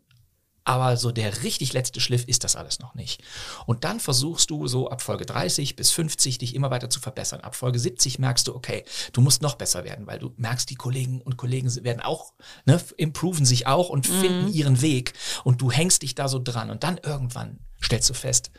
aber 0.70 0.96
so 0.96 1.10
der 1.10 1.42
richtig 1.42 1.72
letzte 1.72 2.00
Schliff 2.00 2.22
ist 2.28 2.44
das 2.44 2.54
alles 2.54 2.78
noch 2.78 2.94
nicht. 2.94 3.24
Und 3.66 3.82
dann 3.82 3.98
versuchst 3.98 4.50
du 4.50 4.68
so 4.68 4.88
ab 4.88 5.02
Folge 5.02 5.26
30 5.26 5.74
bis 5.74 5.90
50 5.90 6.38
dich 6.38 6.54
immer 6.54 6.70
weiter 6.70 6.88
zu 6.88 7.00
verbessern. 7.00 7.40
Ab 7.40 7.56
Folge 7.56 7.80
70 7.80 8.20
merkst 8.20 8.46
du, 8.46 8.54
okay, 8.54 8.84
du 9.12 9.20
musst 9.20 9.42
noch 9.42 9.56
besser 9.56 9.82
werden, 9.82 10.06
weil 10.06 10.20
du 10.20 10.32
merkst, 10.36 10.70
die 10.70 10.76
Kollegen 10.76 11.22
und 11.22 11.36
Kollegen 11.36 11.74
werden 11.82 12.00
auch, 12.00 12.34
ne, 12.66 12.80
improven 12.98 13.44
sich 13.44 13.66
auch 13.66 13.88
und 13.88 14.08
mhm. 14.08 14.20
finden 14.20 14.52
ihren 14.52 14.80
Weg 14.80 15.14
und 15.42 15.60
du 15.60 15.72
hängst 15.72 16.02
dich 16.02 16.14
da 16.14 16.28
so 16.28 16.38
dran 16.38 16.70
und 16.70 16.84
dann 16.84 16.98
irgendwann 16.98 17.58
stellst 17.82 18.08
du 18.08 18.14
fest, 18.14 18.52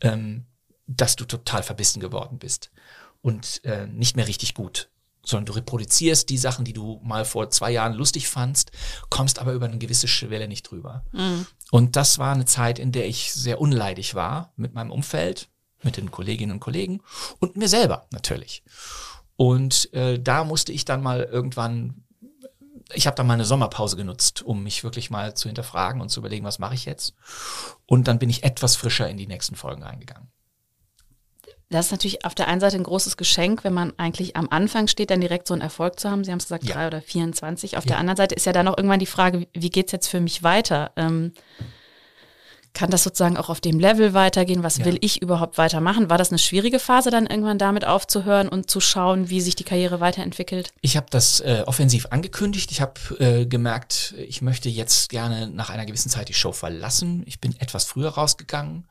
ähm, 0.00 0.46
dass 0.86 1.16
du 1.16 1.26
total 1.26 1.62
verbissen 1.62 2.00
geworden 2.00 2.38
bist 2.38 2.70
und 3.20 3.62
äh, 3.64 3.86
nicht 3.86 4.16
mehr 4.16 4.26
richtig 4.26 4.54
gut 4.54 4.88
sondern 5.28 5.46
du 5.46 5.52
reproduzierst 5.52 6.28
die 6.28 6.38
Sachen, 6.38 6.64
die 6.64 6.72
du 6.72 7.00
mal 7.04 7.24
vor 7.24 7.50
zwei 7.50 7.70
Jahren 7.70 7.94
lustig 7.94 8.28
fandst, 8.28 8.72
kommst 9.10 9.38
aber 9.38 9.52
über 9.52 9.66
eine 9.66 9.78
gewisse 9.78 10.08
Schwelle 10.08 10.48
nicht 10.48 10.70
drüber. 10.70 11.04
Mhm. 11.12 11.46
Und 11.70 11.96
das 11.96 12.18
war 12.18 12.32
eine 12.32 12.46
Zeit, 12.46 12.78
in 12.78 12.92
der 12.92 13.06
ich 13.06 13.32
sehr 13.34 13.60
unleidig 13.60 14.14
war 14.14 14.52
mit 14.56 14.74
meinem 14.74 14.90
Umfeld, 14.90 15.48
mit 15.82 15.96
den 15.96 16.10
Kolleginnen 16.10 16.52
und 16.52 16.60
Kollegen 16.60 17.00
und 17.40 17.56
mir 17.56 17.68
selber 17.68 18.06
natürlich. 18.10 18.62
Und 19.36 19.92
äh, 19.92 20.18
da 20.18 20.44
musste 20.44 20.72
ich 20.72 20.84
dann 20.84 21.02
mal 21.02 21.22
irgendwann, 21.22 22.04
ich 22.92 23.06
habe 23.06 23.14
dann 23.14 23.26
mal 23.26 23.34
eine 23.34 23.44
Sommerpause 23.44 23.96
genutzt, 23.96 24.42
um 24.42 24.62
mich 24.62 24.82
wirklich 24.82 25.10
mal 25.10 25.34
zu 25.34 25.48
hinterfragen 25.48 26.00
und 26.00 26.08
zu 26.08 26.20
überlegen, 26.20 26.44
was 26.44 26.58
mache 26.58 26.74
ich 26.74 26.86
jetzt. 26.86 27.14
Und 27.86 28.08
dann 28.08 28.18
bin 28.18 28.30
ich 28.30 28.42
etwas 28.42 28.74
frischer 28.76 29.08
in 29.08 29.18
die 29.18 29.26
nächsten 29.26 29.54
Folgen 29.54 29.82
reingegangen. 29.82 30.28
Das 31.70 31.86
ist 31.86 31.92
natürlich 31.92 32.24
auf 32.24 32.34
der 32.34 32.48
einen 32.48 32.60
Seite 32.60 32.76
ein 32.76 32.82
großes 32.82 33.18
Geschenk, 33.18 33.62
wenn 33.62 33.74
man 33.74 33.92
eigentlich 33.98 34.36
am 34.36 34.48
Anfang 34.50 34.88
steht, 34.88 35.10
dann 35.10 35.20
direkt 35.20 35.46
so 35.46 35.54
einen 35.54 35.60
Erfolg 35.60 36.00
zu 36.00 36.10
haben. 36.10 36.24
Sie 36.24 36.30
haben 36.30 36.38
es 36.38 36.46
gesagt, 36.46 36.64
ja. 36.64 36.74
drei 36.74 36.86
oder 36.86 37.02
24. 37.02 37.76
Auf 37.76 37.84
ja. 37.84 37.88
der 37.88 37.98
anderen 37.98 38.16
Seite 38.16 38.34
ist 38.34 38.46
ja 38.46 38.52
dann 38.52 38.68
auch 38.68 38.78
irgendwann 38.78 39.00
die 39.00 39.06
Frage, 39.06 39.46
wie 39.52 39.70
geht's 39.70 39.92
jetzt 39.92 40.08
für 40.08 40.20
mich 40.20 40.42
weiter? 40.42 40.92
Ähm, 40.96 41.32
kann 42.78 42.90
das 42.90 43.02
sozusagen 43.02 43.36
auch 43.36 43.48
auf 43.48 43.60
dem 43.60 43.80
Level 43.80 44.14
weitergehen? 44.14 44.62
Was 44.62 44.78
ja. 44.78 44.84
will 44.84 44.98
ich 45.00 45.20
überhaupt 45.20 45.58
weitermachen? 45.58 46.08
War 46.10 46.16
das 46.16 46.30
eine 46.30 46.38
schwierige 46.38 46.78
Phase, 46.78 47.10
dann 47.10 47.26
irgendwann 47.26 47.58
damit 47.58 47.84
aufzuhören 47.84 48.48
und 48.48 48.70
zu 48.70 48.80
schauen, 48.80 49.30
wie 49.30 49.40
sich 49.40 49.56
die 49.56 49.64
Karriere 49.64 50.00
weiterentwickelt? 50.00 50.70
Ich 50.80 50.96
habe 50.96 51.08
das 51.10 51.40
äh, 51.40 51.64
offensiv 51.66 52.06
angekündigt. 52.10 52.70
Ich 52.70 52.80
habe 52.80 52.94
äh, 53.18 53.46
gemerkt, 53.46 54.14
ich 54.16 54.42
möchte 54.42 54.68
jetzt 54.68 55.08
gerne 55.08 55.48
nach 55.48 55.70
einer 55.70 55.86
gewissen 55.86 56.08
Zeit 56.08 56.28
die 56.28 56.34
Show 56.34 56.52
verlassen. 56.52 57.24
Ich 57.26 57.40
bin 57.40 57.58
etwas 57.58 57.84
früher 57.84 58.10
rausgegangen, 58.10 58.86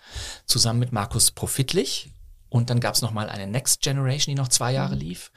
zusammen 0.45 0.79
mit 0.79 0.91
Markus 0.91 1.31
Profitlich. 1.31 2.11
Und 2.49 2.69
dann 2.69 2.79
gab 2.79 2.95
es 2.95 3.01
nochmal 3.01 3.29
eine 3.29 3.47
Next 3.47 3.81
Generation, 3.81 4.35
die 4.35 4.39
noch 4.39 4.47
zwei 4.47 4.71
Jahre 4.71 4.95
mhm. 4.95 5.01
lief. 5.01 5.31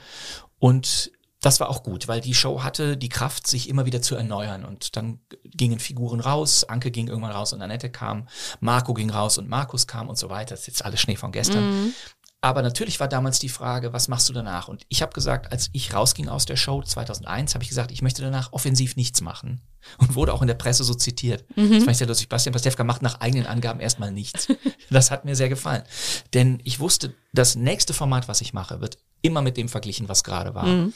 Und 0.58 1.10
das 1.40 1.58
war 1.58 1.70
auch 1.70 1.82
gut, 1.82 2.06
weil 2.06 2.20
die 2.20 2.34
Show 2.34 2.62
hatte 2.62 2.98
die 2.98 3.08
Kraft, 3.08 3.46
sich 3.46 3.68
immer 3.70 3.86
wieder 3.86 4.02
zu 4.02 4.14
erneuern. 4.14 4.64
Und 4.64 4.96
dann 4.96 5.20
gingen 5.44 5.78
Figuren 5.78 6.20
raus, 6.20 6.64
Anke 6.64 6.90
ging 6.90 7.08
irgendwann 7.08 7.32
raus 7.32 7.54
und 7.54 7.62
Annette 7.62 7.88
kam, 7.88 8.28
Marco 8.60 8.92
ging 8.92 9.08
raus 9.08 9.38
und 9.38 9.48
Markus 9.48 9.86
kam 9.86 10.08
und 10.08 10.18
so 10.18 10.28
weiter. 10.28 10.50
Das 10.50 10.60
ist 10.60 10.66
jetzt 10.66 10.84
alles 10.84 11.00
Schnee 11.00 11.16
von 11.16 11.32
gestern. 11.32 11.84
Mhm. 11.84 11.94
Aber 12.42 12.62
natürlich 12.62 13.00
war 13.00 13.08
damals 13.08 13.38
die 13.38 13.50
Frage, 13.50 13.92
was 13.92 14.08
machst 14.08 14.28
du 14.28 14.32
danach? 14.32 14.68
Und 14.68 14.86
ich 14.88 15.02
habe 15.02 15.12
gesagt, 15.12 15.52
als 15.52 15.68
ich 15.72 15.92
rausging 15.92 16.28
aus 16.28 16.46
der 16.46 16.56
Show 16.56 16.82
2001, 16.82 17.54
habe 17.54 17.62
ich 17.62 17.68
gesagt, 17.68 17.90
ich 17.90 18.00
möchte 18.00 18.22
danach 18.22 18.52
offensiv 18.52 18.96
nichts 18.96 19.20
machen. 19.20 19.60
Und 19.98 20.14
wurde 20.14 20.32
auch 20.32 20.42
in 20.42 20.48
der 20.48 20.54
Presse 20.54 20.84
so 20.84 20.94
zitiert. 20.94 21.44
Mhm. 21.56 21.70
Das 21.70 21.78
fand 21.78 21.90
ich 21.90 21.98
sehr 21.98 22.06
lustig. 22.06 22.28
Bastian 22.28 22.52
Pastewka 22.52 22.84
macht 22.84 23.02
nach 23.02 23.20
eigenen 23.20 23.46
Angaben 23.46 23.80
erstmal 23.80 24.12
nichts. 24.12 24.48
Das 24.92 25.12
hat 25.12 25.24
mir 25.24 25.36
sehr 25.36 25.48
gefallen. 25.48 25.84
Denn 26.34 26.60
ich 26.64 26.80
wusste, 26.80 27.14
das 27.32 27.54
nächste 27.54 27.94
Format, 27.94 28.26
was 28.26 28.40
ich 28.40 28.52
mache, 28.52 28.80
wird 28.80 28.98
immer 29.22 29.40
mit 29.40 29.56
dem 29.56 29.68
verglichen, 29.68 30.08
was 30.08 30.24
gerade 30.24 30.52
war. 30.56 30.66
Mhm. 30.66 30.92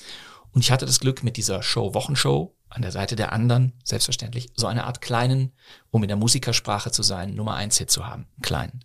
Und 0.51 0.61
ich 0.63 0.73
hatte 0.73 0.85
das 0.85 0.99
Glück 0.99 1.23
mit 1.23 1.37
dieser 1.37 1.63
Show, 1.63 1.95
Wochenshow, 1.95 2.57
an 2.69 2.83
der 2.83 2.91
Seite 2.91 3.15
der 3.15 3.33
anderen, 3.33 3.73
selbstverständlich, 3.85 4.49
so 4.57 4.67
eine 4.67 4.85
Art 4.85 5.01
kleinen, 5.01 5.53
um 5.91 6.03
in 6.03 6.09
der 6.09 6.17
Musikersprache 6.17 6.91
zu 6.91 7.05
sein, 7.05 7.35
Nummer 7.35 7.55
eins 7.55 7.79
Hit 7.79 7.91
zu 7.91 8.05
haben. 8.05 8.27
Kleinen. 8.43 8.85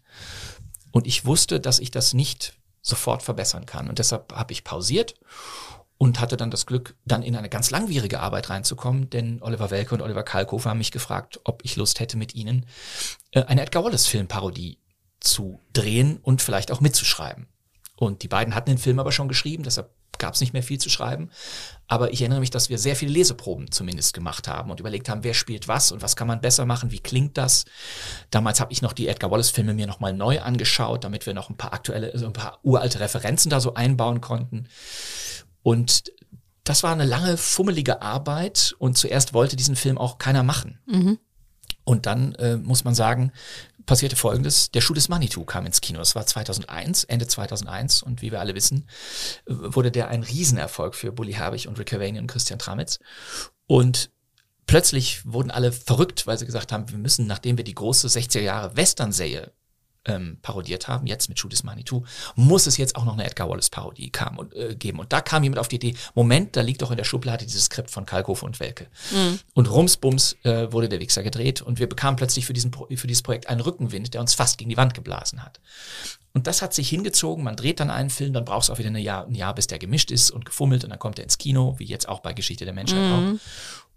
Und 0.91 1.08
ich 1.08 1.25
wusste, 1.25 1.60
dass 1.60 1.80
ich 1.80 1.91
das 1.91 2.13
nicht 2.13 2.54
sofort 2.82 3.23
verbessern 3.23 3.65
kann. 3.65 3.89
Und 3.89 3.99
deshalb 3.99 4.34
habe 4.34 4.54
ich 4.54 4.63
pausiert 4.63 5.15
und 5.97 6.21
hatte 6.21 6.38
dann 6.38 6.49
das 6.49 6.65
Glück, 6.65 6.95
dann 7.06 7.23
in 7.23 7.36
eine 7.36 7.49
ganz 7.49 7.71
langwierige 7.71 8.21
Arbeit 8.21 8.49
reinzukommen, 8.49 9.10
denn 9.10 9.41
Oliver 9.41 9.69
Welke 9.69 9.93
und 9.93 10.02
Oliver 10.02 10.23
Kalkofer 10.23 10.69
haben 10.69 10.78
mich 10.78 10.91
gefragt, 10.91 11.41
ob 11.43 11.63
ich 11.65 11.75
Lust 11.75 11.99
hätte, 11.99 12.17
mit 12.17 12.34
ihnen 12.36 12.65
äh, 13.32 13.43
eine 13.43 13.62
Edgar 13.62 13.84
Wallace-Filmparodie 13.84 14.80
zu 15.19 15.60
drehen 15.73 16.17
und 16.17 16.41
vielleicht 16.41 16.71
auch 16.71 16.80
mitzuschreiben. 16.80 17.47
Und 17.97 18.23
die 18.23 18.30
beiden 18.30 18.56
hatten 18.56 18.69
den 18.69 18.78
Film 18.78 18.99
aber 18.99 19.12
schon 19.12 19.28
geschrieben, 19.28 19.63
deshalb 19.63 19.89
gab 20.19 20.36
es 20.36 20.41
nicht 20.41 20.53
mehr 20.53 20.63
viel 20.63 20.77
zu 20.77 20.89
schreiben. 20.89 21.29
Aber 21.88 22.13
ich 22.13 22.21
erinnere 22.21 22.39
mich, 22.39 22.51
dass 22.51 22.69
wir 22.69 22.77
sehr 22.77 22.95
viele 22.95 23.12
Leseproben 23.12 23.71
zumindest 23.71 24.13
gemacht 24.13 24.47
haben 24.47 24.69
und 24.69 24.79
überlegt 24.79 25.10
haben, 25.10 25.23
wer 25.23 25.34
spielt 25.34 25.67
was 25.67 25.91
und 25.91 26.03
was 26.03 26.15
kann 26.15 26.27
man 26.27 26.41
besser 26.41 26.65
machen, 26.65 26.91
wie 26.91 26.99
klingt 26.99 27.38
das. 27.38 27.65
Damals 28.29 28.60
habe 28.60 28.71
ich 28.71 28.84
noch 28.84 28.93
die 28.93 29.08
Edgar 29.08 29.32
Wallace-Filme 29.32 29.73
mir 29.73 29.88
nochmal 29.88 30.13
neu 30.13 30.39
angeschaut, 30.41 31.03
damit 31.03 31.25
wir 31.25 31.34
noch 31.34 31.49
ein 31.49 31.58
paar 31.58 31.73
aktuelle, 31.73 32.13
also 32.13 32.27
ein 32.27 32.34
paar 32.34 32.60
uralte 32.62 32.99
Referenzen 32.99 33.49
da 33.49 33.60
so 33.60 33.73
einbauen 33.73 34.21
konnten. 34.21 34.67
Und 35.63 36.12
das 36.63 36.84
war 36.84 36.91
eine 36.91 37.05
lange, 37.05 37.38
fummelige 37.38 38.03
Arbeit 38.03 38.75
und 38.77 38.97
zuerst 38.97 39.34
wollte 39.34 39.55
diesen 39.55 39.75
Film 39.75 39.97
auch 39.97 40.19
keiner 40.19 40.43
machen. 40.43 40.77
Mhm. 40.86 41.17
Und 41.84 42.05
dann 42.05 42.36
äh, 42.36 42.58
muss 42.58 42.84
man 42.84 42.93
sagen, 42.93 43.32
passierte 43.89 44.15
Folgendes. 44.15 44.69
Der 44.69 44.82
Schuh 44.82 44.93
des 44.93 45.10
Manitou 45.10 45.45
kam 45.45 45.65
ins 45.65 45.82
Kino. 45.82 45.97
Das 45.97 46.13
war 46.13 46.23
2001, 46.23 47.06
Ende 47.06 47.25
2001. 47.25 48.04
Und 48.04 48.21
wie 48.21 48.32
wir 48.32 48.39
alle 48.39 48.54
wissen, 48.54 48.88
äh, 49.47 49.54
wurde 49.54 49.89
der 49.89 50.10
ein 50.10 50.21
Riesenerfolg 50.21 50.93
für 50.93 51.12
Bully 51.12 51.34
Herbig 51.34 51.67
und 51.67 51.80
Rick 51.80 51.88
Cavani 51.88 52.19
und 52.19 52.28
Christian 52.28 52.60
Tramitz. 52.60 52.99
Und 53.65 54.12
plötzlich 54.67 55.25
wurden 55.25 55.49
alle 55.49 55.71
verrückt, 55.71 56.28
weil 56.28 56.38
sie 56.38 56.45
gesagt 56.45 56.71
haben, 56.71 56.88
wir 56.91 56.99
müssen, 56.99 57.25
nachdem 57.25 57.58
wir 57.58 57.63
die 57.63 57.73
große 57.73 58.08
60er 58.08 58.41
Jahre 58.41 58.78
Western-Serie 58.78 59.52
ähm, 60.10 60.38
parodiert 60.41 60.88
haben, 60.88 61.08
jetzt 61.08 61.30
mit 61.30 61.39
Judith 61.39 61.63
Manitou, 61.63 62.04
muss 62.36 62.67
es 62.67 62.78
jetzt 62.78 62.95
auch 62.95 63.06
noch 63.06 63.13
eine 63.13 63.26
Edgar 63.26 63.50
Wallace-Parodie 63.50 64.12
äh, 64.54 64.76
geben. 64.76 65.00
Und 65.00 65.13
da 65.13 65.22
kam 65.22 65.43
jemand 65.43 65.60
auf 65.60 65.67
die 65.67 65.78
Idee, 65.78 65.95
Moment, 66.15 66.56
da 66.56 66.62
liegt 66.62 66.82
doch 66.82 66.91
in 66.91 66.98
der 66.98 67.04
Schublade 67.04 67.45
dieses 67.45 67.65
Skript 67.65 67.91
von 67.91 68.06
Kalkofe 68.06 68.45
und 68.45 68.60
Welke. 68.60 68.88
Mhm. 69.12 69.39
Und 69.54 69.72
rumsbums 69.72 70.38
äh, 70.43 70.72
wurde 70.72 70.89
der 70.89 71.00
Wichser 71.00 71.24
gedreht 71.24 71.62
und 71.62 71.80
wir 71.80 71.88
bekamen 71.88 72.15
plötzlich 72.15 72.45
für, 72.45 72.54
diesen, 72.54 72.72
für 72.74 73.08
dieses 73.08 73.24
Projekt 73.24 73.48
einen 73.48 73.62
Rückenwind, 73.62 74.13
der 74.13 74.22
uns 74.22 74.34
fast 74.34 74.58
gegen 74.58 74.69
die 74.69 74.78
Wand 74.78 74.93
geblasen 74.93 75.43
hat. 75.43 75.60
Und 76.34 76.45
das 76.45 76.62
hat 76.62 76.74
sich 76.74 76.89
hingezogen, 76.89 77.43
man 77.43 77.56
dreht 77.56 77.80
dann 77.80 77.89
einen 77.89 78.12
Film, 78.12 78.34
dann 78.34 78.45
braucht 78.45 78.63
es 78.63 78.69
auch 78.69 78.78
wieder 78.78 78.89
ein 78.89 78.95
Jahr, 78.98 79.26
ein 79.26 79.34
Jahr, 79.34 79.56
bis 79.56 79.67
der 79.67 79.80
gemischt 79.80 80.12
ist 80.12 80.30
und 80.30 80.45
gefummelt 80.45 80.84
und 80.84 80.91
dann 80.91 81.00
kommt 81.00 81.17
er 81.17 81.24
ins 81.24 81.39
Kino, 81.39 81.76
wie 81.80 81.86
jetzt 81.86 82.08
auch 82.08 82.19
bei 82.19 82.34
Geschichte 82.34 82.65
der 82.65 82.74
Menschheit 82.74 83.00
mhm. 83.00 83.12
auch. 83.12 83.39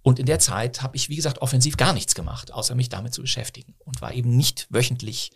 Und 0.03 0.19
in 0.19 0.27
der 0.27 0.39
Zeit 0.39 0.83
habe 0.83 0.97
ich, 0.97 1.09
wie 1.09 1.17
gesagt, 1.17 1.39
offensiv 1.41 1.77
gar 1.77 1.93
nichts 1.93 2.15
gemacht, 2.15 2.53
außer 2.53 2.75
mich 2.75 2.89
damit 2.89 3.15
zu 3.15 3.23
beschäftigen 3.23 3.75
und 3.85 4.01
war 4.01 4.13
eben 4.13 4.37
nicht 4.37 4.67
wöchentlich 4.71 5.31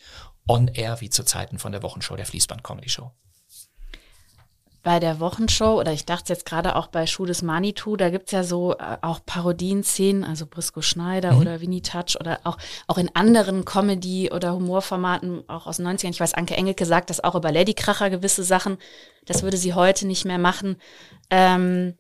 on 0.49 0.69
air 0.69 1.01
wie 1.01 1.11
zu 1.11 1.25
Zeiten 1.25 1.59
von 1.59 1.73
der 1.73 1.83
Wochenshow, 1.83 2.17
der 2.17 2.27
Fließband-Comedy-Show. 2.27 3.13
Bei 4.83 5.01
der 5.01 5.19
Wochenshow, 5.19 5.81
oder 5.81 5.93
ich 5.93 6.05
dachte 6.05 6.33
jetzt 6.33 6.47
gerade 6.47 6.77
auch 6.77 6.87
bei 6.87 7.09
Schuh 7.09 7.27
des 7.27 7.43
Manitou, 7.43 7.97
da 7.97 8.09
gibt's 8.09 8.31
ja 8.31 8.45
so 8.45 8.77
äh, 8.79 8.99
auch 9.03 9.19
Parodien-Szenen, 9.27 10.23
also 10.23 10.47
Brisco 10.47 10.81
Schneider 10.81 11.33
mhm. 11.33 11.41
oder 11.41 11.61
Winnie 11.61 11.83
Touch 11.83 12.17
oder 12.21 12.39
auch, 12.45 12.57
auch 12.87 12.97
in 12.97 13.11
anderen 13.15 13.65
Comedy- 13.65 14.31
oder 14.31 14.55
Humorformaten, 14.55 15.43
auch 15.49 15.67
aus 15.67 15.79
den 15.79 15.89
90ern. 15.89 16.11
Ich 16.11 16.21
weiß, 16.21 16.35
Anke 16.35 16.57
Engelke 16.57 16.87
sagt 16.87 17.11
das 17.11 17.23
auch 17.23 17.35
über 17.35 17.51
Ladykracher 17.51 18.11
gewisse 18.11 18.45
Sachen. 18.45 18.79
Das 19.25 19.43
würde 19.43 19.57
sie 19.57 19.75
heute 19.75 20.07
nicht 20.07 20.25
mehr 20.25 20.39
machen. 20.39 20.77
Ähm, 21.31 21.95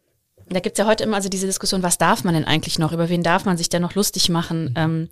da 0.48 0.60
gibt's 0.60 0.78
ja 0.78 0.86
heute 0.86 1.04
immer 1.04 1.16
also 1.16 1.28
diese 1.28 1.46
Diskussion, 1.46 1.82
was 1.82 1.98
darf 1.98 2.24
man 2.24 2.34
denn 2.34 2.44
eigentlich 2.44 2.78
noch? 2.78 2.92
Über 2.92 3.08
wen 3.08 3.22
darf 3.22 3.44
man 3.44 3.56
sich 3.56 3.68
denn 3.68 3.82
noch 3.82 3.94
lustig 3.94 4.28
machen? 4.28 4.64
Mhm. 4.64 4.74
Ähm, 4.76 5.08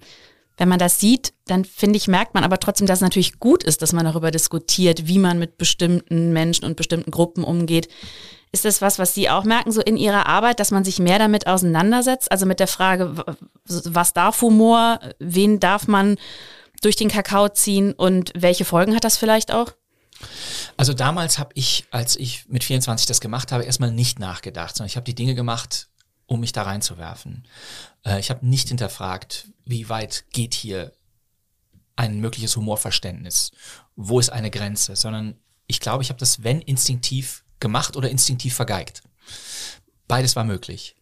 wenn 0.57 0.68
man 0.68 0.79
das 0.79 1.01
sieht, 1.01 1.33
dann 1.47 1.64
finde 1.64 1.97
ich, 1.97 2.07
merkt 2.07 2.35
man 2.35 2.44
aber 2.44 2.61
trotzdem, 2.61 2.87
dass 2.87 2.99
es 2.99 3.03
natürlich 3.03 3.40
gut 3.40 3.64
ist, 3.64 3.83
dass 3.83 3.92
man 3.92 4.05
darüber 4.05 4.31
diskutiert, 4.31 5.09
wie 5.09 5.18
man 5.18 5.38
mit 5.38 5.59
bestimmten 5.59 6.33
Menschen 6.33 6.64
und 6.64 6.77
bestimmten 6.77 7.11
Gruppen 7.11 7.42
umgeht. 7.42 7.88
Ist 8.53 8.64
das 8.64 8.81
was, 8.81 9.01
was 9.01 9.14
Sie 9.14 9.29
auch 9.29 9.42
merken, 9.42 9.73
so 9.73 9.81
in 9.81 9.97
Ihrer 9.97 10.27
Arbeit, 10.27 10.61
dass 10.61 10.70
man 10.70 10.85
sich 10.85 11.01
mehr 11.01 11.18
damit 11.18 11.49
auseinandersetzt? 11.49 12.31
Also 12.31 12.47
mit 12.47 12.61
der 12.61 12.68
Frage, 12.68 13.16
was 13.66 14.12
darf 14.12 14.42
Humor? 14.42 15.01
Wen 15.18 15.59
darf 15.59 15.88
man 15.88 16.16
durch 16.81 16.94
den 16.94 17.09
Kakao 17.09 17.49
ziehen? 17.49 17.92
Und 17.92 18.31
welche 18.37 18.64
Folgen 18.64 18.94
hat 18.94 19.03
das 19.03 19.16
vielleicht 19.16 19.53
auch? 19.53 19.73
Also 20.76 20.92
damals 20.94 21.38
habe 21.38 21.50
ich, 21.54 21.87
als 21.90 22.16
ich 22.16 22.48
mit 22.48 22.64
24 22.64 23.06
das 23.06 23.20
gemacht 23.20 23.52
habe, 23.52 23.64
erstmal 23.64 23.92
nicht 23.92 24.18
nachgedacht, 24.18 24.76
sondern 24.76 24.88
ich 24.88 24.96
habe 24.96 25.04
die 25.04 25.14
Dinge 25.14 25.34
gemacht, 25.34 25.88
um 26.26 26.40
mich 26.40 26.52
da 26.52 26.62
reinzuwerfen. 26.62 27.46
Äh, 28.04 28.20
ich 28.20 28.30
habe 28.30 28.46
nicht 28.46 28.68
hinterfragt, 28.68 29.48
wie 29.64 29.88
weit 29.88 30.24
geht 30.30 30.54
hier 30.54 30.92
ein 31.96 32.20
mögliches 32.20 32.56
Humorverständnis, 32.56 33.52
wo 33.94 34.18
ist 34.18 34.30
eine 34.30 34.50
Grenze, 34.50 34.96
sondern 34.96 35.37
ich 35.66 35.80
glaube, 35.80 36.02
ich 36.02 36.08
habe 36.08 36.18
das, 36.18 36.42
wenn 36.42 36.60
instinktiv 36.60 37.44
gemacht 37.60 37.96
oder 37.96 38.10
instinktiv 38.10 38.54
vergeigt. 38.54 39.02
Beides 40.08 40.37
war 40.37 40.44
möglich. 40.44 40.96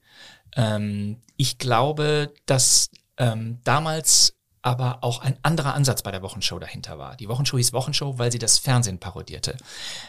Ähm, 0.54 1.22
ich 1.36 1.58
glaube, 1.58 2.32
dass 2.46 2.90
ähm, 3.16 3.58
damals 3.64 4.34
aber 4.62 5.02
auch 5.02 5.20
ein 5.20 5.36
anderer 5.42 5.74
Ansatz 5.74 6.02
bei 6.02 6.12
der 6.12 6.22
Wochenshow 6.22 6.58
dahinter 6.58 6.96
war. 6.96 7.16
Die 7.16 7.28
Wochenshow 7.28 7.58
hieß 7.58 7.72
Wochenshow, 7.72 8.18
weil 8.18 8.30
sie 8.30 8.38
das 8.38 8.58
Fernsehen 8.58 8.98
parodierte. 8.98 9.56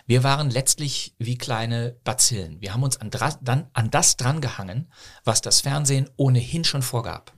Wir 0.06 0.24
waren 0.24 0.52
letztlich 0.52 1.16
wie 1.18 1.38
kleine 1.38 1.98
Bazillen. 2.04 2.62
Wir 2.62 2.74
haben 2.74 2.84
uns 2.84 2.98
an, 2.98 3.10
dann, 3.42 3.68
an 3.74 3.90
das 3.90 4.16
drangehangen, 4.16 4.92
was 5.24 5.42
das 5.42 5.62
Fernsehen 5.62 6.10
ohnehin 6.18 6.64
schon 6.64 6.84
vorgab. 6.84 7.34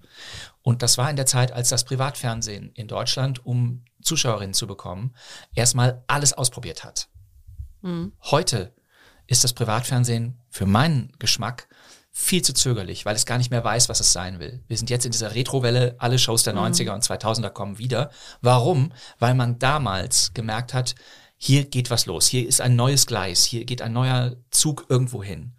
Und 0.61 0.81
das 0.81 0.97
war 0.97 1.09
in 1.09 1.15
der 1.15 1.25
Zeit, 1.25 1.51
als 1.51 1.69
das 1.69 1.85
Privatfernsehen 1.85 2.71
in 2.73 2.87
Deutschland, 2.87 3.45
um 3.45 3.85
Zuschauerinnen 4.01 4.53
zu 4.53 4.67
bekommen, 4.67 5.15
erstmal 5.53 6.03
alles 6.07 6.33
ausprobiert 6.33 6.83
hat. 6.83 7.07
Mhm. 7.81 8.13
Heute 8.23 8.73
ist 9.27 9.43
das 9.43 9.53
Privatfernsehen 9.53 10.39
für 10.49 10.65
meinen 10.65 11.13
Geschmack 11.17 11.67
viel 12.17 12.41
zu 12.41 12.53
zögerlich, 12.53 13.05
weil 13.05 13.17
es 13.17 13.25
gar 13.25 13.37
nicht 13.37 13.51
mehr 13.51 13.65
weiß, 13.65 13.89
was 13.89 13.99
es 13.99 14.13
sein 14.13 14.39
will. 14.39 14.63
Wir 14.69 14.77
sind 14.77 14.89
jetzt 14.89 15.05
in 15.05 15.11
dieser 15.11 15.35
Retrowelle, 15.35 15.95
alle 15.97 16.17
Shows 16.17 16.43
der 16.43 16.55
90er 16.55 16.85
mhm. 16.85 16.93
und 16.93 17.03
2000er 17.03 17.49
kommen 17.49 17.77
wieder. 17.77 18.09
Warum? 18.41 18.93
Weil 19.19 19.35
man 19.35 19.59
damals 19.59 20.33
gemerkt 20.33 20.73
hat, 20.73 20.95
hier 21.35 21.65
geht 21.65 21.89
was 21.89 22.05
los, 22.05 22.27
hier 22.27 22.47
ist 22.47 22.61
ein 22.61 22.77
neues 22.77 23.05
Gleis, 23.05 23.43
hier 23.43 23.65
geht 23.65 23.81
ein 23.81 23.91
neuer 23.91 24.37
Zug 24.49 24.85
irgendwo 24.87 25.21
hin. 25.21 25.57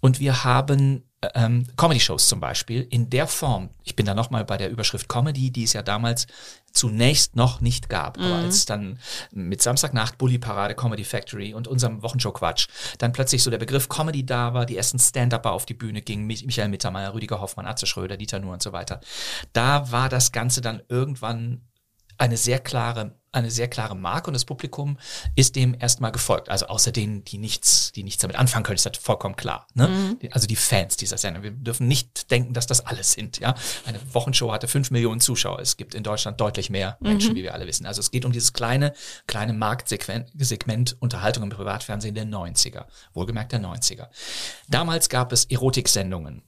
Und 0.00 0.20
wir 0.20 0.44
haben 0.44 1.08
ähm, 1.34 1.66
Comedy-Shows 1.76 2.28
zum 2.28 2.40
Beispiel 2.40 2.86
in 2.90 3.10
der 3.10 3.26
Form, 3.26 3.70
ich 3.84 3.96
bin 3.96 4.06
da 4.06 4.14
nochmal 4.14 4.44
bei 4.44 4.56
der 4.56 4.70
Überschrift 4.70 5.08
Comedy, 5.08 5.50
die 5.50 5.64
es 5.64 5.72
ja 5.72 5.82
damals 5.82 6.26
zunächst 6.72 7.36
noch 7.36 7.60
nicht 7.60 7.88
gab, 7.88 8.18
mhm. 8.18 8.24
aber 8.24 8.34
als 8.36 8.66
dann 8.66 8.98
mit 9.32 9.62
Samstagnacht 9.62 10.18
Bully 10.18 10.38
Parade 10.38 10.74
Comedy 10.74 11.04
Factory 11.04 11.54
und 11.54 11.68
unserem 11.68 12.02
Wochenshow 12.02 12.32
Quatsch 12.32 12.68
dann 12.98 13.12
plötzlich 13.12 13.42
so 13.42 13.50
der 13.50 13.58
Begriff 13.58 13.88
Comedy 13.88 14.26
da 14.26 14.54
war, 14.54 14.66
die 14.66 14.76
ersten 14.76 14.98
Stand-Upper 14.98 15.52
auf 15.52 15.66
die 15.66 15.74
Bühne 15.74 16.02
gingen, 16.02 16.26
Michael 16.26 16.68
Mittermeier, 16.68 17.14
Rüdiger 17.14 17.40
Hoffmann, 17.40 17.66
Atze 17.66 17.86
Schröder, 17.86 18.16
Dieter 18.16 18.40
Nuhr 18.40 18.52
und 18.52 18.62
so 18.62 18.72
weiter. 18.72 19.00
Da 19.52 19.90
war 19.90 20.08
das 20.08 20.32
Ganze 20.32 20.60
dann 20.60 20.82
irgendwann 20.88 21.62
eine 22.18 22.36
sehr 22.36 22.58
klare 22.58 23.14
eine 23.36 23.50
sehr 23.50 23.68
klare 23.68 23.94
Marke 23.96 24.28
und 24.28 24.34
das 24.34 24.44
Publikum 24.44 24.98
ist 25.34 25.56
dem 25.56 25.76
erstmal 25.78 26.12
gefolgt. 26.12 26.48
Also 26.48 26.66
außer 26.66 26.92
denen, 26.92 27.24
die 27.24 27.38
nichts, 27.38 27.92
die 27.92 28.02
nichts 28.02 28.22
damit 28.22 28.36
anfangen 28.36 28.64
können, 28.64 28.76
ist 28.76 28.86
das 28.86 28.96
vollkommen 28.98 29.36
klar. 29.36 29.66
Ne? 29.74 29.88
Mhm. 29.88 30.18
Also 30.32 30.46
die 30.46 30.56
Fans 30.56 30.96
dieser 30.96 31.18
Sendung. 31.18 31.42
Wir 31.42 31.50
dürfen 31.50 31.86
nicht 31.86 32.30
denken, 32.30 32.54
dass 32.54 32.66
das 32.66 32.84
alles 32.84 33.12
sind. 33.12 33.38
Ja, 33.38 33.54
eine 33.84 34.00
Wochenshow 34.12 34.52
hatte 34.52 34.68
fünf 34.68 34.90
Millionen 34.90 35.20
Zuschauer. 35.20 35.60
Es 35.60 35.76
gibt 35.76 35.94
in 35.94 36.02
Deutschland 36.02 36.40
deutlich 36.40 36.70
mehr 36.70 36.96
Menschen, 37.00 37.32
mhm. 37.32 37.36
wie 37.36 37.42
wir 37.42 37.54
alle 37.54 37.66
wissen. 37.66 37.86
Also 37.86 38.00
es 38.00 38.10
geht 38.10 38.24
um 38.24 38.32
dieses 38.32 38.52
kleine, 38.52 38.94
kleine 39.26 39.52
Marktsegment 39.52 40.96
Unterhaltung 41.00 41.44
im 41.44 41.50
Privatfernsehen 41.50 42.14
der 42.14 42.24
90er. 42.24 42.86
Wohlgemerkt 43.14 43.52
der 43.52 43.60
90er. 43.60 44.08
Damals 44.68 45.08
gab 45.08 45.32
es 45.32 45.44
Erotiksendungen 45.44 46.42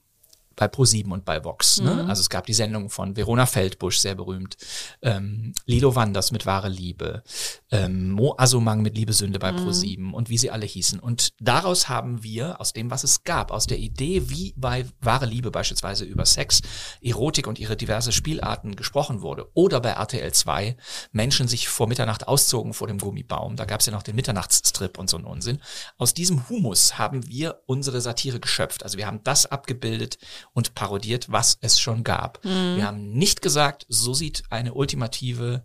bei 0.59 0.65
Pro7 0.65 1.09
und 1.09 1.23
bei 1.23 1.45
Vox. 1.45 1.79
Ne? 1.79 2.03
Mhm. 2.03 2.09
Also 2.09 2.19
es 2.19 2.29
gab 2.29 2.45
die 2.45 2.53
Sendung 2.53 2.89
von 2.89 3.15
Verona 3.15 3.45
Feldbusch, 3.45 3.97
sehr 3.97 4.13
berühmt, 4.13 4.57
ähm, 5.01 5.53
Lilo 5.65 5.95
Wanders 5.95 6.33
mit 6.33 6.45
Wahre 6.45 6.67
Liebe, 6.67 7.23
ähm, 7.71 8.11
Mo 8.11 8.35
Asumang 8.37 8.81
mit 8.81 8.97
Liebe 8.97 9.13
Sünde 9.13 9.39
bei 9.39 9.53
mhm. 9.53 9.59
Pro7 9.59 10.11
und 10.11 10.29
wie 10.29 10.37
sie 10.37 10.51
alle 10.51 10.65
hießen. 10.65 10.99
Und 10.99 11.29
daraus 11.39 11.87
haben 11.87 12.23
wir, 12.23 12.59
aus 12.59 12.73
dem, 12.73 12.91
was 12.91 13.05
es 13.05 13.23
gab, 13.23 13.51
aus 13.51 13.67
der 13.67 13.79
Idee, 13.79 14.29
wie 14.29 14.53
bei 14.57 14.85
Wahre 14.99 15.25
Liebe 15.25 15.49
beispielsweise 15.49 16.03
über 16.03 16.25
Sex, 16.25 16.61
Erotik 17.01 17.47
und 17.47 17.57
ihre 17.57 17.77
diverse 17.77 18.11
Spielarten 18.11 18.75
gesprochen 18.75 19.21
wurde, 19.21 19.47
oder 19.53 19.79
bei 19.79 19.91
RTL 19.91 20.33
2 20.33 20.75
Menschen 21.13 21.47
sich 21.47 21.69
vor 21.69 21.87
Mitternacht 21.87 22.27
auszogen 22.27 22.73
vor 22.73 22.89
dem 22.89 22.97
Gummibaum, 22.97 23.55
da 23.55 23.63
gab 23.63 23.79
es 23.79 23.85
ja 23.85 23.93
noch 23.93 24.03
den 24.03 24.17
Mitternachtsstrip 24.17 24.97
und 24.99 25.09
so 25.09 25.15
einen 25.15 25.25
Unsinn. 25.25 25.59
Aus 25.97 26.13
diesem 26.13 26.49
Humus 26.49 26.97
haben 26.97 27.25
wir 27.29 27.61
unsere 27.65 28.01
Satire 28.01 28.41
geschöpft. 28.41 28.83
Also 28.83 28.97
wir 28.97 29.07
haben 29.07 29.23
das 29.23 29.45
abgebildet 29.45 30.17
und 30.53 30.75
parodiert, 30.75 31.31
was 31.31 31.57
es 31.61 31.79
schon 31.79 32.03
gab. 32.03 32.43
Mhm. 32.43 32.75
Wir 32.75 32.85
haben 32.85 33.11
nicht 33.11 33.41
gesagt, 33.41 33.85
so 33.89 34.13
sieht 34.13 34.43
eine 34.49 34.73
ultimative 34.73 35.63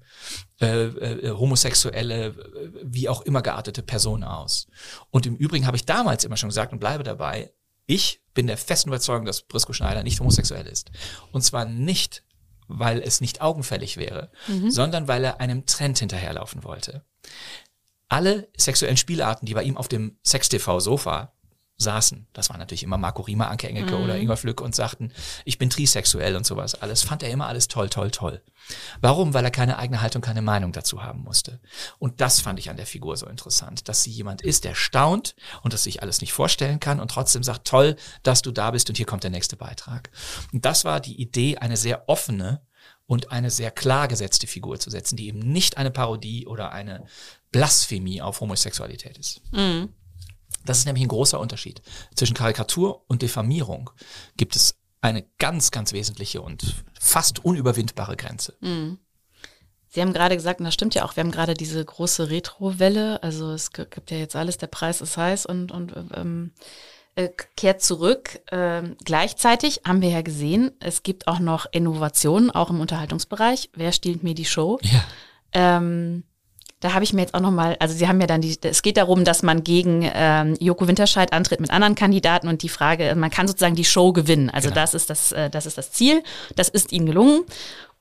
äh, 0.60 0.84
äh, 0.84 1.30
homosexuelle, 1.30 2.26
äh, 2.26 2.34
wie 2.82 3.08
auch 3.08 3.22
immer 3.22 3.42
geartete 3.42 3.82
Person 3.82 4.24
aus. 4.24 4.66
Und 5.10 5.26
im 5.26 5.36
Übrigen 5.36 5.66
habe 5.66 5.76
ich 5.76 5.84
damals 5.84 6.24
immer 6.24 6.36
schon 6.36 6.48
gesagt 6.48 6.72
und 6.72 6.78
bleibe 6.78 7.02
dabei, 7.02 7.52
ich 7.86 8.20
bin 8.34 8.46
der 8.46 8.56
festen 8.56 8.90
Überzeugung, 8.90 9.26
dass 9.26 9.42
Brisco 9.42 9.72
Schneider 9.72 10.02
nicht 10.02 10.20
homosexuell 10.20 10.66
ist. 10.66 10.90
Und 11.32 11.42
zwar 11.42 11.64
nicht, 11.64 12.24
weil 12.66 13.00
es 13.00 13.20
nicht 13.20 13.40
augenfällig 13.40 13.96
wäre, 13.96 14.30
mhm. 14.48 14.70
sondern 14.70 15.08
weil 15.08 15.24
er 15.24 15.40
einem 15.40 15.66
Trend 15.66 15.98
hinterherlaufen 15.98 16.64
wollte. 16.64 17.04
Alle 18.08 18.48
sexuellen 18.56 18.96
Spielarten, 18.96 19.46
die 19.46 19.54
bei 19.54 19.62
ihm 19.62 19.76
auf 19.76 19.88
dem 19.88 20.18
Sex-TV-Sofa 20.22 21.32
saßen, 21.76 22.28
das 22.32 22.50
war 22.50 22.58
natürlich 22.58 22.84
immer 22.84 22.98
Marco 22.98 23.22
Riemer, 23.22 23.50
Anke 23.50 23.68
Engelke 23.68 23.96
mhm. 23.96 24.04
oder 24.04 24.16
Ingwer 24.16 24.36
Flück 24.36 24.60
und 24.60 24.74
sagten, 24.74 25.12
ich 25.44 25.58
bin 25.58 25.70
trisexuell 25.70 26.36
und 26.36 26.46
sowas 26.46 26.74
alles, 26.74 27.02
fand 27.02 27.22
er 27.22 27.30
immer 27.30 27.46
alles 27.46 27.68
toll, 27.68 27.88
toll, 27.88 28.10
toll. 28.10 28.42
Warum? 29.00 29.34
Weil 29.34 29.44
er 29.44 29.50
keine 29.50 29.78
eigene 29.78 30.00
Haltung, 30.00 30.22
keine 30.22 30.42
Meinung 30.42 30.72
dazu 30.72 31.02
haben 31.02 31.22
musste. 31.22 31.60
Und 31.98 32.20
das 32.20 32.40
fand 32.40 32.58
ich 32.58 32.70
an 32.70 32.76
der 32.76 32.86
Figur 32.86 33.16
so 33.16 33.26
interessant, 33.26 33.88
dass 33.88 34.02
sie 34.02 34.10
jemand 34.10 34.42
ist, 34.42 34.64
der 34.64 34.74
staunt 34.74 35.34
und 35.62 35.72
das 35.72 35.84
sich 35.84 36.02
alles 36.02 36.20
nicht 36.20 36.32
vorstellen 36.32 36.80
kann 36.80 37.00
und 37.00 37.10
trotzdem 37.10 37.42
sagt, 37.42 37.66
toll, 37.66 37.96
dass 38.22 38.42
du 38.42 38.52
da 38.52 38.70
bist 38.70 38.88
und 38.88 38.96
hier 38.96 39.06
kommt 39.06 39.24
der 39.24 39.30
nächste 39.30 39.56
Beitrag. 39.56 40.10
Und 40.52 40.64
das 40.64 40.84
war 40.84 41.00
die 41.00 41.20
Idee, 41.20 41.58
eine 41.58 41.76
sehr 41.76 42.08
offene 42.08 42.62
und 43.06 43.32
eine 43.32 43.50
sehr 43.50 43.70
klar 43.70 44.08
gesetzte 44.08 44.46
Figur 44.46 44.78
zu 44.78 44.90
setzen, 44.90 45.16
die 45.16 45.28
eben 45.28 45.40
nicht 45.40 45.76
eine 45.76 45.90
Parodie 45.90 46.46
oder 46.46 46.72
eine 46.72 47.04
Blasphemie 47.52 48.22
auf 48.22 48.40
Homosexualität 48.40 49.18
ist. 49.18 49.42
Mhm. 49.52 49.92
Das 50.64 50.78
ist 50.78 50.86
nämlich 50.86 51.04
ein 51.04 51.08
großer 51.08 51.38
Unterschied. 51.38 51.82
Zwischen 52.14 52.34
Karikatur 52.34 53.04
und 53.08 53.22
Diffamierung 53.22 53.90
gibt 54.36 54.56
es 54.56 54.76
eine 55.00 55.24
ganz, 55.38 55.70
ganz 55.70 55.92
wesentliche 55.92 56.40
und 56.40 56.82
fast 56.98 57.44
unüberwindbare 57.44 58.16
Grenze. 58.16 58.56
Mhm. 58.60 58.98
Sie 59.88 60.00
haben 60.00 60.12
gerade 60.12 60.34
gesagt, 60.34 60.58
und 60.58 60.64
das 60.64 60.74
stimmt 60.74 60.96
ja 60.96 61.04
auch, 61.04 61.14
wir 61.14 61.22
haben 61.22 61.30
gerade 61.30 61.54
diese 61.54 61.84
große 61.84 62.28
Retro-Welle, 62.28 63.22
also 63.22 63.52
es 63.52 63.70
gibt 63.70 64.10
ja 64.10 64.16
jetzt 64.16 64.34
alles, 64.34 64.58
der 64.58 64.66
Preis 64.66 65.00
ist 65.00 65.16
heiß 65.16 65.46
und, 65.46 65.70
und 65.70 65.94
ähm, 66.14 66.52
äh, 67.14 67.28
kehrt 67.56 67.80
zurück. 67.80 68.40
Ähm, 68.50 68.96
gleichzeitig 69.04 69.82
haben 69.86 70.02
wir 70.02 70.08
ja 70.08 70.22
gesehen, 70.22 70.72
es 70.80 71.04
gibt 71.04 71.28
auch 71.28 71.38
noch 71.38 71.66
Innovationen, 71.70 72.50
auch 72.50 72.70
im 72.70 72.80
Unterhaltungsbereich. 72.80 73.70
Wer 73.74 73.92
stiehlt 73.92 74.24
mir 74.24 74.34
die 74.34 74.44
Show? 74.44 74.80
Ja. 74.82 75.04
Ähm, 75.52 76.24
da 76.84 76.92
habe 76.92 77.02
ich 77.02 77.14
mir 77.14 77.22
jetzt 77.22 77.32
auch 77.32 77.40
nochmal, 77.40 77.76
also 77.80 77.94
Sie 77.94 78.06
haben 78.06 78.20
ja 78.20 78.26
dann 78.26 78.42
die, 78.42 78.58
es 78.60 78.82
geht 78.82 78.98
darum, 78.98 79.24
dass 79.24 79.42
man 79.42 79.64
gegen 79.64 80.06
ähm, 80.14 80.54
Joko 80.60 80.86
Winterscheid 80.86 81.32
antritt 81.32 81.58
mit 81.58 81.70
anderen 81.70 81.94
Kandidaten 81.94 82.46
und 82.46 82.62
die 82.62 82.68
Frage, 82.68 83.14
man 83.16 83.30
kann 83.30 83.48
sozusagen 83.48 83.74
die 83.74 83.86
Show 83.86 84.12
gewinnen. 84.12 84.50
Also 84.50 84.68
genau. 84.68 84.82
das 84.82 84.92
ist 84.92 85.08
das, 85.08 85.32
äh, 85.32 85.48
das 85.48 85.64
ist 85.64 85.78
das 85.78 85.92
Ziel. 85.92 86.22
Das 86.56 86.68
ist 86.68 86.92
Ihnen 86.92 87.06
gelungen. 87.06 87.44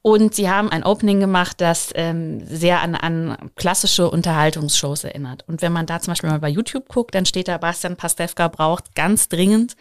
Und 0.01 0.35
sie 0.35 0.49
haben 0.49 0.69
ein 0.69 0.83
Opening 0.83 1.21
gemacht, 1.21 1.61
das 1.61 1.91
ähm, 1.95 2.45
sehr 2.45 2.81
an, 2.81 2.95
an 2.95 3.51
klassische 3.55 4.09
Unterhaltungsshows 4.09 5.05
erinnert. 5.05 5.45
Und 5.47 5.61
wenn 5.61 5.71
man 5.71 5.85
da 5.85 6.01
zum 6.01 6.11
Beispiel 6.11 6.29
mal 6.29 6.39
bei 6.39 6.49
YouTube 6.49 6.89
guckt, 6.89 7.15
dann 7.15 7.25
steht 7.25 7.47
da, 7.47 7.57
Bastian 7.57 7.95
Pastewka 7.95 8.49
braucht 8.49 8.95
ganz 8.95 9.29
dringend 9.29 9.77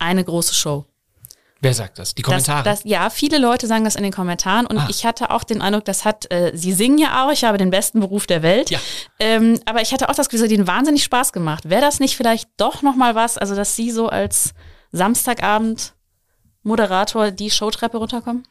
eine 0.00 0.24
große 0.24 0.56
Show. 0.56 0.86
Wer 1.62 1.74
sagt 1.74 1.98
das? 1.98 2.14
Die 2.14 2.22
Kommentare? 2.22 2.62
Das, 2.62 2.82
das, 2.82 2.90
ja, 2.90 3.10
viele 3.10 3.38
Leute 3.38 3.66
sagen 3.66 3.84
das 3.84 3.94
in 3.94 4.02
den 4.02 4.12
Kommentaren 4.12 4.66
und 4.66 4.78
ah. 4.78 4.86
ich 4.88 5.04
hatte 5.04 5.30
auch 5.30 5.44
den 5.44 5.60
Eindruck, 5.60 5.84
das 5.84 6.06
hat, 6.06 6.30
äh, 6.32 6.52
sie 6.54 6.72
singen 6.72 6.96
ja 6.96 7.24
auch, 7.24 7.32
ich 7.32 7.44
habe 7.44 7.58
den 7.58 7.70
besten 7.70 8.00
Beruf 8.00 8.26
der 8.26 8.42
Welt. 8.42 8.70
Ja. 8.70 8.78
Ähm, 9.18 9.60
aber 9.66 9.82
ich 9.82 9.92
hatte 9.92 10.08
auch 10.08 10.14
das 10.14 10.28
Gefühl, 10.28 10.46
es 10.46 10.50
hat 10.50 10.56
ihnen 10.56 10.66
wahnsinnig 10.66 11.04
Spaß 11.04 11.32
gemacht. 11.32 11.68
Wäre 11.68 11.82
das 11.82 12.00
nicht 12.00 12.16
vielleicht 12.16 12.48
doch 12.56 12.80
nochmal 12.80 13.14
was, 13.14 13.36
also 13.36 13.54
dass 13.54 13.76
sie 13.76 13.90
so 13.90 14.08
als 14.08 14.54
Samstagabend 14.92 15.92
Moderator 16.62 17.30
die 17.30 17.50
Showtreppe 17.50 17.98
runterkommen? 17.98 18.46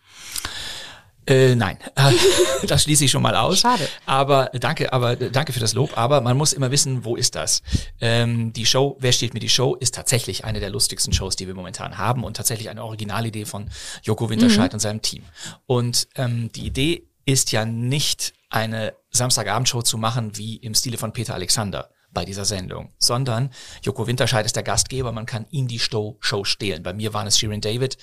Äh, 1.29 1.55
nein, 1.55 1.77
das 2.67 2.83
schließe 2.83 3.05
ich 3.05 3.11
schon 3.11 3.21
mal 3.21 3.35
aus. 3.35 3.59
Schade. 3.59 3.87
Aber 4.07 4.49
danke, 4.53 4.91
aber 4.91 5.15
danke 5.15 5.53
für 5.53 5.59
das 5.59 5.73
Lob. 5.73 5.95
Aber 5.95 6.21
man 6.21 6.35
muss 6.35 6.53
immer 6.53 6.71
wissen, 6.71 7.05
wo 7.05 7.15
ist 7.15 7.35
das? 7.35 7.61
Ähm, 8.01 8.51
die 8.51 8.65
Show, 8.65 8.97
wer 8.99 9.11
steht 9.11 9.35
mir 9.35 9.39
die 9.39 9.49
Show, 9.49 9.75
ist 9.75 9.93
tatsächlich 9.93 10.43
eine 10.43 10.59
der 10.59 10.71
lustigsten 10.71 11.13
Shows, 11.13 11.35
die 11.35 11.45
wir 11.45 11.53
momentan 11.53 11.99
haben 11.99 12.23
und 12.23 12.35
tatsächlich 12.35 12.69
eine 12.69 12.83
Originalidee 12.83 13.45
von 13.45 13.69
Joko 14.01 14.29
Winterscheid 14.29 14.71
mhm. 14.71 14.75
und 14.75 14.79
seinem 14.79 15.01
Team. 15.03 15.23
Und 15.67 16.07
ähm, 16.15 16.51
die 16.51 16.65
Idee 16.65 17.07
ist 17.25 17.51
ja 17.51 17.63
nicht 17.63 18.33
eine 18.49 18.95
Samstagabendshow 19.11 19.83
zu 19.83 19.99
machen 19.99 20.35
wie 20.35 20.55
im 20.55 20.73
Stile 20.73 20.97
von 20.97 21.13
Peter 21.13 21.35
Alexander 21.35 21.89
bei 22.11 22.25
dieser 22.25 22.45
Sendung, 22.45 22.93
sondern 22.97 23.51
Joko 23.83 24.07
Winterscheid 24.07 24.45
ist 24.45 24.55
der 24.55 24.63
Gastgeber, 24.63 25.11
man 25.11 25.25
kann 25.25 25.45
ihm 25.51 25.67
die 25.67 25.79
Show, 25.79 26.17
Show 26.19 26.43
stehlen. 26.43 26.83
Bei 26.83 26.93
mir 26.93 27.13
waren 27.13 27.27
es 27.27 27.37
Shirin 27.37 27.61
David, 27.61 27.97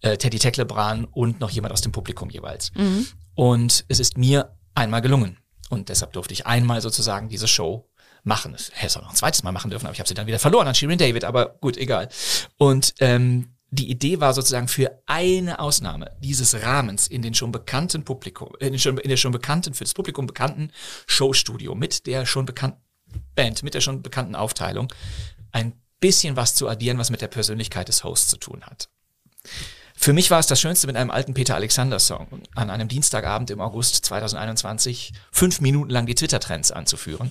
äh, 0.00 0.16
Teddy 0.16 0.38
Tecklebran 0.38 1.04
und 1.04 1.40
noch 1.40 1.50
jemand 1.50 1.72
aus 1.72 1.80
dem 1.80 1.92
Publikum 1.92 2.30
jeweils. 2.30 2.72
Mhm. 2.74 3.06
Und 3.34 3.84
es 3.88 4.00
ist 4.00 4.18
mir 4.18 4.56
einmal 4.74 5.02
gelungen. 5.02 5.38
Und 5.70 5.88
deshalb 5.88 6.12
durfte 6.12 6.34
ich 6.34 6.46
einmal 6.46 6.80
sozusagen 6.80 7.28
diese 7.28 7.48
Show 7.48 7.88
machen. 8.24 8.54
Ich 8.56 8.70
hätte 8.74 8.86
es 8.86 8.96
auch 8.96 9.02
noch 9.02 9.10
ein 9.10 9.16
zweites 9.16 9.42
Mal 9.42 9.52
machen 9.52 9.70
dürfen, 9.70 9.86
aber 9.86 9.94
ich 9.94 10.00
habe 10.00 10.08
sie 10.08 10.14
dann 10.14 10.26
wieder 10.26 10.38
verloren 10.38 10.68
an 10.68 10.74
Shirin 10.74 10.98
David, 10.98 11.24
aber 11.24 11.56
gut, 11.60 11.76
egal. 11.76 12.08
Und 12.58 12.94
ähm, 13.00 13.54
die 13.72 13.90
Idee 13.90 14.20
war 14.20 14.34
sozusagen 14.34 14.68
für 14.68 15.02
eine 15.06 15.58
Ausnahme 15.58 16.14
dieses 16.20 16.62
Rahmens 16.62 17.06
in 17.06 17.22
den 17.22 17.32
schon 17.32 17.52
bekannten 17.52 18.04
Publikum, 18.04 18.50
in, 18.60 18.72
den 18.72 18.78
schon, 18.78 18.98
in 18.98 19.08
der 19.08 19.16
schon 19.16 19.32
bekannten, 19.32 19.72
für 19.72 19.84
das 19.84 19.94
Publikum 19.94 20.26
bekannten 20.26 20.70
Showstudio 21.06 21.74
mit 21.74 22.06
der 22.06 22.26
schon 22.26 22.44
bekannten 22.44 22.81
Band 23.34 23.62
mit 23.62 23.74
der 23.74 23.80
schon 23.80 24.02
bekannten 24.02 24.34
Aufteilung 24.34 24.92
ein 25.52 25.74
bisschen 26.00 26.36
was 26.36 26.54
zu 26.54 26.68
addieren, 26.68 26.98
was 26.98 27.10
mit 27.10 27.20
der 27.20 27.28
Persönlichkeit 27.28 27.88
des 27.88 28.04
Hosts 28.04 28.28
zu 28.28 28.36
tun 28.36 28.62
hat. 28.64 28.88
Für 30.02 30.12
mich 30.12 30.32
war 30.32 30.40
es 30.40 30.48
das 30.48 30.60
Schönste, 30.60 30.88
mit 30.88 30.96
einem 30.96 31.12
alten 31.12 31.32
Peter 31.32 31.54
Alexander 31.54 32.00
Song 32.00 32.26
an 32.56 32.70
einem 32.70 32.88
Dienstagabend 32.88 33.50
im 33.50 33.60
August 33.60 34.04
2021 34.04 35.12
fünf 35.30 35.60
Minuten 35.60 35.90
lang 35.90 36.06
die 36.06 36.16
Twitter-Trends 36.16 36.72
anzuführen. 36.72 37.30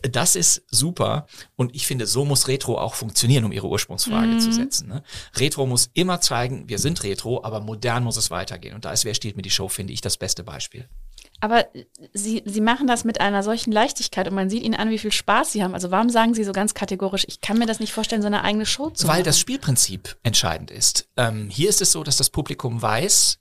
Das 0.00 0.34
ist 0.34 0.64
super 0.70 1.26
und 1.56 1.74
ich 1.74 1.86
finde, 1.86 2.06
so 2.06 2.24
muss 2.24 2.48
Retro 2.48 2.78
auch 2.78 2.94
funktionieren, 2.94 3.44
um 3.44 3.52
ihre 3.52 3.68
Ursprungsfrage 3.68 4.28
mhm. 4.28 4.40
zu 4.40 4.50
setzen. 4.50 4.88
Ne? 4.88 5.02
Retro 5.34 5.66
muss 5.66 5.90
immer 5.92 6.22
zeigen, 6.22 6.70
wir 6.70 6.78
sind 6.78 7.02
Retro, 7.02 7.44
aber 7.44 7.60
modern 7.60 8.04
muss 8.04 8.16
es 8.16 8.30
weitergehen. 8.30 8.74
Und 8.74 8.86
da 8.86 8.92
ist 8.92 9.04
Wer 9.04 9.14
steht 9.14 9.36
mir 9.36 9.42
die 9.42 9.50
Show, 9.50 9.68
finde 9.68 9.92
ich, 9.92 10.00
das 10.00 10.16
beste 10.16 10.42
Beispiel. 10.42 10.88
Aber 11.40 11.66
Sie, 12.12 12.42
Sie 12.46 12.60
machen 12.60 12.86
das 12.86 13.04
mit 13.04 13.20
einer 13.20 13.42
solchen 13.42 13.72
Leichtigkeit 13.72 14.26
und 14.28 14.34
man 14.34 14.48
sieht 14.48 14.62
Ihnen 14.62 14.74
an, 14.74 14.90
wie 14.90 14.98
viel 14.98 15.12
Spaß 15.12 15.52
Sie 15.52 15.62
haben. 15.62 15.74
Also 15.74 15.90
warum 15.90 16.08
sagen 16.08 16.34
Sie 16.34 16.44
so 16.44 16.52
ganz 16.52 16.74
kategorisch, 16.74 17.24
ich 17.28 17.40
kann 17.40 17.58
mir 17.58 17.66
das 17.66 17.80
nicht 17.80 17.92
vorstellen, 17.92 18.22
so 18.22 18.26
eine 18.26 18.42
eigene 18.42 18.66
Show 18.66 18.90
zu 18.90 19.04
Weil 19.04 19.08
machen? 19.08 19.18
Weil 19.18 19.24
das 19.24 19.38
Spielprinzip 19.38 20.16
entscheidend 20.22 20.70
ist. 20.70 21.08
Ähm, 21.16 21.48
hier 21.50 21.68
ist 21.68 21.82
es 21.82 21.92
so, 21.92 22.02
dass 22.02 22.16
das 22.16 22.30
Publikum 22.30 22.80
weiß, 22.80 23.38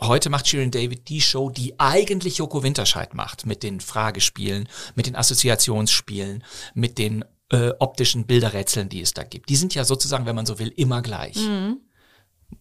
heute 0.00 0.28
macht 0.30 0.48
Shirin 0.48 0.70
David 0.70 1.08
die 1.08 1.20
Show, 1.20 1.50
die 1.50 1.78
eigentlich 1.80 2.38
Joko 2.38 2.62
Winterscheid 2.62 3.14
macht, 3.14 3.46
mit 3.46 3.62
den 3.62 3.80
Fragespielen, 3.80 4.68
mit 4.94 5.06
den 5.06 5.16
Assoziationsspielen, 5.16 6.44
mit 6.74 6.98
den 6.98 7.24
äh, 7.50 7.70
optischen 7.78 8.26
Bilderrätseln, 8.26 8.88
die 8.88 9.00
es 9.00 9.14
da 9.14 9.22
gibt. 9.22 9.48
Die 9.48 9.56
sind 9.56 9.74
ja 9.74 9.84
sozusagen, 9.84 10.26
wenn 10.26 10.36
man 10.36 10.46
so 10.46 10.58
will, 10.58 10.72
immer 10.76 11.00
gleich. 11.02 11.36
Mhm 11.36 11.80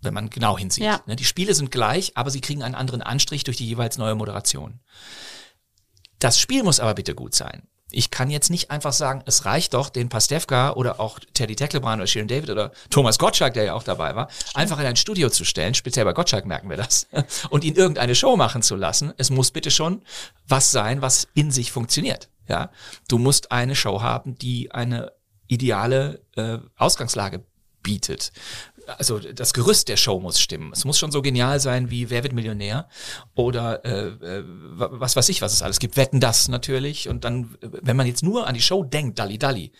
wenn 0.01 0.13
man 0.13 0.29
genau 0.29 0.57
hinsieht. 0.57 0.83
Ja. 0.83 1.01
Ne, 1.05 1.15
die 1.15 1.25
Spiele 1.25 1.53
sind 1.53 1.71
gleich, 1.71 2.13
aber 2.15 2.29
sie 2.29 2.41
kriegen 2.41 2.63
einen 2.63 2.75
anderen 2.75 3.01
Anstrich 3.01 3.43
durch 3.43 3.57
die 3.57 3.67
jeweils 3.67 3.97
neue 3.97 4.15
Moderation. 4.15 4.79
Das 6.19 6.39
Spiel 6.39 6.63
muss 6.63 6.79
aber 6.79 6.93
bitte 6.93 7.15
gut 7.15 7.35
sein. 7.35 7.63
Ich 7.93 8.09
kann 8.09 8.29
jetzt 8.29 8.49
nicht 8.49 8.71
einfach 8.71 8.93
sagen, 8.93 9.21
es 9.25 9.45
reicht 9.45 9.73
doch, 9.73 9.89
den 9.89 10.07
Pastewka 10.07 10.71
oder 10.73 10.99
auch 10.99 11.19
Teddy 11.33 11.57
Tecklebrand 11.57 11.99
oder 11.99 12.07
Sharon 12.07 12.27
David 12.27 12.49
oder 12.49 12.71
Thomas 12.89 13.19
Gottschalk, 13.19 13.53
der 13.53 13.65
ja 13.65 13.73
auch 13.73 13.83
dabei 13.83 14.15
war, 14.15 14.29
einfach 14.53 14.79
in 14.79 14.85
ein 14.85 14.95
Studio 14.95 15.29
zu 15.29 15.43
stellen, 15.43 15.73
speziell 15.73 16.05
bei 16.05 16.13
Gottschalk 16.13 16.45
merken 16.45 16.69
wir 16.69 16.77
das, 16.77 17.07
und 17.49 17.65
ihn 17.65 17.75
irgendeine 17.75 18.15
Show 18.15 18.37
machen 18.37 18.61
zu 18.61 18.77
lassen. 18.77 19.13
Es 19.17 19.29
muss 19.29 19.51
bitte 19.51 19.71
schon 19.71 20.03
was 20.47 20.71
sein, 20.71 21.01
was 21.01 21.27
in 21.33 21.51
sich 21.51 21.71
funktioniert. 21.71 22.29
Ja, 22.47 22.71
du 23.09 23.17
musst 23.17 23.51
eine 23.51 23.75
Show 23.75 24.01
haben, 24.01 24.35
die 24.35 24.71
eine 24.71 25.11
ideale 25.47 26.21
äh, 26.35 26.59
Ausgangslage 26.77 27.43
bietet 27.83 28.31
also 28.87 29.19
das 29.19 29.53
Gerüst 29.53 29.87
der 29.87 29.97
Show 29.97 30.19
muss 30.19 30.39
stimmen. 30.39 30.71
Es 30.73 30.85
muss 30.85 30.97
schon 30.97 31.11
so 31.11 31.21
genial 31.21 31.59
sein 31.59 31.89
wie 31.89 32.09
Wer 32.09 32.23
wird 32.23 32.33
Millionär 32.33 32.87
oder 33.35 33.83
äh, 33.85 34.07
äh 34.07 34.43
was 34.75 35.15
weiß 35.15 35.29
ich, 35.29 35.41
was 35.41 35.53
es 35.53 35.61
alles 35.61 35.79
gibt. 35.79 35.97
Wetten 35.97 36.19
das 36.19 36.47
natürlich. 36.47 37.09
Und 37.09 37.23
dann, 37.23 37.55
wenn 37.61 37.95
man 37.95 38.07
jetzt 38.07 38.23
nur 38.23 38.47
an 38.47 38.53
die 38.53 38.61
Show 38.61 38.83
denkt, 38.83 39.19
Dalli 39.19 39.37
Dalli, 39.37 39.71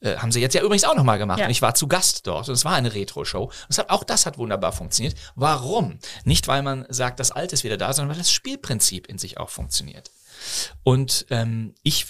äh, 0.00 0.16
haben 0.16 0.32
sie 0.32 0.40
jetzt 0.40 0.54
ja 0.54 0.62
übrigens 0.62 0.84
auch 0.84 0.94
nochmal 0.94 1.18
gemacht. 1.18 1.38
Ja. 1.38 1.46
Und 1.46 1.50
ich 1.50 1.62
war 1.62 1.74
zu 1.74 1.88
Gast 1.88 2.26
dort 2.26 2.48
und 2.48 2.54
es 2.54 2.64
war 2.64 2.74
eine 2.74 2.94
Retro-Show. 2.94 3.50
auch 3.88 4.04
das 4.04 4.26
hat 4.26 4.38
wunderbar 4.38 4.72
funktioniert. 4.72 5.14
Warum? 5.34 5.98
Nicht, 6.24 6.48
weil 6.48 6.62
man 6.62 6.86
sagt, 6.88 7.20
das 7.20 7.30
Alte 7.30 7.54
ist 7.54 7.64
wieder 7.64 7.76
da, 7.76 7.92
sondern 7.92 8.10
weil 8.16 8.22
das 8.22 8.32
Spielprinzip 8.32 9.06
in 9.06 9.18
sich 9.18 9.38
auch 9.38 9.50
funktioniert. 9.50 10.10
Und 10.82 11.26
ähm, 11.30 11.74
ich, 11.82 12.06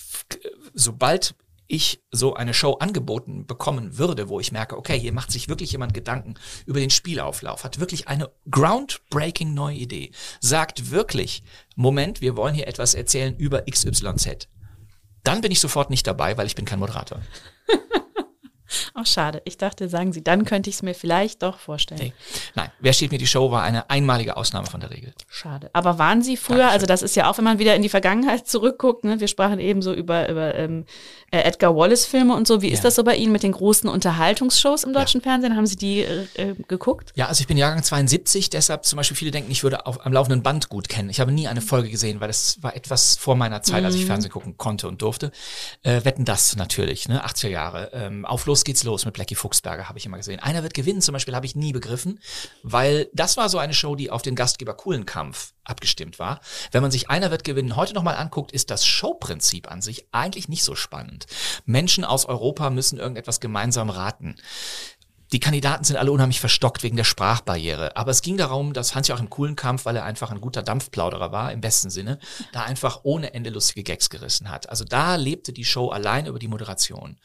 sobald 0.74 1.34
ich 1.69 2.03
so 2.11 2.35
eine 2.35 2.55
Show 2.55 2.75
angeboten 2.75 3.47
bekommen 3.47 3.99
würde, 3.99 4.29
wo 4.29 4.41
ich 4.41 4.53
merke, 4.53 4.77
okay, 4.77 4.99
hier 4.99 5.12
macht 5.12 5.31
sich 5.31 5.49
wirklich 5.49 5.71
jemand 5.71 5.95
Gedanken 5.95 6.35
über 6.66 6.81
den 6.81 6.91
Spielauflauf, 6.91 7.62
hat 7.62 7.79
wirklich 7.79 8.09
eine 8.09 8.31
groundbreaking 8.51 9.55
neue 9.55 9.77
Idee, 9.77 10.11
sagt 10.41 10.91
wirklich, 10.91 11.43
Moment, 11.77 12.21
wir 12.21 12.37
wollen 12.37 12.55
hier 12.55 12.66
etwas 12.66 12.95
erzählen 12.95 13.37
über 13.37 13.62
XYZ. 13.71 14.49
Dann 15.23 15.43
bin 15.43 15.53
ich 15.53 15.61
sofort 15.61 15.91
nicht 15.91 16.07
dabei, 16.07 16.37
weil 16.39 16.47
ich 16.47 16.55
bin 16.55 16.64
kein 16.64 16.79
Moderator. 16.79 17.21
Auch 18.95 19.07
schade. 19.07 19.43
Ich 19.45 19.57
dachte, 19.57 19.89
sagen 19.89 20.12
Sie, 20.12 20.23
dann 20.23 20.45
könnte 20.45 20.71
ich 20.71 20.77
es 20.77 20.83
mir 20.83 20.95
vielleicht 20.95 21.43
doch 21.43 21.59
vorstellen. 21.59 22.01
Nee. 22.01 22.12
Nein, 22.55 22.71
wer 22.81 22.93
steht 22.93 23.12
mir 23.12 23.19
die 23.19 23.27
Show 23.27 23.51
war 23.51 23.62
eine 23.62 23.89
einmalige 23.91 24.37
Ausnahme 24.37 24.66
von 24.66 24.81
der 24.81 24.91
Regel. 24.91 25.12
Schade. 25.29 25.71
Aber 25.73 25.99
waren 25.99 26.23
Sie 26.23 26.37
früher, 26.37 26.59
Dankeschön. 26.59 26.75
also 26.75 26.87
das 26.87 27.03
ist 27.03 27.16
ja 27.16 27.31
auch, 27.31 27.39
wenn 27.39 27.45
man 27.45 27.59
wieder 27.59 27.75
in 27.75 27.83
die 27.83 27.89
Vergangenheit 27.89 28.47
zurückguckt, 28.47 29.05
ne? 29.05 29.21
wir 29.21 29.29
sprachen 29.29 29.59
eben 29.59 29.83
so 29.83 29.93
über, 29.93 30.29
über 30.29 30.55
ähm, 30.55 30.85
äh, 31.31 31.41
Edgar 31.41 31.77
Wallace-Filme 31.77 32.35
und 32.35 32.47
so. 32.47 32.62
Wie 32.62 32.69
ja. 32.69 32.75
ist 32.75 32.85
das 32.85 32.95
so 32.95 33.05
bei 33.05 33.16
Ihnen 33.16 33.33
mit 33.33 33.43
den 33.43 33.53
großen 33.53 33.89
Unterhaltungsshows 33.89 34.85
im 34.85 34.93
deutschen 34.93 35.21
ja. 35.21 35.31
Fernsehen? 35.31 35.57
Haben 35.57 35.66
Sie 35.66 35.77
die 35.77 36.01
äh, 36.01 36.27
äh, 36.35 36.55
geguckt? 36.69 37.12
Ja, 37.14 37.27
also 37.27 37.41
ich 37.41 37.47
bin 37.47 37.57
Jahrgang 37.57 37.83
72, 37.83 38.51
deshalb 38.51 38.85
zum 38.85 38.97
Beispiel 38.97 39.16
viele 39.16 39.31
denken, 39.31 39.51
ich 39.51 39.62
würde 39.62 39.87
auf, 39.87 40.05
am 40.05 40.12
laufenden 40.12 40.43
Band 40.43 40.69
gut 40.69 40.89
kennen. 40.89 41.11
Ich 41.11 41.21
habe 41.21 41.33
nie 41.33 41.49
eine 41.49 41.61
Folge 41.61 41.89
gesehen, 41.89 42.21
weil 42.21 42.29
das 42.29 42.62
war 42.62 42.75
etwas 42.75 43.16
vor 43.16 43.37
meiner 43.37 43.62
Zeit, 43.62 43.81
mhm. 43.81 43.87
als 43.87 43.95
ich 43.95 44.03
mhm. 44.03 44.07
Fernsehen 44.07 44.31
gucken 44.31 44.57
konnte 44.57 44.89
und 44.89 45.03
durfte. 45.03 45.33
Äh, 45.83 46.05
wetten 46.05 46.25
das 46.25 46.57
natürlich, 46.57 47.09
ne? 47.09 47.25
80er 47.25 47.49
Jahre. 47.49 47.91
Ähm, 47.93 48.25
auf 48.25 48.47
los 48.59 48.65
geht's 48.65 48.83
los 48.83 49.05
mit 49.05 49.15
Blackie 49.15 49.37
Fuchsberger, 49.37 49.89
habe 49.89 49.99
ich 49.99 50.07
immer 50.07 50.17
gesehen. 50.17 50.41
Einer 50.41 50.65
wird 50.65 50.75
gewinnen, 50.75 51.01
zum 51.01 51.13
Beispiel, 51.13 51.37
habe 51.37 51.47
ich 51.47 51.55
nie 51.55 51.73
begriffen, 51.73 52.19
weil 52.65 53.09
das 53.13 53.37
war 53.37 53.49
so 53.49 53.59
eine 53.59 53.73
Show, 53.73 53.95
die 53.95 54.11
auf 54.11 54.23
den 54.23 54.35
Gastgeber 54.35 54.75
Kampf 55.07 55.53
abgestimmt 55.63 56.19
war. 56.19 56.41
Wenn 56.73 56.83
man 56.83 56.91
sich 56.91 57.09
Einer 57.09 57.31
wird 57.31 57.45
gewinnen 57.45 57.77
heute 57.77 57.95
nochmal 57.95 58.17
anguckt, 58.17 58.51
ist 58.51 58.71
das 58.71 58.85
Showprinzip 58.85 59.71
an 59.71 59.81
sich 59.81 60.09
eigentlich 60.11 60.49
nicht 60.49 60.65
so 60.65 60.75
spannend. 60.75 61.27
Menschen 61.67 62.05
aus 62.05 62.27
Europa 62.27 62.71
müssen 62.71 62.99
irgendetwas 62.99 63.39
gemeinsam 63.39 63.91
raten. 63.91 64.35
Die 65.33 65.41
Kandidaten 65.41 65.85
sind 65.85 65.97
alle 65.97 66.12
unheimlich 66.12 66.41
verstockt 66.41 66.83
wegen 66.83 66.97
der 66.97 67.05
Sprachbarriere. 67.05 67.97
Aber 67.97 68.11
es 68.11 68.22
ging 68.22 68.37
darum, 68.37 68.72
dass 68.72 68.95
Hans-Joachim 68.95 69.29
Kuhlenkampf, 69.29 69.85
weil 69.85 69.97
er 69.97 70.05
einfach 70.05 70.31
ein 70.31 70.41
guter 70.41 70.62
Dampfplauderer 70.62 71.33
war, 71.33 71.53
im 71.53 71.61
besten 71.61 71.91
Sinne, 71.91 72.18
da 72.53 72.62
einfach 72.62 73.01
ohne 73.03 73.35
Ende 73.35 73.51
lustige 73.51 73.83
Gags 73.83 74.11
gerissen 74.11 74.51
hat. 74.51 74.70
Also 74.70 74.85
da 74.85 75.16
lebte 75.16 75.53
die 75.53 75.64
Show 75.64 75.89
allein 75.89 76.26
über 76.26 76.39
die 76.39 76.49
Moderation. 76.49 77.18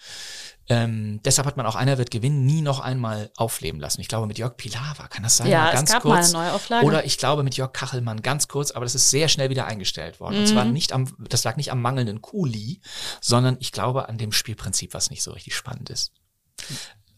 Ähm, 0.69 1.19
deshalb 1.23 1.45
hat 1.45 1.57
man 1.57 1.65
auch 1.65 1.75
einer 1.75 1.97
wird 1.97 2.09
gewinnen 2.09 2.45
nie 2.45 2.61
noch 2.61 2.79
einmal 2.79 3.31
aufleben 3.35 3.81
lassen. 3.81 3.99
Ich 3.99 4.07
glaube 4.07 4.27
mit 4.27 4.37
Jörg 4.37 4.55
Pilawa 4.55 5.07
kann 5.09 5.23
das 5.23 5.37
sein? 5.37 5.47
Ja, 5.47 5.73
ganz 5.73 5.89
es 5.89 5.93
gab 5.93 6.03
kurz. 6.03 6.31
mal 6.31 6.39
eine 6.39 6.51
Neuauflage. 6.51 6.85
Oder 6.85 7.05
ich 7.05 7.17
glaube 7.17 7.43
mit 7.43 7.57
Jörg 7.57 7.73
Kachelmann 7.73 8.21
ganz 8.21 8.47
kurz, 8.47 8.71
aber 8.71 8.85
das 8.85 8.95
ist 8.95 9.09
sehr 9.09 9.27
schnell 9.27 9.49
wieder 9.49 9.65
eingestellt 9.65 10.21
worden. 10.21 10.35
Mhm. 10.35 10.41
Und 10.41 10.47
zwar 10.47 10.65
mhm. 10.65 10.73
nicht 10.73 10.93
am, 10.93 11.13
das 11.19 11.43
lag 11.43 11.57
nicht 11.57 11.71
am 11.71 11.81
mangelnden 11.81 12.21
Kuli, 12.21 12.79
sondern 13.19 13.57
ich 13.59 13.73
glaube 13.73 14.07
an 14.07 14.17
dem 14.17 14.31
Spielprinzip, 14.31 14.93
was 14.93 15.09
nicht 15.09 15.21
so 15.23 15.31
richtig 15.31 15.53
spannend 15.53 15.89
ist. 15.89 16.13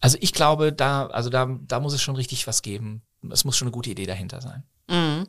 Also 0.06 0.20
ich 0.22 0.34
glaube, 0.34 0.72
da, 0.72 1.08
also 1.08 1.32
da, 1.32 1.58
da 1.68 1.80
muss 1.80 1.96
es 1.96 2.02
schon 2.04 2.16
richtig 2.16 2.46
was 2.46 2.62
geben. 2.62 3.02
Es 3.32 3.44
muss 3.44 3.58
schon 3.58 3.70
eine 3.70 3.74
gute 3.74 3.90
Idee 3.90 4.06
dahinter 4.06 4.40
sein. 4.40 4.62
Mhm. 4.88 5.26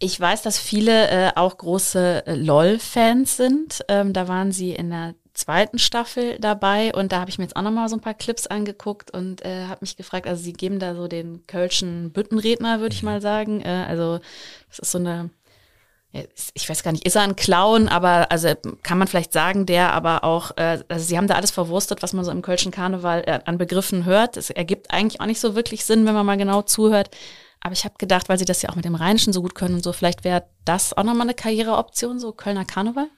Ich 0.00 0.18
weiß, 0.18 0.42
dass 0.42 0.58
viele 0.58 1.08
äh, 1.10 1.30
auch 1.36 1.56
große 1.56 2.26
äh, 2.26 2.34
LOL-Fans 2.34 3.36
sind. 3.36 3.84
Ähm, 3.86 4.12
da 4.12 4.26
waren 4.26 4.50
sie 4.50 4.72
in 4.72 4.90
der 4.90 5.14
zweiten 5.32 5.78
Staffel 5.78 6.40
dabei 6.40 6.92
und 6.92 7.12
da 7.12 7.20
habe 7.20 7.30
ich 7.30 7.38
mir 7.38 7.44
jetzt 7.44 7.54
auch 7.54 7.62
nochmal 7.62 7.88
so 7.88 7.94
ein 7.94 8.00
paar 8.00 8.14
Clips 8.14 8.48
angeguckt 8.48 9.12
und 9.12 9.44
äh, 9.44 9.66
habe 9.66 9.82
mich 9.82 9.96
gefragt, 9.96 10.26
also 10.26 10.42
sie 10.42 10.52
geben 10.52 10.80
da 10.80 10.96
so 10.96 11.06
den 11.06 11.46
Kölschen 11.46 12.10
Büttenredner, 12.10 12.80
würde 12.80 12.96
ich 12.96 13.02
mhm. 13.02 13.10
mal 13.10 13.20
sagen. 13.20 13.60
Äh, 13.60 13.84
also 13.86 14.18
das 14.70 14.80
ist 14.80 14.90
so 14.90 14.98
eine 14.98 15.30
ich 16.12 16.68
weiß 16.68 16.82
gar 16.82 16.90
nicht, 16.90 17.06
ist 17.06 17.14
er 17.14 17.22
ein 17.22 17.36
Clown, 17.36 17.88
aber 17.88 18.32
also 18.32 18.52
kann 18.82 18.98
man 18.98 19.06
vielleicht 19.06 19.32
sagen, 19.32 19.64
der 19.64 19.92
aber 19.92 20.24
auch, 20.24 20.56
äh, 20.56 20.82
also 20.88 21.04
sie 21.04 21.16
haben 21.16 21.28
da 21.28 21.34
alles 21.34 21.52
verwurstet, 21.52 22.02
was 22.02 22.12
man 22.12 22.24
so 22.24 22.32
im 22.32 22.42
Kölschen 22.42 22.72
Karneval 22.72 23.22
äh, 23.26 23.38
an 23.44 23.58
Begriffen 23.58 24.04
hört. 24.04 24.36
Es 24.36 24.50
ergibt 24.50 24.90
eigentlich 24.90 25.20
auch 25.20 25.26
nicht 25.26 25.40
so 25.40 25.54
wirklich 25.54 25.84
Sinn, 25.84 26.06
wenn 26.06 26.14
man 26.14 26.26
mal 26.26 26.36
genau 26.36 26.62
zuhört. 26.62 27.10
Aber 27.60 27.74
ich 27.74 27.84
habe 27.84 27.94
gedacht, 27.98 28.28
weil 28.28 28.38
sie 28.38 28.44
das 28.44 28.62
ja 28.62 28.70
auch 28.70 28.74
mit 28.74 28.84
dem 28.84 28.94
Rheinischen 28.94 29.32
so 29.32 29.42
gut 29.42 29.54
können 29.54 29.74
und 29.74 29.84
so, 29.84 29.92
vielleicht 29.92 30.24
wäre 30.24 30.44
das 30.64 30.96
auch 30.96 31.04
nochmal 31.04 31.26
eine 31.26 31.34
Karriereoption, 31.34 32.18
so 32.18 32.32
Kölner 32.32 32.64
Karneval? 32.64 33.08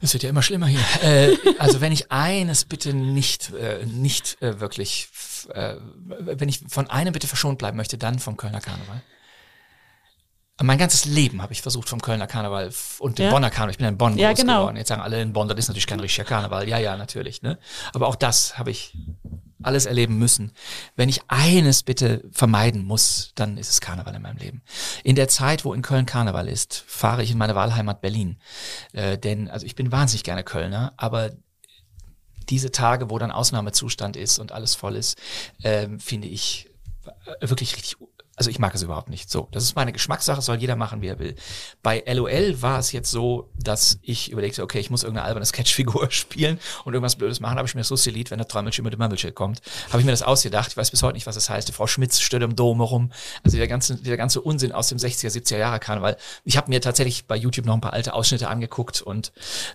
Es 0.00 0.12
wird 0.12 0.22
ja 0.22 0.30
immer 0.30 0.42
schlimmer 0.42 0.66
hier. 0.66 0.80
äh, 1.02 1.36
also 1.58 1.80
wenn 1.80 1.92
ich 1.92 2.10
eines 2.10 2.64
bitte 2.64 2.94
nicht, 2.94 3.52
äh, 3.52 3.84
nicht 3.84 4.40
äh, 4.40 4.60
wirklich, 4.60 5.08
äh, 5.52 5.74
wenn 6.06 6.48
ich 6.48 6.60
von 6.68 6.88
einem 6.88 7.12
bitte 7.12 7.26
verschont 7.26 7.58
bleiben 7.58 7.76
möchte, 7.76 7.98
dann 7.98 8.18
vom 8.18 8.36
Kölner 8.36 8.60
Karneval. 8.60 9.02
Mein 10.60 10.78
ganzes 10.78 11.04
Leben 11.04 11.40
habe 11.40 11.52
ich 11.52 11.62
versucht 11.62 11.88
vom 11.88 12.00
Kölner 12.00 12.26
Karneval 12.26 12.70
und 12.98 13.18
dem 13.18 13.26
ja. 13.26 13.30
Bonner 13.30 13.50
Karneval. 13.50 13.70
Ich 13.70 13.78
bin 13.78 13.86
in 13.86 13.96
Bonn 13.96 14.18
ja, 14.18 14.30
groß 14.30 14.40
genau. 14.40 14.60
geworden. 14.60 14.76
Jetzt 14.76 14.88
sagen 14.88 15.02
alle 15.02 15.22
in 15.22 15.32
Bonn, 15.32 15.46
das 15.46 15.56
ist 15.58 15.68
natürlich 15.68 15.86
kein 15.86 16.00
richtiger 16.00 16.24
Karneval. 16.24 16.68
Ja, 16.68 16.78
ja, 16.78 16.96
natürlich. 16.96 17.42
Ne? 17.42 17.58
Aber 17.92 18.08
auch 18.08 18.16
das 18.16 18.58
habe 18.58 18.70
ich 18.72 18.96
alles 19.62 19.86
erleben 19.86 20.18
müssen. 20.18 20.52
Wenn 20.96 21.08
ich 21.08 21.20
eines 21.28 21.82
bitte 21.82 22.24
vermeiden 22.32 22.84
muss, 22.84 23.32
dann 23.36 23.56
ist 23.56 23.70
es 23.70 23.80
Karneval 23.80 24.14
in 24.14 24.22
meinem 24.22 24.38
Leben. 24.38 24.62
In 25.04 25.16
der 25.16 25.28
Zeit, 25.28 25.64
wo 25.64 25.74
in 25.74 25.82
Köln 25.82 26.06
Karneval 26.06 26.48
ist, 26.48 26.84
fahre 26.86 27.22
ich 27.22 27.30
in 27.30 27.38
meine 27.38 27.54
Wahlheimat 27.54 28.00
Berlin. 28.00 28.40
Äh, 28.92 29.18
denn, 29.18 29.48
also 29.48 29.66
ich 29.66 29.74
bin 29.74 29.92
wahnsinnig 29.92 30.24
gerne 30.24 30.44
Kölner, 30.44 30.92
aber 30.96 31.30
diese 32.48 32.72
Tage, 32.72 33.10
wo 33.10 33.18
dann 33.18 33.30
Ausnahmezustand 33.30 34.16
ist 34.16 34.38
und 34.38 34.52
alles 34.52 34.74
voll 34.74 34.96
ist, 34.96 35.18
äh, 35.62 35.88
finde 35.98 36.28
ich 36.28 36.70
äh, 37.40 37.48
wirklich 37.48 37.76
richtig 37.76 37.96
also 38.38 38.50
ich 38.50 38.60
mag 38.60 38.74
es 38.74 38.82
überhaupt 38.82 39.10
nicht. 39.10 39.28
So, 39.30 39.48
das 39.50 39.64
ist 39.64 39.74
meine 39.74 39.92
Geschmackssache, 39.92 40.40
soll 40.40 40.56
jeder 40.56 40.76
machen, 40.76 41.02
wie 41.02 41.08
er 41.08 41.18
will. 41.18 41.34
Bei 41.82 42.04
LOL 42.06 42.62
war 42.62 42.78
es 42.78 42.92
jetzt 42.92 43.10
so, 43.10 43.50
dass 43.56 43.98
ich 44.00 44.30
überlegte, 44.30 44.62
okay, 44.62 44.78
ich 44.78 44.90
muss 44.90 45.02
irgendeine 45.02 45.26
alberne 45.26 45.44
Sketchfigur 45.44 46.10
spielen 46.10 46.60
und 46.84 46.94
irgendwas 46.94 47.16
Blödes 47.16 47.40
machen. 47.40 47.58
Habe 47.58 47.66
ich 47.66 47.74
mir 47.74 47.80
das 47.80 47.90
lustige 47.90 48.16
Lied, 48.16 48.30
wenn 48.30 48.38
der 48.38 48.46
Trommelchen 48.46 48.84
mit 48.84 48.92
dem 48.92 49.00
Mömmelchen 49.00 49.34
kommt, 49.34 49.60
habe 49.88 49.98
ich 49.98 50.04
mir 50.04 50.12
das 50.12 50.22
ausgedacht. 50.22 50.70
Ich 50.70 50.76
weiß 50.76 50.90
bis 50.92 51.02
heute 51.02 51.14
nicht, 51.14 51.26
was 51.26 51.34
das 51.34 51.50
heißt. 51.50 51.66
Die 51.66 51.72
Frau 51.72 51.88
Schmitz 51.88 52.20
steht 52.20 52.42
im 52.42 52.54
Dom 52.54 52.78
herum. 52.78 53.10
Also 53.42 53.56
der 53.56 53.66
ganze, 53.66 53.96
der 53.96 54.16
ganze 54.16 54.40
Unsinn 54.40 54.70
aus 54.70 54.88
dem 54.88 54.98
60er, 54.98 55.30
70er 55.30 55.58
Jahre 55.58 55.80
Karneval. 55.80 56.16
Ich 56.44 56.56
habe 56.56 56.70
mir 56.70 56.80
tatsächlich 56.80 57.26
bei 57.26 57.36
YouTube 57.36 57.66
noch 57.66 57.74
ein 57.74 57.80
paar 57.80 57.92
alte 57.92 58.14
Ausschnitte 58.14 58.48
angeguckt 58.48 59.02
und 59.02 59.32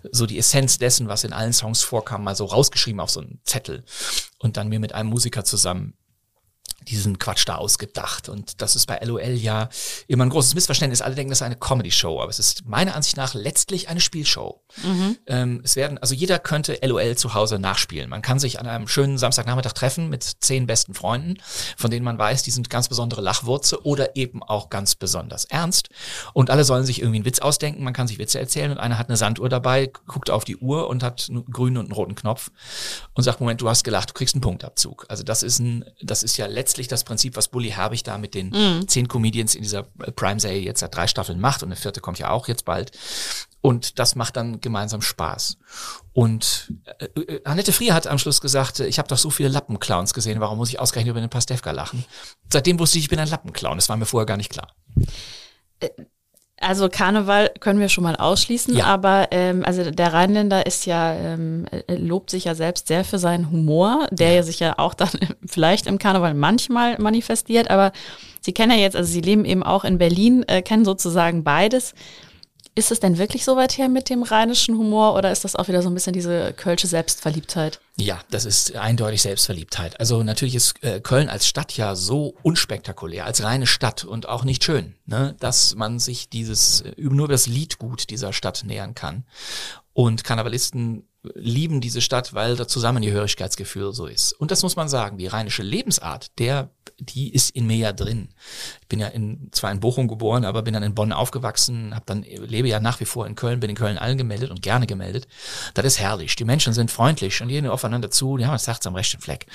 so 0.09 0.26
die 0.26 0.38
Essenz 0.38 0.78
dessen, 0.78 1.09
was 1.09 1.26
in 1.26 1.34
allen 1.34 1.51
Songs 1.51 1.82
vorkam, 1.82 2.24
mal 2.24 2.36
so 2.36 2.45
rausgeschrieben 2.45 3.01
auf 3.01 3.09
so 3.09 3.20
einen 3.20 3.39
Zettel 3.43 3.84
und 4.39 4.55
dann 4.55 4.70
mir 4.70 4.80
mit 4.80 4.93
einem 4.93 5.09
Musiker 5.09 5.43
zusammen 5.43 5.95
diesen 6.84 7.19
Quatsch 7.19 7.47
da 7.47 7.55
ausgedacht. 7.55 8.29
Und 8.29 8.61
das 8.61 8.75
ist 8.75 8.86
bei 8.86 8.99
LOL 9.03 9.21
ja 9.21 9.69
immer 10.07 10.25
ein 10.25 10.29
großes 10.29 10.55
Missverständnis. 10.55 11.01
Alle 11.01 11.15
denken, 11.15 11.31
das 11.31 11.39
ist 11.39 11.43
eine 11.43 11.55
Comedy-Show, 11.55 12.21
aber 12.21 12.29
es 12.29 12.39
ist 12.39 12.65
meiner 12.65 12.95
Ansicht 12.95 13.17
nach 13.17 13.34
letztlich 13.34 13.89
eine 13.89 13.99
Spielshow. 13.99 14.61
Mhm. 14.84 15.17
Ähm, 15.27 15.61
es 15.63 15.75
werden, 15.75 15.97
also 15.97 16.15
jeder 16.15 16.39
könnte 16.39 16.79
LOL 16.81 17.15
zu 17.15 17.34
Hause 17.34 17.59
nachspielen. 17.59 18.09
Man 18.09 18.21
kann 18.21 18.39
sich 18.39 18.59
an 18.59 18.67
einem 18.67 18.88
schönen 18.88 19.17
Samstagnachmittag 19.17 19.73
treffen 19.73 20.09
mit 20.09 20.23
zehn 20.23 20.67
besten 20.67 20.93
Freunden, 20.93 21.36
von 21.77 21.91
denen 21.91 22.03
man 22.03 22.17
weiß, 22.17 22.43
die 22.43 22.51
sind 22.51 22.69
ganz 22.69 22.89
besondere 22.89 23.21
Lachwurze 23.21 23.86
oder 23.86 24.15
eben 24.15 24.43
auch 24.43 24.69
ganz 24.69 24.95
besonders 24.95 25.45
ernst. 25.45 25.89
Und 26.34 26.49
alle 26.49 26.63
sollen 26.63 26.86
sich 26.86 26.99
irgendwie 26.99 27.17
einen 27.17 27.25
Witz 27.25 27.39
ausdenken. 27.39 27.84
Man 27.84 27.93
kann 27.93 28.07
sich 28.07 28.19
Witze 28.19 28.39
erzählen 28.39 28.71
und 28.71 28.77
einer 28.77 28.97
hat 28.97 29.09
eine 29.09 29.17
Sanduhr 29.17 29.49
dabei, 29.49 29.91
guckt 30.07 30.29
auf 30.29 30.43
die 30.43 30.57
Uhr 30.57 30.88
und 30.88 31.03
hat 31.03 31.27
einen 31.29 31.45
grünen 31.45 31.77
und 31.77 31.86
einen 31.86 31.93
roten 31.93 32.15
Knopf 32.15 32.51
und 33.13 33.23
sagt, 33.23 33.39
Moment, 33.39 33.61
du 33.61 33.69
hast 33.69 33.84
gelacht, 33.84 34.09
du 34.09 34.13
kriegst 34.13 34.36
einen 34.36 34.41
Punktabzug. 34.41 35.05
Also 35.09 35.23
das 35.23 35.43
ist 35.43 35.59
ein, 35.59 35.86
das 36.01 36.23
ist 36.23 36.38
ja 36.38 36.45
letztlich 36.47 36.72
letztlich 36.74 36.88
das 36.88 37.03
Prinzip, 37.03 37.36
was 37.36 37.49
Bully 37.49 37.69
Herbig 37.69 38.03
da 38.03 38.17
mit 38.17 38.34
den 38.34 38.49
mhm. 38.49 38.88
zehn 38.88 39.07
Comedians 39.07 39.53
in 39.53 39.61
dieser 39.61 39.84
Prime-Serie 39.84 40.61
jetzt 40.61 40.80
seit 40.80 40.95
drei 40.95 41.05
Staffeln 41.05 41.39
macht 41.39 41.61
und 41.61 41.69
eine 41.69 41.76
vierte 41.76 42.01
kommt 42.01 42.17
ja 42.17 42.32
auch 42.32 42.47
jetzt 42.47 42.65
bald. 42.65 42.91
Und 43.61 43.99
das 43.99 44.15
macht 44.15 44.36
dann 44.36 44.59
gemeinsam 44.59 45.01
Spaß. 45.01 45.57
Und 46.13 46.74
äh, 46.97 47.05
äh 47.05 47.41
Annette 47.45 47.71
Frier 47.71 47.93
hat 47.93 48.07
am 48.07 48.17
Schluss 48.17 48.41
gesagt, 48.41 48.80
äh, 48.80 48.88
ich 48.88 48.97
habe 48.97 49.07
doch 49.07 49.19
so 49.19 49.30
viele 49.30 49.49
Lappenclowns 49.49 50.15
gesehen, 50.15 50.39
warum 50.39 50.57
muss 50.57 50.69
ich 50.69 50.80
ausgerechnet 50.80 51.11
über 51.11 51.21
den 51.21 51.30
Pastewka 51.30 51.69
lachen? 51.69 52.03
Seitdem 52.51 52.80
wusste 52.80 52.97
ich, 52.97 53.05
ich 53.05 53.09
bin 53.09 53.19
ein 53.19 53.30
Lappenclown. 53.30 53.78
Das 53.78 53.88
war 53.88 53.97
mir 53.97 54.07
vorher 54.07 54.26
gar 54.26 54.38
nicht 54.38 54.51
klar. 54.51 54.74
Also 56.59 56.87
Karneval 56.87 57.51
können 57.59 57.79
wir 57.79 57.89
schon 57.89 58.03
mal 58.03 58.15
ausschließen, 58.15 58.77
ja. 58.77 58.85
aber 58.85 59.27
ähm, 59.31 59.63
also 59.65 59.91
der 59.91 60.13
Rheinländer 60.13 60.65
ist 60.65 60.85
ja 60.85 61.13
ähm, 61.13 61.65
äh, 61.71 61.95
lobt 61.95 62.29
sich 62.29 62.45
ja 62.45 62.55
selbst 62.55 62.87
sehr 62.87 63.03
für 63.03 63.19
seinen 63.19 63.51
Humor, 63.51 64.07
der 64.11 64.29
ja. 64.29 64.35
ja 64.35 64.43
sich 64.43 64.59
ja 64.59 64.75
auch 64.77 64.93
dann 64.93 65.09
vielleicht 65.45 65.87
im 65.87 65.97
Karneval 65.97 66.33
manchmal 66.33 66.97
manifestiert, 66.99 67.69
aber 67.69 67.91
Sie 68.39 68.51
kennen 68.51 68.71
ja 68.71 68.77
jetzt, 68.77 68.97
also 68.97 69.09
Sie 69.09 69.21
leben 69.21 69.45
eben 69.45 69.63
auch 69.63 69.85
in 69.85 69.97
Berlin, 69.97 70.43
äh, 70.47 70.61
kennen 70.61 70.83
sozusagen 70.83 71.43
beides. 71.43 71.93
Ist 72.76 72.91
es 72.91 72.99
denn 72.99 73.19
wirklich 73.19 73.45
so 73.45 73.55
weit 73.55 73.78
her 73.78 73.88
mit 73.88 74.09
dem 74.09 74.24
rheinischen 74.24 74.76
Humor 74.78 75.15
oder 75.15 75.32
ist 75.32 75.43
das 75.43 75.55
auch 75.55 75.67
wieder 75.67 75.84
so 75.84 75.89
ein 75.89 75.93
bisschen 75.93 76.13
diese 76.13 76.53
kölsche 76.53 76.88
Selbstverliebtheit? 76.88 77.80
Ja, 77.97 78.19
das 78.32 78.45
ist 78.45 78.76
eindeutig 78.76 79.21
Selbstverliebtheit. 79.21 79.99
Also 79.99 80.24
natürlich 80.24 80.55
ist 80.55 80.84
äh, 80.84 80.99
Köln 80.99 81.30
als 81.30 81.47
Stadt 81.47 81.78
ja 81.78 81.93
so 81.93 82.36
unspektakulär, 82.41 83.26
als 83.26 83.43
reine 83.43 83.67
Stadt 83.67 84.03
und 84.03 84.28
auch 84.28 84.43
nicht 84.43 84.63
schön, 84.63 84.95
ne, 85.05 85.36
dass 85.39 85.76
man 85.76 85.99
sich 85.99 86.30
dieses 86.30 86.82
äh, 86.82 86.93
nur 86.97 87.26
über 87.26 87.34
das 87.34 87.45
Liedgut 87.45 88.09
dieser 88.09 88.34
Stadt 88.34 88.63
nähern 88.65 88.95
kann. 88.95 89.24
Und 89.93 90.24
Karnevalisten 90.24 91.07
lieben 91.34 91.82
diese 91.82 92.01
Stadt, 92.01 92.34
weil 92.34 92.55
das 92.55 92.67
Zusammengehörigkeitsgefühl 92.67 93.93
so 93.93 94.05
ist. 94.05 94.34
Und 94.34 94.51
das 94.51 94.63
muss 94.63 94.76
man 94.76 94.89
sagen, 94.89 95.17
die 95.17 95.28
rheinische 95.28 95.63
Lebensart, 95.63 96.38
der 96.39 96.69
die 96.99 97.34
ist 97.34 97.49
in 97.51 97.67
mir 97.67 97.78
ja 97.78 97.93
drin. 97.93 98.30
Ich 98.82 98.88
bin 98.88 98.99
ja 98.99 99.07
in, 99.07 99.49
zwar 99.51 99.71
in 99.71 99.80
Bochum 99.80 100.07
geboren, 100.07 100.45
aber 100.45 100.61
bin 100.61 100.74
dann 100.74 100.84
in 100.84 100.93
Bonn 100.93 101.11
aufgewachsen, 101.11 101.93
habe 101.95 102.05
dann 102.05 102.24
lebe 102.24 102.67
ja 102.67 102.80
nach 102.80 102.99
wie 102.99 103.05
vor 103.05 103.26
in 103.26 103.36
Köln, 103.36 103.59
bin 103.59 103.69
in 103.69 103.76
Köln 103.76 103.97
allen 103.97 104.17
gemeldet 104.17 104.51
und 104.51 104.61
gerne 104.61 104.86
gemeldet. 104.86 105.28
Das 105.74 105.86
ist 105.86 105.99
herrlich. 105.99 106.36
Die 106.36 106.45
Menschen 106.45 106.74
sind 106.74 106.91
freundlich 106.91 107.41
und 107.41 107.47
gehen 107.47 107.67
aufeinander 107.67 108.11
zu, 108.11 108.38
die 108.38 108.45
haben 108.45 108.53
das 108.53 108.67
Herz 108.67 108.86
am 108.86 108.95
rechten 108.95 109.21
Fleck. 109.21 109.47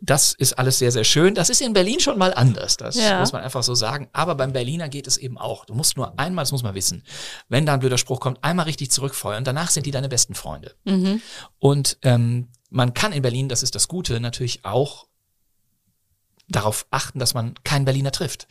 Das 0.00 0.32
ist 0.32 0.58
alles 0.58 0.78
sehr, 0.78 0.92
sehr 0.92 1.04
schön. 1.04 1.34
Das 1.34 1.50
ist 1.50 1.60
in 1.60 1.72
Berlin 1.72 2.00
schon 2.00 2.18
mal 2.18 2.32
anders, 2.32 2.76
das 2.76 2.96
ja. 2.96 3.18
muss 3.20 3.32
man 3.32 3.42
einfach 3.42 3.62
so 3.62 3.74
sagen. 3.74 4.08
Aber 4.12 4.34
beim 4.34 4.52
Berliner 4.52 4.88
geht 4.88 5.06
es 5.06 5.16
eben 5.16 5.38
auch. 5.38 5.64
Du 5.64 5.74
musst 5.74 5.96
nur 5.96 6.18
einmal, 6.18 6.44
das 6.44 6.52
muss 6.52 6.62
man 6.62 6.74
wissen, 6.74 7.02
wenn 7.48 7.66
da 7.66 7.74
ein 7.74 7.80
blöder 7.80 7.98
Spruch 7.98 8.20
kommt, 8.20 8.42
einmal 8.44 8.66
richtig 8.66 8.90
zurückfeuern, 8.90 9.44
danach 9.44 9.70
sind 9.70 9.86
die 9.86 9.90
deine 9.90 10.08
besten 10.08 10.34
Freunde. 10.34 10.74
Mhm. 10.84 10.97
Und 11.58 11.98
ähm, 12.02 12.48
man 12.70 12.94
kann 12.94 13.12
in 13.12 13.22
Berlin, 13.22 13.48
das 13.48 13.62
ist 13.62 13.74
das 13.74 13.88
Gute, 13.88 14.20
natürlich 14.20 14.64
auch 14.64 15.06
darauf 16.48 16.86
achten, 16.90 17.18
dass 17.18 17.34
man 17.34 17.54
keinen 17.64 17.84
Berliner 17.84 18.12
trifft. 18.12 18.48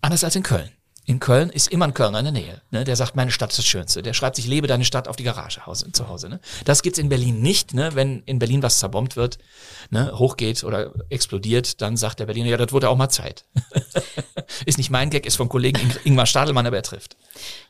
Anders 0.00 0.24
als 0.24 0.36
in 0.36 0.42
Köln. 0.42 0.70
In 1.06 1.20
Köln 1.20 1.50
ist 1.50 1.68
immer 1.68 1.84
ein 1.84 1.92
Kölner 1.92 2.20
in 2.20 2.24
der 2.24 2.32
Nähe. 2.32 2.62
Ne? 2.70 2.84
Der 2.84 2.96
sagt, 2.96 3.14
meine 3.14 3.30
Stadt 3.30 3.50
ist 3.50 3.58
das 3.58 3.66
Schönste. 3.66 4.02
Der 4.02 4.14
schreibt 4.14 4.36
sich, 4.36 4.46
lebe 4.46 4.66
deine 4.66 4.84
Stadt 4.84 5.06
auf 5.06 5.16
die 5.16 5.24
Garage 5.24 5.60
zu 5.92 6.08
Hause. 6.08 6.28
Ne? 6.30 6.40
Das 6.64 6.82
gibt's 6.82 6.98
in 6.98 7.10
Berlin 7.10 7.42
nicht. 7.42 7.74
Ne? 7.74 7.90
Wenn 7.94 8.22
in 8.24 8.38
Berlin 8.38 8.62
was 8.62 8.78
zerbombt 8.78 9.14
wird, 9.14 9.38
ne? 9.90 10.12
hochgeht 10.18 10.64
oder 10.64 10.92
explodiert, 11.10 11.82
dann 11.82 11.98
sagt 11.98 12.20
der 12.20 12.26
Berliner, 12.26 12.48
ja, 12.48 12.56
das 12.56 12.72
wurde 12.72 12.88
auch 12.88 12.96
mal 12.96 13.10
Zeit. 13.10 13.44
ist 14.66 14.78
nicht 14.78 14.90
mein 14.90 15.10
Gag, 15.10 15.26
ist 15.26 15.36
vom 15.36 15.50
Kollegen 15.50 15.78
Ing 15.78 15.92
Ingmar 16.04 16.26
Stadelmann, 16.26 16.66
aber 16.66 16.76
er 16.76 16.82
trifft. 16.82 17.16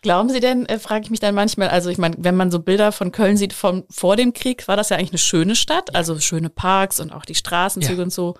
Glauben 0.02 0.28
Sie 0.30 0.40
denn, 0.40 0.66
äh, 0.66 0.78
frage 0.78 1.04
ich 1.04 1.10
mich 1.10 1.20
dann 1.20 1.34
manchmal, 1.34 1.68
also 1.68 1.90
ich 1.90 1.98
meine, 1.98 2.14
wenn 2.18 2.36
man 2.36 2.52
so 2.52 2.60
Bilder 2.60 2.92
von 2.92 3.10
Köln 3.10 3.36
sieht 3.36 3.52
von 3.52 3.84
vor 3.90 4.14
dem 4.14 4.32
Krieg, 4.32 4.68
war 4.68 4.76
das 4.76 4.90
ja 4.90 4.96
eigentlich 4.96 5.10
eine 5.10 5.18
schöne 5.18 5.56
Stadt, 5.56 5.94
also 5.96 6.20
schöne 6.20 6.50
Parks 6.50 7.00
und 7.00 7.10
auch 7.10 7.24
die 7.24 7.34
Straßenzüge 7.34 7.98
ja. 7.98 8.04
und 8.04 8.12
so. 8.12 8.36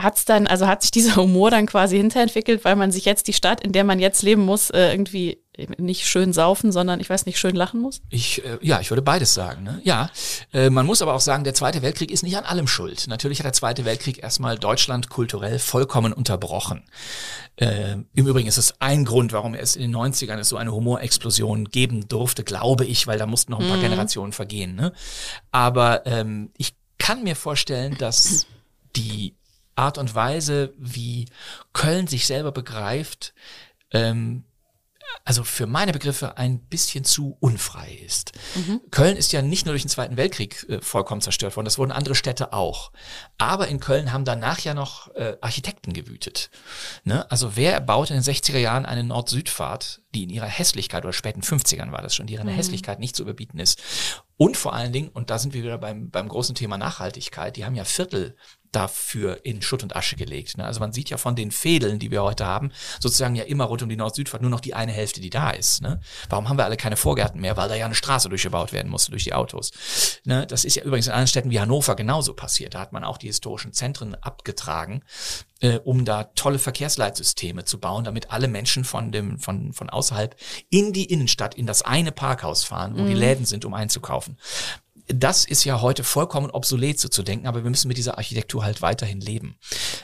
Hat's 0.00 0.24
dann, 0.24 0.46
also 0.46 0.66
hat 0.66 0.82
sich 0.82 0.90
dieser 0.90 1.16
Humor 1.22 1.50
dann 1.50 1.66
quasi 1.66 1.96
hinterentwickelt, 1.96 2.64
weil 2.64 2.76
man 2.76 2.92
sich 2.92 3.04
jetzt 3.04 3.28
die 3.28 3.32
Stadt, 3.32 3.60
in 3.62 3.72
der 3.72 3.84
man 3.84 3.98
jetzt 3.98 4.22
leben 4.22 4.44
muss, 4.44 4.70
äh, 4.70 4.90
irgendwie 4.90 5.42
nicht 5.78 6.06
schön 6.06 6.32
saufen, 6.32 6.70
sondern 6.70 7.00
ich 7.00 7.10
weiß 7.10 7.26
nicht, 7.26 7.38
schön 7.38 7.56
lachen 7.56 7.80
muss? 7.80 8.00
Ich, 8.10 8.44
äh, 8.44 8.58
ja, 8.62 8.80
ich 8.80 8.90
würde 8.90 9.02
beides 9.02 9.34
sagen. 9.34 9.64
Ne? 9.64 9.80
Ja, 9.82 10.10
äh, 10.52 10.70
man 10.70 10.86
muss 10.86 11.02
aber 11.02 11.14
auch 11.14 11.20
sagen, 11.20 11.44
der 11.44 11.54
Zweite 11.54 11.82
Weltkrieg 11.82 12.10
ist 12.10 12.22
nicht 12.22 12.36
an 12.36 12.44
allem 12.44 12.68
schuld. 12.68 13.06
Natürlich 13.08 13.40
hat 13.40 13.46
der 13.46 13.52
Zweite 13.52 13.84
Weltkrieg 13.84 14.22
erstmal 14.22 14.56
Deutschland 14.56 15.08
kulturell 15.08 15.58
vollkommen 15.58 16.12
unterbrochen. 16.12 16.84
Äh, 17.56 17.96
Im 18.14 18.26
Übrigen 18.26 18.48
ist 18.48 18.58
es 18.58 18.80
ein 18.80 19.04
Grund, 19.04 19.32
warum 19.32 19.54
es 19.54 19.74
in 19.74 19.82
den 19.82 19.96
90ern 19.96 20.44
so 20.44 20.56
eine 20.56 20.72
Humorexplosion 20.72 21.64
geben 21.66 22.08
durfte, 22.08 22.44
glaube 22.44 22.84
ich, 22.84 23.06
weil 23.08 23.18
da 23.18 23.26
mussten 23.26 23.52
noch 23.52 23.60
ein 23.60 23.68
paar 23.68 23.78
mhm. 23.78 23.82
Generationen 23.82 24.32
vergehen. 24.32 24.76
Ne? 24.76 24.92
Aber 25.50 26.06
ähm, 26.06 26.50
ich 26.56 26.74
kann 26.98 27.24
mir 27.24 27.34
vorstellen, 27.34 27.96
dass 27.98 28.46
die 28.94 29.34
Art 29.78 29.98
und 29.98 30.14
Weise, 30.14 30.74
wie 30.76 31.26
Köln 31.72 32.06
sich 32.06 32.26
selber 32.26 32.52
begreift, 32.52 33.32
ähm, 33.92 34.44
also 35.24 35.44
für 35.44 35.66
meine 35.66 35.92
Begriffe 35.92 36.38
ein 36.38 36.58
bisschen 36.58 37.04
zu 37.04 37.36
unfrei 37.40 37.98
ist. 38.04 38.32
Mhm. 38.54 38.80
Köln 38.90 39.16
ist 39.16 39.32
ja 39.32 39.42
nicht 39.42 39.66
nur 39.66 39.72
durch 39.72 39.82
den 39.82 39.90
Zweiten 39.90 40.16
Weltkrieg 40.16 40.66
äh, 40.68 40.80
vollkommen 40.80 41.20
zerstört 41.20 41.56
worden, 41.56 41.66
das 41.66 41.78
wurden 41.78 41.92
andere 41.92 42.14
Städte 42.14 42.52
auch. 42.52 42.92
Aber 43.36 43.68
in 43.68 43.80
Köln 43.80 44.12
haben 44.12 44.24
danach 44.24 44.60
ja 44.60 44.74
noch 44.74 45.14
äh, 45.14 45.36
Architekten 45.40 45.92
gewütet. 45.92 46.50
Ne? 47.04 47.30
Also 47.30 47.56
wer 47.56 47.80
baute 47.80 48.14
in 48.14 48.22
den 48.22 48.34
60er 48.34 48.58
Jahren 48.58 48.86
eine 48.86 49.04
Nord-Süd-Fahrt, 49.04 50.02
die 50.14 50.24
in 50.24 50.30
ihrer 50.30 50.46
Hässlichkeit, 50.46 51.04
oder 51.04 51.12
späten 51.12 51.42
50ern 51.42 51.92
war 51.92 52.02
das 52.02 52.14
schon, 52.14 52.26
die 52.26 52.34
in 52.34 52.40
ihrer 52.40 52.50
mhm. 52.50 52.56
Hässlichkeit 52.56 52.98
nicht 52.98 53.14
zu 53.14 53.22
überbieten 53.22 53.58
ist. 53.58 53.82
Und 54.36 54.56
vor 54.56 54.72
allen 54.72 54.92
Dingen, 54.92 55.08
und 55.08 55.30
da 55.30 55.38
sind 55.38 55.52
wir 55.52 55.62
wieder 55.62 55.78
beim, 55.78 56.10
beim 56.10 56.28
großen 56.28 56.54
Thema 56.54 56.78
Nachhaltigkeit, 56.78 57.56
die 57.56 57.64
haben 57.64 57.74
ja 57.74 57.84
Viertel 57.84 58.36
dafür 58.72 59.44
in 59.44 59.62
Schutt 59.62 59.82
und 59.82 59.96
Asche 59.96 60.16
gelegt. 60.16 60.58
Ne? 60.58 60.64
Also 60.64 60.80
man 60.80 60.92
sieht 60.92 61.10
ja 61.10 61.16
von 61.16 61.36
den 61.36 61.50
Fädeln, 61.50 61.98
die 61.98 62.10
wir 62.10 62.22
heute 62.22 62.46
haben, 62.46 62.70
sozusagen 63.00 63.34
ja 63.34 63.44
immer 63.44 63.64
rund 63.64 63.82
um 63.82 63.88
die 63.88 63.96
Nord-Süd-Fahrt 63.96 64.42
nur 64.42 64.50
noch 64.50 64.60
die 64.60 64.74
eine 64.74 64.92
Hälfte, 64.92 65.20
die 65.20 65.30
da 65.30 65.50
ist. 65.50 65.82
Ne? 65.82 66.00
Warum 66.28 66.48
haben 66.48 66.58
wir 66.58 66.64
alle 66.64 66.76
keine 66.76 66.96
Vorgärten 66.96 67.40
mehr? 67.40 67.56
Weil 67.56 67.68
da 67.68 67.74
ja 67.74 67.86
eine 67.86 67.94
Straße 67.94 68.28
durchgebaut 68.28 68.72
werden 68.72 68.90
musste 68.90 69.10
durch 69.10 69.24
die 69.24 69.34
Autos. 69.34 69.72
Ne? 70.24 70.46
Das 70.46 70.64
ist 70.64 70.76
ja 70.76 70.82
übrigens 70.82 71.06
in 71.06 71.12
anderen 71.12 71.28
Städten 71.28 71.50
wie 71.50 71.60
Hannover 71.60 71.96
genauso 71.96 72.34
passiert. 72.34 72.74
Da 72.74 72.80
hat 72.80 72.92
man 72.92 73.04
auch 73.04 73.18
die 73.18 73.28
historischen 73.28 73.72
Zentren 73.72 74.14
abgetragen, 74.14 75.02
äh, 75.60 75.78
um 75.78 76.04
da 76.04 76.24
tolle 76.24 76.58
Verkehrsleitsysteme 76.58 77.64
zu 77.64 77.80
bauen, 77.80 78.04
damit 78.04 78.30
alle 78.30 78.48
Menschen 78.48 78.84
von 78.84 79.12
dem 79.12 79.38
von 79.38 79.72
von 79.72 79.90
außerhalb 79.90 80.36
in 80.70 80.92
die 80.92 81.06
Innenstadt 81.06 81.54
in 81.54 81.66
das 81.66 81.82
eine 81.82 82.12
Parkhaus 82.12 82.64
fahren, 82.64 82.96
wo 82.96 83.02
mhm. 83.02 83.08
die 83.08 83.14
Läden 83.14 83.44
sind, 83.44 83.64
um 83.64 83.74
einzukaufen 83.74 84.38
das 85.08 85.44
ist 85.44 85.64
ja 85.64 85.80
heute 85.80 86.04
vollkommen 86.04 86.50
obsolet 86.50 87.00
so 87.00 87.08
zu 87.08 87.22
denken, 87.22 87.46
aber 87.46 87.64
wir 87.64 87.70
müssen 87.70 87.88
mit 87.88 87.96
dieser 87.96 88.18
Architektur 88.18 88.62
halt 88.62 88.82
weiterhin 88.82 89.20
leben. 89.20 89.58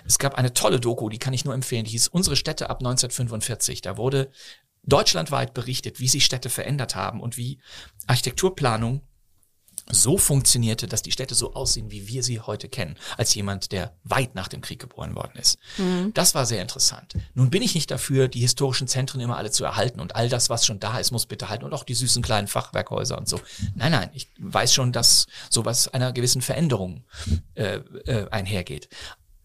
Es 0.07 0.19
gab 0.19 0.35
eine 0.35 0.55
tolle 0.55 0.81
Doku, 0.81 1.09
die 1.09 1.19
kann 1.19 1.35
ich 1.35 1.45
nur 1.45 1.55
empfehlen, 1.55 1.85
die 1.85 1.91
hieß 1.93 2.09
Unsere 2.09 2.37
Städte 2.37 2.71
ab 2.71 2.79
1945. 2.79 3.83
Da 3.83 3.97
wurde 3.97 4.31
deutschlandweit 4.83 5.55
berichtet, 5.55 6.01
wie 6.01 6.09
sich 6.09 6.25
Städte 6.25 6.51
verändert 6.51 6.95
haben 6.95 7.21
und 7.21 7.37
wie 7.37 7.61
Architekturplanung 8.07 9.03
so 9.91 10.19
funktionierte, 10.19 10.87
dass 10.87 11.03
die 11.03 11.13
Städte 11.13 11.35
so 11.35 11.55
aussehen, 11.55 11.91
wie 11.91 12.09
wir 12.09 12.23
sie 12.23 12.41
heute 12.41 12.69
kennen, 12.69 12.97
als 13.17 13.35
jemand, 13.35 13.73
der 13.73 13.95
weit 14.05 14.35
nach 14.35 14.49
dem 14.49 14.61
Krieg 14.61 14.79
geboren 14.79 15.15
worden 15.15 15.37
ist. 15.37 15.59
Mhm. 15.79 16.13
Das 16.15 16.35
war 16.35 16.47
sehr 16.47 16.63
interessant. 16.63 17.15
Nun 17.35 17.51
bin 17.51 17.63
ich 17.63 17.75
nicht 17.75 17.91
dafür, 17.91 18.29
die 18.29 18.41
historischen 18.41 18.89
Zentren 18.89 19.21
immer 19.21 19.37
alle 19.37 19.51
zu 19.51 19.65
erhalten 19.65 20.01
und 20.01 20.17
all 20.17 20.29
das, 20.29 20.51
was 20.51 20.65
schon 20.65 20.81
da 20.81 20.99
ist, 20.99 21.11
muss 21.11 21.27
bitte 21.27 21.49
halten 21.49 21.65
und 21.65 21.75
auch 21.75 21.85
die 21.85 21.95
süßen 21.95 22.23
kleinen 22.23 22.49
Fachwerkhäuser 22.49 23.19
und 23.19 23.29
so. 23.29 23.41
Nein, 23.75 23.93
nein, 23.93 24.11
ich 24.15 24.29
weiß 24.39 24.73
schon, 24.73 24.93
dass 24.93 25.27
sowas 25.51 25.89
einer 25.89 26.13
gewissen 26.13 26.43
Veränderung 26.43 27.05
äh, 27.55 27.81
äh, 28.07 28.29
einhergeht. 28.31 28.89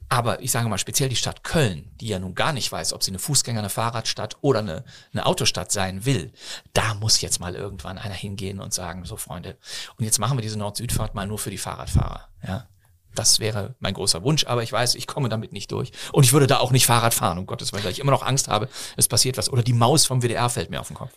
Aber 0.09 0.41
ich 0.41 0.51
sage 0.51 0.67
mal 0.67 0.79
speziell 0.79 1.07
die 1.07 1.15
Stadt 1.15 1.43
Köln, 1.43 1.91
die 2.01 2.07
ja 2.07 2.17
nun 2.17 2.33
gar 2.33 2.51
nicht 2.51 2.71
weiß, 2.71 2.93
ob 2.93 3.03
sie 3.03 3.11
eine 3.11 3.19
Fußgänger, 3.19 3.59
eine 3.59 3.69
Fahrradstadt 3.69 4.37
oder 4.41 4.59
eine, 4.59 4.83
eine 5.13 5.27
Autostadt 5.27 5.71
sein 5.71 6.03
will, 6.05 6.33
da 6.73 6.95
muss 6.95 7.21
jetzt 7.21 7.39
mal 7.39 7.53
irgendwann 7.53 7.99
einer 7.99 8.15
hingehen 8.15 8.59
und 8.59 8.73
sagen, 8.73 9.05
so 9.05 9.17
Freunde, 9.17 9.57
und 9.97 10.05
jetzt 10.05 10.17
machen 10.19 10.37
wir 10.37 10.41
diese 10.41 10.57
Nord-Süd-Fahrt 10.57 11.13
mal 11.13 11.27
nur 11.27 11.37
für 11.37 11.51
die 11.51 11.59
Fahrradfahrer. 11.59 12.27
Ja, 12.45 12.67
das 13.15 13.39
wäre 13.39 13.75
mein 13.79 13.93
großer 13.93 14.23
Wunsch, 14.23 14.45
aber 14.45 14.63
ich 14.63 14.71
weiß, 14.71 14.95
ich 14.95 15.07
komme 15.07 15.29
damit 15.29 15.51
nicht 15.51 15.71
durch. 15.71 15.91
Und 16.11 16.23
ich 16.23 16.33
würde 16.33 16.47
da 16.47 16.59
auch 16.59 16.71
nicht 16.71 16.85
Fahrrad 16.85 17.13
fahren, 17.13 17.37
um 17.37 17.45
Gottes 17.45 17.73
Willen, 17.73 17.83
weil 17.83 17.91
ich 17.91 17.99
immer 17.99 18.11
noch 18.11 18.23
Angst 18.23 18.47
habe, 18.47 18.69
es 18.97 19.07
passiert 19.07 19.37
was. 19.37 19.51
Oder 19.51 19.63
die 19.63 19.73
Maus 19.73 20.05
vom 20.05 20.21
WDR 20.21 20.49
fällt 20.49 20.69
mir 20.69 20.79
auf 20.79 20.87
den 20.87 20.95
Kopf. 20.95 21.11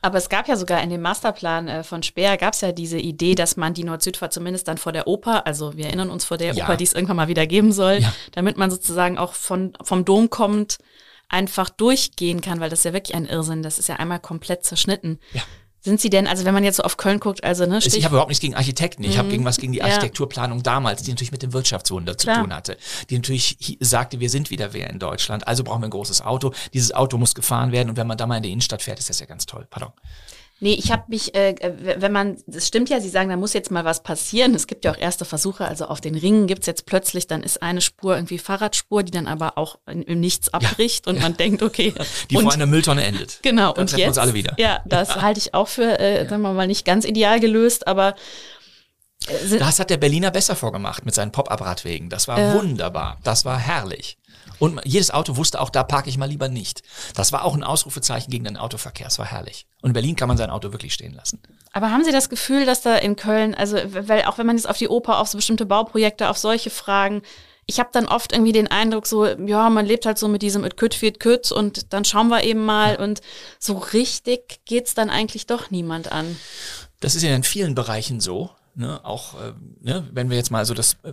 Aber 0.00 0.18
es 0.18 0.28
gab 0.28 0.48
ja 0.48 0.56
sogar 0.56 0.82
in 0.82 0.90
dem 0.90 1.00
Masterplan 1.00 1.68
äh, 1.68 1.84
von 1.84 2.02
Speer, 2.02 2.36
gab 2.36 2.54
es 2.54 2.60
ja 2.60 2.72
diese 2.72 2.98
Idee, 2.98 3.34
dass 3.34 3.56
man 3.56 3.74
die 3.74 3.84
Nord-Süd-Fahrt 3.84 4.32
zumindest 4.32 4.68
dann 4.68 4.78
vor 4.78 4.92
der 4.92 5.06
Oper, 5.06 5.46
also 5.46 5.76
wir 5.76 5.86
erinnern 5.86 6.10
uns 6.10 6.24
vor 6.24 6.38
der 6.38 6.54
ja. 6.54 6.64
Oper, 6.64 6.76
die 6.76 6.84
es 6.84 6.92
irgendwann 6.92 7.16
mal 7.16 7.28
wieder 7.28 7.46
geben 7.46 7.72
soll, 7.72 7.98
ja. 8.00 8.12
damit 8.32 8.56
man 8.56 8.70
sozusagen 8.70 9.18
auch 9.18 9.34
von, 9.34 9.76
vom 9.82 10.04
Dom 10.04 10.30
kommt, 10.30 10.78
einfach 11.28 11.70
durchgehen 11.70 12.40
kann, 12.40 12.60
weil 12.60 12.70
das 12.70 12.80
ist 12.80 12.84
ja 12.84 12.92
wirklich 12.92 13.16
ein 13.16 13.26
Irrsinn. 13.26 13.62
Das 13.62 13.78
ist 13.78 13.88
ja 13.88 13.96
einmal 13.96 14.20
komplett 14.20 14.64
zerschnitten. 14.64 15.18
Ja. 15.32 15.42
Sind 15.84 16.00
Sie 16.00 16.10
denn, 16.10 16.28
also 16.28 16.44
wenn 16.44 16.54
man 16.54 16.62
jetzt 16.62 16.76
so 16.76 16.84
auf 16.84 16.96
Köln 16.96 17.18
guckt, 17.18 17.42
also 17.42 17.66
ne? 17.66 17.80
Stich 17.80 17.96
ich 17.96 18.04
habe 18.04 18.14
überhaupt 18.14 18.28
nichts 18.28 18.40
gegen 18.40 18.54
Architekten. 18.54 19.02
Ich 19.02 19.14
mhm. 19.14 19.18
habe 19.18 19.28
gegen 19.30 19.44
was 19.44 19.56
gegen 19.56 19.72
die 19.72 19.82
Architekturplanung 19.82 20.62
damals, 20.62 21.02
die 21.02 21.10
natürlich 21.10 21.32
mit 21.32 21.42
dem 21.42 21.52
Wirtschaftswunder 21.52 22.16
zu 22.16 22.28
Klar. 22.28 22.40
tun 22.40 22.54
hatte. 22.54 22.76
Die 23.10 23.16
natürlich 23.16 23.56
sagte, 23.80 24.20
wir 24.20 24.30
sind 24.30 24.50
wieder 24.50 24.74
wer 24.74 24.88
in 24.90 25.00
Deutschland, 25.00 25.48
also 25.48 25.64
brauchen 25.64 25.82
wir 25.82 25.88
ein 25.88 25.90
großes 25.90 26.22
Auto. 26.22 26.52
Dieses 26.72 26.92
Auto 26.94 27.18
muss 27.18 27.34
gefahren 27.34 27.72
werden 27.72 27.90
und 27.90 27.96
wenn 27.96 28.06
man 28.06 28.16
da 28.16 28.28
mal 28.28 28.36
in 28.36 28.44
die 28.44 28.52
Innenstadt 28.52 28.82
fährt, 28.82 29.00
ist 29.00 29.10
das 29.10 29.18
ja 29.18 29.26
ganz 29.26 29.44
toll. 29.44 29.66
Pardon. 29.68 29.92
Nee, 30.62 30.74
ich 30.74 30.92
habe 30.92 31.02
mich, 31.08 31.34
äh, 31.34 31.56
wenn 31.98 32.12
man, 32.12 32.36
das 32.46 32.68
stimmt 32.68 32.88
ja, 32.88 33.00
Sie 33.00 33.08
sagen, 33.08 33.28
da 33.28 33.36
muss 33.36 33.52
jetzt 33.52 33.72
mal 33.72 33.84
was 33.84 34.04
passieren. 34.04 34.54
Es 34.54 34.68
gibt 34.68 34.84
ja 34.84 34.92
auch 34.92 34.96
erste 34.96 35.24
Versuche, 35.24 35.66
also 35.66 35.86
auf 35.86 36.00
den 36.00 36.14
Ringen 36.14 36.46
gibt's 36.46 36.68
jetzt 36.68 36.86
plötzlich, 36.86 37.26
dann 37.26 37.42
ist 37.42 37.62
eine 37.62 37.80
Spur 37.80 38.14
irgendwie 38.14 38.38
Fahrradspur, 38.38 39.02
die 39.02 39.10
dann 39.10 39.26
aber 39.26 39.58
auch 39.58 39.80
im 39.86 40.20
Nichts 40.20 40.54
abbricht 40.54 41.06
ja, 41.06 41.10
und 41.10 41.16
ja. 41.16 41.22
man 41.22 41.36
denkt, 41.36 41.64
okay. 41.64 41.92
Die 42.30 42.36
und, 42.36 42.44
vor 42.44 42.52
einer 42.52 42.66
Mülltonne 42.66 43.02
endet. 43.02 43.40
Genau. 43.42 43.72
Dann 43.72 43.88
und 43.88 43.96
jetzt, 43.96 44.06
uns 44.06 44.18
alle 44.18 44.34
wieder. 44.34 44.54
Ja, 44.56 44.80
das 44.86 45.16
halte 45.20 45.40
ich 45.40 45.52
auch 45.52 45.66
für, 45.66 45.98
äh, 45.98 46.28
sagen 46.28 46.42
wir 46.42 46.52
mal, 46.52 46.68
nicht 46.68 46.84
ganz 46.84 47.04
ideal 47.06 47.40
gelöst, 47.40 47.88
aber 47.88 48.14
äh, 49.26 49.58
das 49.58 49.80
hat 49.80 49.90
der 49.90 49.96
Berliner 49.96 50.30
besser 50.30 50.54
vorgemacht 50.54 51.04
mit 51.04 51.14
seinen 51.16 51.32
Pop-Up-Radwegen. 51.32 52.08
Das 52.08 52.28
war 52.28 52.38
äh, 52.38 52.54
wunderbar. 52.54 53.18
Das 53.24 53.44
war 53.44 53.58
herrlich. 53.58 54.16
Und 54.58 54.80
jedes 54.84 55.10
Auto 55.10 55.36
wusste 55.36 55.60
auch, 55.60 55.70
da 55.70 55.82
parke 55.82 56.08
ich 56.08 56.18
mal 56.18 56.28
lieber 56.28 56.48
nicht. 56.48 56.82
Das 57.14 57.32
war 57.32 57.44
auch 57.44 57.54
ein 57.54 57.64
Ausrufezeichen 57.64 58.30
gegen 58.30 58.44
den 58.44 58.56
Autoverkehr. 58.56 59.06
Es 59.06 59.18
war 59.18 59.26
herrlich. 59.26 59.66
Und 59.80 59.90
in 59.90 59.94
Berlin 59.94 60.16
kann 60.16 60.28
man 60.28 60.36
sein 60.36 60.50
Auto 60.50 60.72
wirklich 60.72 60.94
stehen 60.94 61.14
lassen. 61.14 61.40
Aber 61.72 61.90
haben 61.90 62.04
Sie 62.04 62.12
das 62.12 62.28
Gefühl, 62.28 62.66
dass 62.66 62.82
da 62.82 62.96
in 62.96 63.16
Köln, 63.16 63.54
also 63.54 63.78
weil 63.88 64.24
auch 64.24 64.38
wenn 64.38 64.46
man 64.46 64.56
jetzt 64.56 64.68
auf 64.68 64.78
die 64.78 64.88
Oper, 64.88 65.18
auf 65.18 65.28
so 65.28 65.38
bestimmte 65.38 65.66
Bauprojekte, 65.66 66.28
auf 66.28 66.38
solche 66.38 66.70
Fragen, 66.70 67.22
ich 67.66 67.78
habe 67.78 67.90
dann 67.92 68.06
oft 68.06 68.32
irgendwie 68.32 68.52
den 68.52 68.68
Eindruck, 68.68 69.06
so, 69.06 69.24
ja, 69.24 69.70
man 69.70 69.86
lebt 69.86 70.04
halt 70.04 70.18
so 70.18 70.28
mit 70.28 70.42
diesem 70.42 70.64
It 70.64 70.76
could 70.76 70.94
fit 70.94 71.20
could 71.20 71.50
und 71.52 71.92
dann 71.92 72.04
schauen 72.04 72.28
wir 72.28 72.42
eben 72.42 72.64
mal 72.64 72.96
und 72.96 73.20
so 73.58 73.78
richtig 73.78 74.60
geht's 74.64 74.94
dann 74.94 75.10
eigentlich 75.10 75.46
doch 75.46 75.70
niemand 75.70 76.10
an. 76.10 76.36
Das 77.00 77.14
ist 77.14 77.22
ja 77.22 77.34
in 77.34 77.44
vielen 77.44 77.74
Bereichen 77.74 78.20
so. 78.20 78.50
Ne, 78.74 79.04
auch 79.04 79.34
äh, 79.34 79.52
ne, 79.82 80.08
wenn 80.12 80.30
wir 80.30 80.38
jetzt 80.38 80.50
mal 80.50 80.64
so 80.64 80.72
das, 80.72 80.96
äh, 81.02 81.12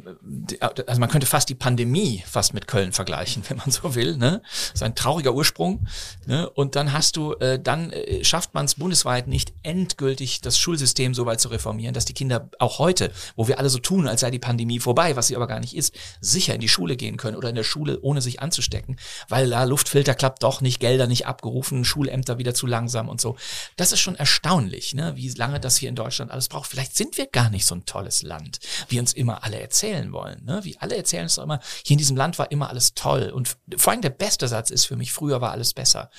also 0.88 1.00
man 1.02 1.10
könnte 1.10 1.28
fast 1.28 1.50
die 1.50 1.56
Pandemie 1.56 2.24
fast 2.26 2.54
mit 2.54 2.68
Köln 2.68 2.94
vergleichen, 2.94 3.44
wenn 3.50 3.58
man 3.58 3.70
so 3.70 3.96
will. 3.96 4.16
Ne? 4.16 4.42
Das 4.44 4.76
ist 4.76 4.84
ein 4.84 4.96
trauriger 4.96 5.34
Ursprung. 5.34 5.86
Ne? 6.26 6.50
Und 6.50 6.78
dann 6.78 6.94
hast 6.94 7.18
du, 7.18 7.34
äh, 7.34 7.60
dann 7.62 7.92
äh, 7.92 8.24
schafft 8.24 8.54
man 8.54 8.64
es 8.64 8.76
bundesweit 8.76 9.28
nicht 9.28 9.52
endgültig 9.62 10.40
das 10.40 10.58
Schulsystem 10.58 11.14
so 11.14 11.26
weit 11.26 11.42
zu 11.42 11.50
reformieren, 11.50 11.94
dass 11.94 12.06
die 12.06 12.14
Kinder 12.14 12.50
auch 12.60 12.80
heute, 12.80 13.12
wo 13.36 13.50
wir 13.50 13.60
alle 13.60 13.70
so 13.70 13.80
tun, 13.80 14.08
als 14.08 14.22
sei 14.22 14.32
die 14.32 14.40
Pandemie 14.40 14.80
vorbei, 14.80 15.18
was 15.18 15.28
sie 15.28 15.36
aber 15.36 15.48
gar 15.48 15.60
nicht 15.60 15.76
ist, 15.76 15.94
sicher 16.22 16.56
in 16.56 16.62
die 16.62 16.70
Schule 16.70 16.96
gehen 16.96 17.18
können 17.18 17.36
oder 17.36 17.50
in 17.50 17.56
der 17.56 17.64
Schule 17.66 18.00
ohne 18.02 18.22
sich 18.22 18.42
anzustecken, 18.42 18.96
weil 19.28 19.50
da 19.50 19.66
Luftfilter 19.66 20.16
klappt 20.16 20.44
doch 20.44 20.62
nicht, 20.62 20.80
Gelder 20.80 21.08
nicht 21.08 21.28
abgerufen, 21.28 21.84
Schulämter 21.84 22.38
wieder 22.38 22.54
zu 22.54 22.68
langsam 22.68 23.10
und 23.10 23.20
so. 23.20 23.36
Das 23.76 23.92
ist 23.92 24.00
schon 24.00 24.16
erstaunlich, 24.16 24.96
ne? 24.96 25.18
wie 25.18 25.28
lange 25.32 25.60
das 25.60 25.76
hier 25.76 25.90
in 25.90 25.96
Deutschland 25.96 26.32
alles 26.32 26.48
braucht. 26.48 26.70
Vielleicht 26.70 26.96
sind 26.96 27.18
wir 27.18 27.28
gar 27.28 27.49
nicht 27.50 27.66
so 27.66 27.76
ein 27.76 27.86
tolles 27.86 28.22
Land, 28.22 28.60
wie 28.88 29.00
uns 29.00 29.14
immer 29.14 29.44
alle 29.44 29.60
erzählen 29.60 30.12
wollen. 30.12 30.44
Ne? 30.46 30.62
Wie 30.64 30.78
alle 30.78 30.96
erzählen 30.96 31.26
es 31.26 31.38
immer, 31.38 31.60
hier 31.86 31.96
in 31.96 32.00
diesem 32.00 32.18
Land 32.18 32.40
war 32.40 32.52
immer 32.52 32.70
alles 32.70 32.94
toll. 32.94 33.32
Und 33.34 33.58
vor 33.78 33.92
allem 33.92 34.02
der 34.02 34.10
beste 34.10 34.48
Satz 34.48 34.70
ist 34.70 34.86
für 34.86 34.96
mich, 34.96 35.12
früher 35.12 35.42
war 35.42 35.52
alles 35.52 35.74
besser. 35.74 36.10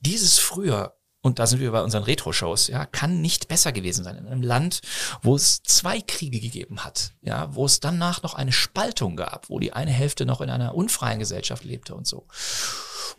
Dieses 0.00 0.38
früher 0.38 0.94
und 1.24 1.38
da 1.38 1.46
sind 1.46 1.60
wir 1.60 1.72
bei 1.72 1.82
unseren 1.82 2.02
Retro-Shows, 2.02 2.68
ja, 2.68 2.84
kann 2.84 3.22
nicht 3.22 3.48
besser 3.48 3.72
gewesen 3.72 4.04
sein 4.04 4.18
in 4.18 4.26
einem 4.26 4.42
Land, 4.42 4.82
wo 5.22 5.34
es 5.34 5.62
zwei 5.62 6.02
Kriege 6.02 6.38
gegeben 6.38 6.84
hat, 6.84 7.12
ja, 7.22 7.54
wo 7.54 7.64
es 7.64 7.80
danach 7.80 8.22
noch 8.22 8.34
eine 8.34 8.52
Spaltung 8.52 9.16
gab, 9.16 9.48
wo 9.48 9.58
die 9.58 9.72
eine 9.72 9.90
Hälfte 9.90 10.26
noch 10.26 10.42
in 10.42 10.50
einer 10.50 10.74
unfreien 10.74 11.18
Gesellschaft 11.18 11.64
lebte 11.64 11.94
und 11.94 12.06
so. 12.06 12.26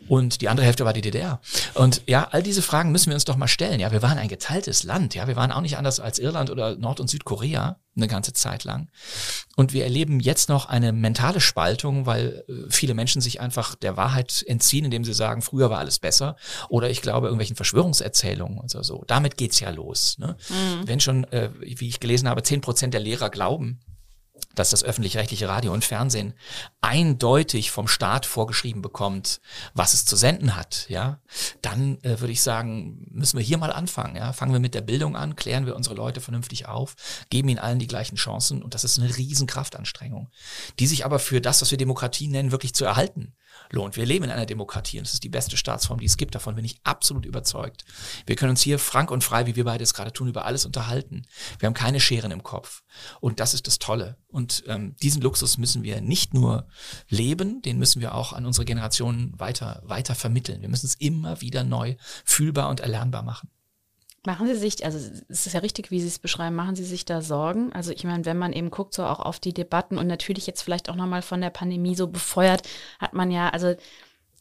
Und 0.08 0.40
die 0.40 0.48
andere 0.48 0.66
Hälfte 0.66 0.84
war 0.84 0.92
die 0.92 1.00
DDR. 1.00 1.40
Und 1.74 2.02
ja, 2.06 2.28
all 2.30 2.42
diese 2.42 2.62
Fragen 2.62 2.92
müssen 2.92 3.10
wir 3.10 3.14
uns 3.14 3.24
doch 3.24 3.36
mal 3.36 3.48
stellen. 3.48 3.80
Ja, 3.80 3.92
wir 3.92 4.02
waren 4.02 4.18
ein 4.18 4.28
geteiltes 4.28 4.82
Land. 4.82 5.14
Ja, 5.14 5.28
wir 5.28 5.36
waren 5.36 5.52
auch 5.52 5.60
nicht 5.60 5.76
anders 5.76 6.00
als 6.00 6.18
Irland 6.18 6.50
oder 6.50 6.76
Nord- 6.76 7.00
und 7.00 7.08
Südkorea 7.08 7.78
eine 7.96 8.08
ganze 8.08 8.32
Zeit 8.32 8.64
lang. 8.64 8.90
Und 9.56 9.72
wir 9.72 9.84
erleben 9.84 10.20
jetzt 10.20 10.48
noch 10.48 10.66
eine 10.66 10.92
mentale 10.92 11.40
Spaltung, 11.40 12.04
weil 12.04 12.44
äh, 12.48 12.70
viele 12.70 12.94
Menschen 12.94 13.22
sich 13.22 13.40
einfach 13.40 13.74
der 13.74 13.96
Wahrheit 13.96 14.44
entziehen, 14.46 14.84
indem 14.84 15.04
sie 15.04 15.14
sagen, 15.14 15.40
früher 15.40 15.70
war 15.70 15.78
alles 15.78 15.98
besser. 15.98 16.36
Oder 16.68 16.90
ich 16.90 17.00
glaube, 17.00 17.26
irgendwelchen 17.26 17.56
Verschwörungserzählungen 17.56 18.58
und 18.58 18.70
so. 18.70 19.04
Damit 19.06 19.36
geht's 19.36 19.60
ja 19.60 19.70
los. 19.70 20.18
Ne? 20.18 20.36
Mhm. 20.48 20.86
Wenn 20.86 21.00
schon, 21.00 21.24
äh, 21.32 21.50
wie 21.58 21.88
ich 21.88 22.00
gelesen 22.00 22.28
habe, 22.28 22.42
zehn 22.42 22.60
Prozent 22.60 22.92
der 22.92 23.00
Lehrer 23.00 23.30
glauben, 23.30 23.80
dass 24.56 24.70
das 24.70 24.82
öffentlich-rechtliche 24.82 25.48
Radio 25.48 25.72
und 25.72 25.84
Fernsehen 25.84 26.34
eindeutig 26.80 27.70
vom 27.70 27.86
Staat 27.86 28.26
vorgeschrieben 28.26 28.82
bekommt, 28.82 29.40
was 29.74 29.94
es 29.94 30.04
zu 30.04 30.16
senden 30.16 30.56
hat, 30.56 30.86
ja, 30.88 31.20
dann 31.62 31.98
äh, 32.02 32.20
würde 32.20 32.32
ich 32.32 32.42
sagen, 32.42 33.06
müssen 33.10 33.38
wir 33.38 33.44
hier 33.44 33.58
mal 33.58 33.72
anfangen. 33.72 34.16
Ja? 34.16 34.32
Fangen 34.32 34.52
wir 34.52 34.60
mit 34.60 34.74
der 34.74 34.80
Bildung 34.80 35.14
an, 35.16 35.36
klären 35.36 35.66
wir 35.66 35.76
unsere 35.76 35.94
Leute 35.94 36.20
vernünftig 36.20 36.66
auf, 36.66 36.96
geben 37.30 37.48
ihnen 37.48 37.58
allen 37.58 37.78
die 37.78 37.86
gleichen 37.86 38.16
Chancen 38.16 38.62
und 38.62 38.74
das 38.74 38.84
ist 38.84 38.98
eine 38.98 39.16
riesen 39.16 39.46
Kraftanstrengung, 39.46 40.30
die 40.78 40.86
sich 40.86 41.04
aber 41.04 41.18
für 41.18 41.40
das, 41.40 41.62
was 41.62 41.70
wir 41.70 41.78
Demokratie 41.78 42.28
nennen, 42.28 42.50
wirklich 42.50 42.74
zu 42.74 42.84
erhalten 42.84 43.34
lohnt. 43.70 43.96
Wir 43.96 44.06
leben 44.06 44.24
in 44.24 44.30
einer 44.30 44.46
Demokratie 44.46 44.98
und 44.98 45.06
es 45.06 45.14
ist 45.14 45.24
die 45.24 45.28
beste 45.28 45.56
Staatsform, 45.56 46.00
die 46.00 46.06
es 46.06 46.16
gibt. 46.16 46.34
Davon 46.34 46.54
bin 46.54 46.64
ich 46.64 46.80
absolut 46.84 47.26
überzeugt. 47.26 47.84
Wir 48.26 48.36
können 48.36 48.50
uns 48.50 48.62
hier 48.62 48.78
frank 48.78 49.10
und 49.10 49.24
frei, 49.24 49.46
wie 49.46 49.56
wir 49.56 49.64
beide 49.64 49.82
es 49.82 49.94
gerade 49.94 50.12
tun, 50.12 50.28
über 50.28 50.44
alles 50.44 50.64
unterhalten. 50.64 51.26
Wir 51.58 51.66
haben 51.66 51.74
keine 51.74 52.00
Scheren 52.00 52.30
im 52.30 52.42
Kopf. 52.42 52.82
Und 53.20 53.40
das 53.40 53.54
ist 53.54 53.66
das 53.66 53.78
Tolle. 53.78 54.16
Und 54.28 54.64
ähm, 54.66 54.96
diesen 55.02 55.22
Luxus 55.22 55.58
müssen 55.58 55.82
wir 55.82 56.00
nicht 56.00 56.34
nur 56.34 56.68
leben, 57.08 57.62
den 57.62 57.78
müssen 57.78 58.00
wir 58.00 58.14
auch 58.14 58.32
an 58.32 58.46
unsere 58.46 58.64
Generationen 58.64 59.38
weiter, 59.38 59.82
weiter 59.84 60.14
vermitteln. 60.14 60.62
Wir 60.62 60.68
müssen 60.68 60.86
es 60.86 60.94
immer 60.94 61.40
wieder 61.40 61.64
neu 61.64 61.96
fühlbar 62.24 62.68
und 62.68 62.80
erlernbar 62.80 63.22
machen. 63.22 63.50
Machen 64.26 64.48
Sie 64.48 64.56
sich, 64.56 64.84
also 64.84 64.98
es 65.28 65.46
ist 65.46 65.52
ja 65.52 65.60
richtig, 65.60 65.92
wie 65.92 66.00
Sie 66.00 66.08
es 66.08 66.18
beschreiben, 66.18 66.56
machen 66.56 66.74
Sie 66.74 66.84
sich 66.84 67.04
da 67.04 67.22
Sorgen? 67.22 67.72
Also 67.72 67.92
ich 67.92 68.02
meine, 68.02 68.24
wenn 68.24 68.36
man 68.36 68.52
eben 68.52 68.70
guckt, 68.70 68.92
so 68.92 69.04
auch 69.04 69.20
auf 69.20 69.38
die 69.38 69.54
Debatten 69.54 69.98
und 69.98 70.08
natürlich 70.08 70.48
jetzt 70.48 70.62
vielleicht 70.62 70.90
auch 70.90 70.96
nochmal 70.96 71.22
von 71.22 71.40
der 71.40 71.50
Pandemie 71.50 71.94
so 71.94 72.08
befeuert, 72.08 72.62
hat 72.98 73.14
man 73.14 73.30
ja, 73.30 73.48
also 73.50 73.76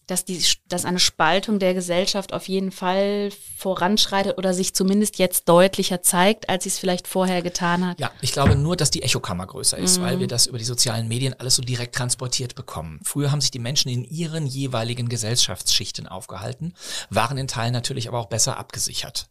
dass, 0.07 0.25
die, 0.25 0.43
dass 0.67 0.85
eine 0.85 0.99
Spaltung 0.99 1.59
der 1.59 1.75
Gesellschaft 1.75 2.33
auf 2.33 2.47
jeden 2.47 2.71
Fall 2.71 3.31
voranschreitet 3.57 4.39
oder 4.39 4.55
sich 4.55 4.73
zumindest 4.73 5.19
jetzt 5.19 5.49
deutlicher 5.49 6.01
zeigt, 6.01 6.49
als 6.49 6.63
sie 6.63 6.69
es 6.69 6.79
vielleicht 6.79 7.07
vorher 7.07 7.43
getan 7.43 7.85
hat. 7.85 7.99
Ja, 7.99 8.11
ich 8.21 8.31
glaube 8.31 8.55
nur, 8.55 8.75
dass 8.75 8.91
die 8.91 9.03
Echokammer 9.03 9.45
größer 9.45 9.77
ist, 9.77 9.99
mhm. 9.99 10.03
weil 10.03 10.19
wir 10.19 10.27
das 10.27 10.47
über 10.47 10.57
die 10.57 10.63
sozialen 10.63 11.07
Medien 11.07 11.35
alles 11.39 11.55
so 11.55 11.61
direkt 11.61 11.95
transportiert 11.95 12.55
bekommen. 12.55 12.99
Früher 13.03 13.31
haben 13.31 13.41
sich 13.41 13.51
die 13.51 13.59
Menschen 13.59 13.89
in 13.89 14.03
ihren 14.03 14.45
jeweiligen 14.45 15.09
Gesellschaftsschichten 15.09 16.07
aufgehalten, 16.07 16.73
waren 17.09 17.37
in 17.37 17.47
Teilen 17.47 17.73
natürlich 17.73 18.07
aber 18.07 18.19
auch 18.19 18.29
besser 18.29 18.57
abgesichert. 18.57 19.27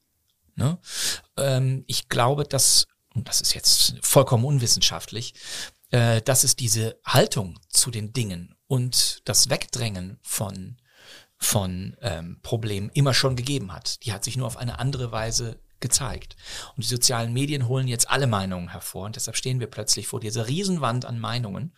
Ne? 0.57 0.79
Ähm, 1.37 1.85
ich 1.87 2.09
glaube, 2.09 2.45
dass, 2.45 2.87
und 3.15 3.29
das 3.29 3.41
ist 3.41 3.55
jetzt 3.55 3.95
vollkommen 4.03 4.45
unwissenschaftlich, 4.45 5.35
äh, 5.91 6.23
dass 6.23 6.45
es 6.45 6.57
diese 6.57 6.99
Haltung 7.05 7.59
zu 7.69 7.91
den 7.91 8.13
Dingen 8.13 8.57
und 8.67 9.21
das 9.25 9.51
Wegdrängen 9.51 10.19
von, 10.23 10.77
von 11.37 11.97
ähm, 12.01 12.41
Problemen 12.43 12.91
immer 12.95 13.15
schon 13.15 13.37
gegeben 13.37 13.73
hat. 13.73 14.05
Die 14.05 14.13
hat 14.13 14.25
sich 14.25 14.37
nur 14.37 14.47
auf 14.47 14.57
eine 14.57 14.79
andere 14.79 15.13
Weise 15.13 15.61
gezeigt. 15.81 16.37
Und 16.77 16.85
die 16.85 16.89
sozialen 16.89 17.33
Medien 17.33 17.69
holen 17.69 17.89
jetzt 17.89 18.09
alle 18.09 18.27
Meinungen 18.27 18.71
hervor 18.71 19.05
und 19.05 19.17
deshalb 19.17 19.37
stehen 19.37 19.61
wir 19.61 19.67
plötzlich 19.67 20.07
vor 20.07 20.19
dieser 20.19 20.49
Riesenwand 20.49 21.05
an 21.05 21.19
Meinungen. 21.19 21.75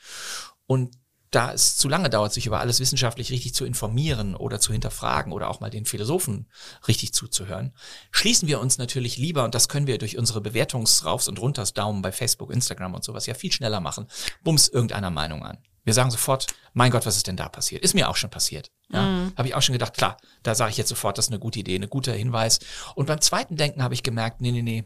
Und 0.66 0.97
da 1.31 1.53
es 1.53 1.77
zu 1.77 1.89
lange 1.89 2.11
dauert, 2.11 2.33
sich 2.33 2.47
über 2.47 2.61
alles 2.61 2.81
wissenschaftlich 2.81 3.31
richtig 3.31 3.55
zu 3.55 3.64
informieren 3.64 4.35
oder 4.35 4.61
zu 4.61 4.72
hinterfragen 4.72 5.33
oder 5.33 5.51
auch 5.51 5.61
mal 5.61 5.70
den 5.70 5.85
Philosophen 5.85 6.49
richtig 6.87 7.12
zuzuhören, 7.12 7.74
schließen 8.11 8.49
wir 8.49 8.61
uns 8.61 8.79
natürlich 8.79 9.16
lieber, 9.16 9.45
und 9.45 9.55
das 9.55 9.68
können 9.68 9.87
wir 9.87 9.99
durch 9.99 10.18
unsere 10.18 10.41
Bewertungsraufs 10.41 11.29
und 11.29 11.41
Runters 11.41 11.74
Daumen 11.74 12.03
bei 12.03 12.12
Facebook, 12.12 12.53
Instagram 12.53 12.95
und 12.95 13.05
sowas 13.05 13.27
ja 13.27 13.35
viel 13.35 13.53
schneller 13.53 13.81
machen, 13.81 14.07
bums 14.43 14.68
irgendeiner 14.68 15.11
Meinung 15.11 15.45
an. 15.45 15.59
Wir 15.87 15.95
sagen 15.95 16.11
sofort, 16.11 16.49
mein 16.72 16.91
Gott, 16.91 17.07
was 17.07 17.16
ist 17.16 17.29
denn 17.29 17.37
da 17.37 17.49
passiert? 17.49 17.85
Ist 17.85 17.95
mir 17.95 18.09
auch 18.09 18.16
schon 18.16 18.29
passiert. 18.29 18.72
Ja, 18.91 19.03
mhm. 19.03 19.33
Habe 19.37 19.47
ich 19.47 19.55
auch 19.55 19.62
schon 19.62 19.72
gedacht, 19.72 19.95
klar, 19.95 20.16
da 20.43 20.57
sage 20.57 20.72
ich 20.72 20.77
jetzt 20.77 20.89
sofort, 20.89 21.16
das 21.16 21.27
ist 21.27 21.31
eine 21.31 21.39
gute 21.39 21.61
Idee, 21.61 21.77
ein 21.77 21.89
guter 21.89 22.12
Hinweis. 22.12 22.59
Und 22.97 23.07
beim 23.07 23.20
zweiten 23.20 23.57
Denken 23.57 23.85
habe 23.85 23.95
ich 23.95 24.03
gemerkt, 24.03 24.41
nee, 24.41 24.51
nee, 24.51 24.62
nee, 24.62 24.85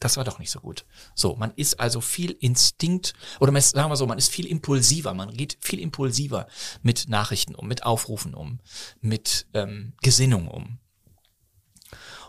das 0.00 0.16
war 0.16 0.24
doch 0.24 0.38
nicht 0.38 0.50
so 0.50 0.60
gut. 0.60 0.84
So, 1.14 1.36
man 1.36 1.52
ist 1.56 1.80
also 1.80 2.00
viel 2.00 2.32
Instinkt, 2.32 3.14
oder 3.40 3.52
man 3.52 3.60
ist, 3.60 3.70
sagen 3.70 3.90
wir 3.90 3.96
so, 3.96 4.06
man 4.06 4.18
ist 4.18 4.30
viel 4.30 4.46
impulsiver, 4.46 5.14
man 5.14 5.32
geht 5.32 5.56
viel 5.60 5.80
impulsiver 5.80 6.46
mit 6.82 7.08
Nachrichten 7.08 7.54
um, 7.54 7.66
mit 7.66 7.84
Aufrufen 7.84 8.34
um, 8.34 8.60
mit 9.00 9.46
ähm, 9.54 9.94
Gesinnung 10.02 10.48
um. 10.48 10.78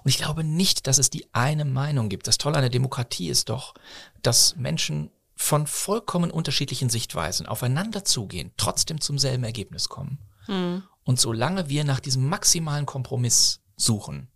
Und 0.04 0.10
ich 0.10 0.18
glaube 0.18 0.44
nicht, 0.44 0.88
dass 0.88 1.00
es 1.00 1.10
die 1.10 1.28
eine 1.34 1.66
Meinung 1.66 2.10
gibt. 2.10 2.28
Das 2.28 2.38
Tolle 2.38 2.58
an 2.58 2.62
der 2.62 2.70
Demokratie 2.70 3.28
ist 3.28 3.50
doch, 3.50 3.74
dass 4.22 4.56
Menschen 4.56 5.10
von 5.36 5.68
vollkommen 5.68 6.32
unterschiedlichen 6.32 6.90
Sichtweisen 6.90 7.46
aufeinander 7.46 8.06
zugehen, 8.06 8.52
trotzdem 8.56 9.02
zum 9.02 9.18
selben 9.18 9.44
Ergebnis 9.44 9.90
kommen. 9.90 10.20
Hm. 10.46 10.84
Und 11.04 11.20
solange 11.20 11.70
wir 11.70 11.84
nach 11.84 12.00
diesem 12.00 12.28
maximalen 12.30 12.86
Kompromiss 12.86 13.62
suchen, 13.76 14.30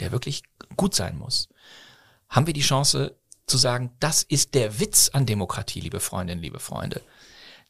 der 0.00 0.12
wirklich 0.12 0.42
gut 0.76 0.94
sein 0.94 1.16
muss, 1.16 1.48
haben 2.30 2.46
wir 2.46 2.54
die 2.54 2.62
Chance 2.62 3.16
zu 3.46 3.58
sagen, 3.58 3.90
das 4.00 4.22
ist 4.22 4.54
der 4.54 4.78
Witz 4.80 5.10
an 5.12 5.26
Demokratie, 5.26 5.80
liebe 5.80 6.00
Freundinnen, 6.00 6.40
liebe 6.40 6.60
Freunde. 6.60 7.02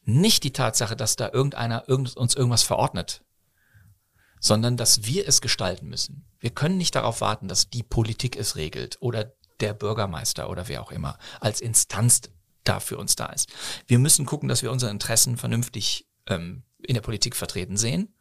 Nicht 0.03 0.43
die 0.43 0.53
Tatsache, 0.53 0.95
dass 0.95 1.15
da 1.15 1.29
irgendeiner 1.33 1.89
uns 1.89 2.35
irgendwas 2.35 2.63
verordnet, 2.63 3.23
sondern 4.39 4.77
dass 4.77 5.05
wir 5.05 5.27
es 5.27 5.41
gestalten 5.41 5.89
müssen. 5.89 6.25
Wir 6.39 6.51
können 6.51 6.77
nicht 6.77 6.95
darauf 6.95 7.21
warten, 7.21 7.47
dass 7.47 7.69
die 7.69 7.83
Politik 7.83 8.37
es 8.37 8.55
regelt 8.55 8.97
oder 9.01 9.33
der 9.59 9.73
Bürgermeister 9.73 10.49
oder 10.49 10.67
wer 10.67 10.81
auch 10.81 10.91
immer 10.91 11.17
als 11.39 11.61
Instanz 11.61 12.21
da 12.63 12.79
für 12.79 12.97
uns 12.97 13.15
da 13.15 13.27
ist. 13.27 13.49
Wir 13.87 13.99
müssen 13.99 14.25
gucken, 14.25 14.49
dass 14.49 14.63
wir 14.63 14.71
unsere 14.71 14.91
Interessen 14.91 15.37
vernünftig 15.37 16.07
ähm, 16.27 16.63
in 16.79 16.95
der 16.95 17.01
Politik 17.01 17.35
vertreten 17.35 17.77
sehen. 17.77 18.13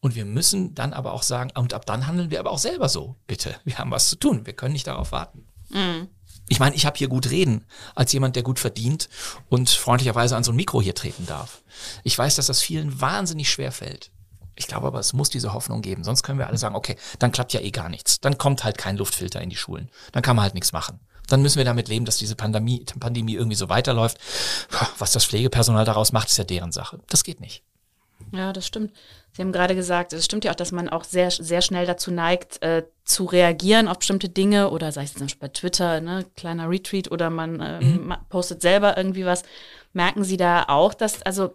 Und 0.00 0.14
wir 0.14 0.24
müssen 0.24 0.74
dann 0.74 0.92
aber 0.92 1.12
auch 1.12 1.22
sagen, 1.22 1.50
und 1.54 1.74
ab 1.74 1.86
dann 1.86 2.06
handeln 2.06 2.30
wir 2.30 2.40
aber 2.40 2.50
auch 2.50 2.58
selber 2.58 2.88
so. 2.88 3.16
Bitte, 3.26 3.54
wir 3.64 3.78
haben 3.78 3.90
was 3.90 4.08
zu 4.08 4.16
tun. 4.16 4.46
Wir 4.46 4.54
können 4.54 4.72
nicht 4.72 4.86
darauf 4.86 5.12
warten. 5.12 5.46
Mhm. 5.72 6.08
Ich 6.48 6.60
meine, 6.60 6.74
ich 6.74 6.84
habe 6.84 6.98
hier 6.98 7.08
gut 7.08 7.30
reden, 7.30 7.64
als 7.94 8.12
jemand, 8.12 8.36
der 8.36 8.42
gut 8.42 8.58
verdient 8.58 9.08
und 9.48 9.70
freundlicherweise 9.70 10.36
an 10.36 10.44
so 10.44 10.52
ein 10.52 10.56
Mikro 10.56 10.82
hier 10.82 10.94
treten 10.94 11.26
darf. 11.26 11.62
Ich 12.04 12.18
weiß, 12.18 12.36
dass 12.36 12.46
das 12.46 12.60
vielen 12.60 13.00
wahnsinnig 13.00 13.50
schwer 13.50 13.72
fällt. 13.72 14.10
Ich 14.54 14.66
glaube 14.66 14.86
aber, 14.86 14.98
es 14.98 15.12
muss 15.14 15.30
diese 15.30 15.54
Hoffnung 15.54 15.80
geben. 15.80 16.04
Sonst 16.04 16.22
können 16.22 16.38
wir 16.38 16.46
alle 16.46 16.58
sagen, 16.58 16.74
okay, 16.74 16.96
dann 17.18 17.32
klappt 17.32 17.54
ja 17.54 17.60
eh 17.60 17.70
gar 17.70 17.88
nichts. 17.88 18.20
Dann 18.20 18.36
kommt 18.36 18.64
halt 18.64 18.76
kein 18.76 18.98
Luftfilter 18.98 19.40
in 19.40 19.48
die 19.50 19.56
Schulen. 19.56 19.90
Dann 20.12 20.22
kann 20.22 20.36
man 20.36 20.42
halt 20.42 20.54
nichts 20.54 20.72
machen. 20.72 21.00
Dann 21.28 21.40
müssen 21.40 21.56
wir 21.56 21.64
damit 21.64 21.88
leben, 21.88 22.04
dass 22.04 22.18
diese 22.18 22.36
Pandemie, 22.36 22.84
Pandemie 23.00 23.34
irgendwie 23.34 23.56
so 23.56 23.70
weiterläuft. 23.70 24.18
Was 24.98 25.12
das 25.12 25.24
Pflegepersonal 25.24 25.86
daraus 25.86 26.12
macht, 26.12 26.28
ist 26.28 26.36
ja 26.36 26.44
deren 26.44 26.72
Sache. 26.72 27.00
Das 27.08 27.24
geht 27.24 27.40
nicht. 27.40 27.62
Ja, 28.32 28.52
das 28.52 28.66
stimmt. 28.66 28.92
Sie 29.32 29.42
haben 29.42 29.52
gerade 29.52 29.74
gesagt, 29.74 30.12
es 30.12 30.24
stimmt 30.24 30.44
ja 30.44 30.52
auch, 30.52 30.56
dass 30.56 30.72
man 30.72 30.88
auch 30.88 31.04
sehr, 31.04 31.30
sehr 31.30 31.62
schnell 31.62 31.86
dazu 31.86 32.10
neigt, 32.10 32.62
äh, 32.62 32.84
zu 33.04 33.24
reagieren 33.24 33.88
auf 33.88 33.98
bestimmte 33.98 34.28
Dinge 34.28 34.70
oder 34.70 34.90
sei 34.90 35.04
es 35.04 35.14
zum 35.14 35.22
Beispiel 35.22 35.48
bei 35.48 35.52
Twitter, 35.52 36.00
ne, 36.00 36.24
kleiner 36.36 36.68
Retweet 36.68 37.10
oder 37.10 37.30
man 37.30 37.60
äh, 37.60 37.80
mhm. 37.80 38.14
postet 38.28 38.62
selber 38.62 38.96
irgendwie 38.96 39.26
was. 39.26 39.42
Merken 39.92 40.24
Sie 40.24 40.36
da 40.38 40.64
auch, 40.68 40.94
dass, 40.94 41.22
also 41.22 41.52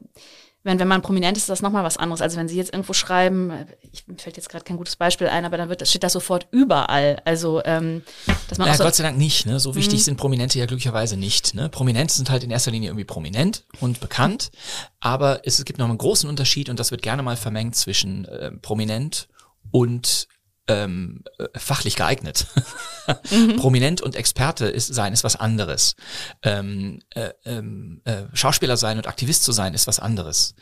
wenn, 0.68 0.80
wenn 0.80 0.88
man 0.88 1.02
prominent 1.02 1.38
ist, 1.38 1.44
ist 1.44 1.50
das 1.50 1.62
nochmal 1.62 1.86
was 1.86 1.96
anderes. 1.96 2.22
Also 2.22 2.38
wenn 2.38 2.50
Sie 2.50 2.58
jetzt 2.58 2.74
irgendwo 2.74 2.92
schreiben, 2.92 3.54
ich, 3.94 4.06
mir 4.06 4.18
fällt 4.18 4.36
jetzt 4.36 4.50
gerade 4.50 4.66
kein 4.66 4.76
gutes 4.76 4.98
Beispiel 4.98 5.28
ein, 5.28 5.46
aber 5.46 5.56
dann 5.56 5.70
wird, 5.70 5.88
steht 5.88 6.04
das 6.04 6.12
sofort 6.12 6.48
überall. 6.52 7.22
Also, 7.24 7.62
ähm, 7.64 8.04
dass 8.50 8.58
man 8.58 8.68
ja, 8.68 8.76
so 8.76 8.84
Gott 8.84 8.96
sei 8.96 9.04
Dank 9.04 9.18
nicht. 9.18 9.46
Ne? 9.46 9.62
So 9.62 9.76
wichtig 9.76 10.00
mhm. 10.00 10.04
sind 10.04 10.18
Prominente 10.18 10.60
ja 10.60 10.66
glücklicherweise 10.66 11.16
nicht. 11.16 11.56
Ne? 11.56 11.70
Prominente 11.70 12.14
sind 12.14 12.30
halt 12.30 12.44
in 12.44 12.52
erster 12.52 12.72
Linie 12.72 12.90
irgendwie 12.90 13.06
prominent 13.06 13.64
und 13.80 14.02
bekannt, 14.02 14.52
aber 15.00 15.40
es, 15.46 15.58
es 15.58 15.64
gibt 15.64 15.80
noch 15.80 15.88
einen 15.88 15.98
großen 15.98 16.30
Unterschied 16.30 16.70
und 16.70 16.80
das 16.80 16.92
wird 16.92 17.02
gerne 17.02 17.24
mal 17.24 17.38
vermengt 17.38 17.76
zwischen 17.78 18.26
äh, 18.26 18.52
prominent 18.52 19.30
und 19.72 20.28
ähm, 20.68 21.24
äh, 21.38 21.48
fachlich 21.58 21.96
geeignet. 21.96 22.48
mhm. 23.32 23.56
Prominent 23.58 24.02
und 24.02 24.16
Experte 24.16 24.66
ist 24.68 24.94
sein 24.94 25.14
ist 25.14 25.24
was 25.24 25.36
anderes. 25.36 25.96
Ähm, 26.44 27.02
äh, 27.12 27.32
ähm, 27.46 28.02
äh, 28.06 28.24
Schauspieler 28.34 28.78
sein 28.78 28.98
und 28.98 29.08
Aktivist 29.08 29.44
zu 29.44 29.52
sein 29.52 29.74
ist 29.74 29.88
was 29.88 30.00
anderes. 30.00 30.56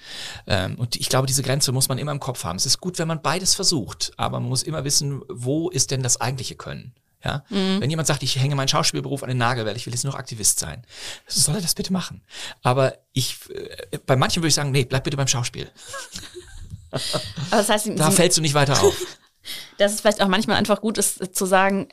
Ähm, 0.47 0.75
und 0.75 0.95
ich 0.95 1.09
glaube, 1.09 1.27
diese 1.27 1.43
Grenze 1.43 1.71
muss 1.71 1.89
man 1.89 1.97
immer 1.97 2.11
im 2.11 2.19
Kopf 2.19 2.43
haben. 2.43 2.57
Es 2.57 2.65
ist 2.65 2.79
gut, 2.79 2.99
wenn 2.99 3.07
man 3.07 3.21
beides 3.21 3.55
versucht, 3.55 4.11
aber 4.17 4.39
man 4.39 4.49
muss 4.49 4.63
immer 4.63 4.83
wissen, 4.83 5.21
wo 5.29 5.69
ist 5.69 5.91
denn 5.91 6.03
das 6.03 6.21
eigentliche 6.21 6.55
Können. 6.55 6.93
Ja? 7.23 7.43
Mhm. 7.49 7.81
Wenn 7.81 7.89
jemand 7.89 8.07
sagt, 8.07 8.23
ich 8.23 8.37
hänge 8.37 8.55
meinen 8.55 8.67
Schauspielberuf 8.67 9.23
an 9.23 9.29
den 9.29 9.39
Nagel, 9.39 9.65
weil 9.65 9.75
ich 9.75 9.85
will 9.85 9.93
jetzt 9.93 10.03
nur 10.03 10.13
noch 10.13 10.19
Aktivist 10.19 10.59
sein, 10.59 10.85
soll 11.27 11.55
er 11.55 11.61
das 11.61 11.73
bitte 11.73 11.91
machen. 11.91 12.21
Aber 12.61 12.97
ich, 13.13 13.37
äh, 13.49 13.97
bei 14.05 14.15
manchen 14.15 14.41
würde 14.41 14.49
ich 14.49 14.55
sagen, 14.55 14.71
nee, 14.71 14.85
bleib 14.85 15.03
bitte 15.03 15.17
beim 15.17 15.27
Schauspiel. 15.27 15.69
Das 17.51 17.67
heißt, 17.67 17.89
da 17.95 18.11
fällst 18.11 18.37
du 18.37 18.41
nicht 18.41 18.53
weiter 18.53 18.81
auf 18.81 18.95
dass 19.77 19.93
es 19.93 20.01
vielleicht 20.01 20.21
auch 20.21 20.27
manchmal 20.27 20.57
einfach 20.57 20.81
gut 20.81 20.97
ist 20.97 21.35
zu 21.35 21.45
sagen, 21.45 21.87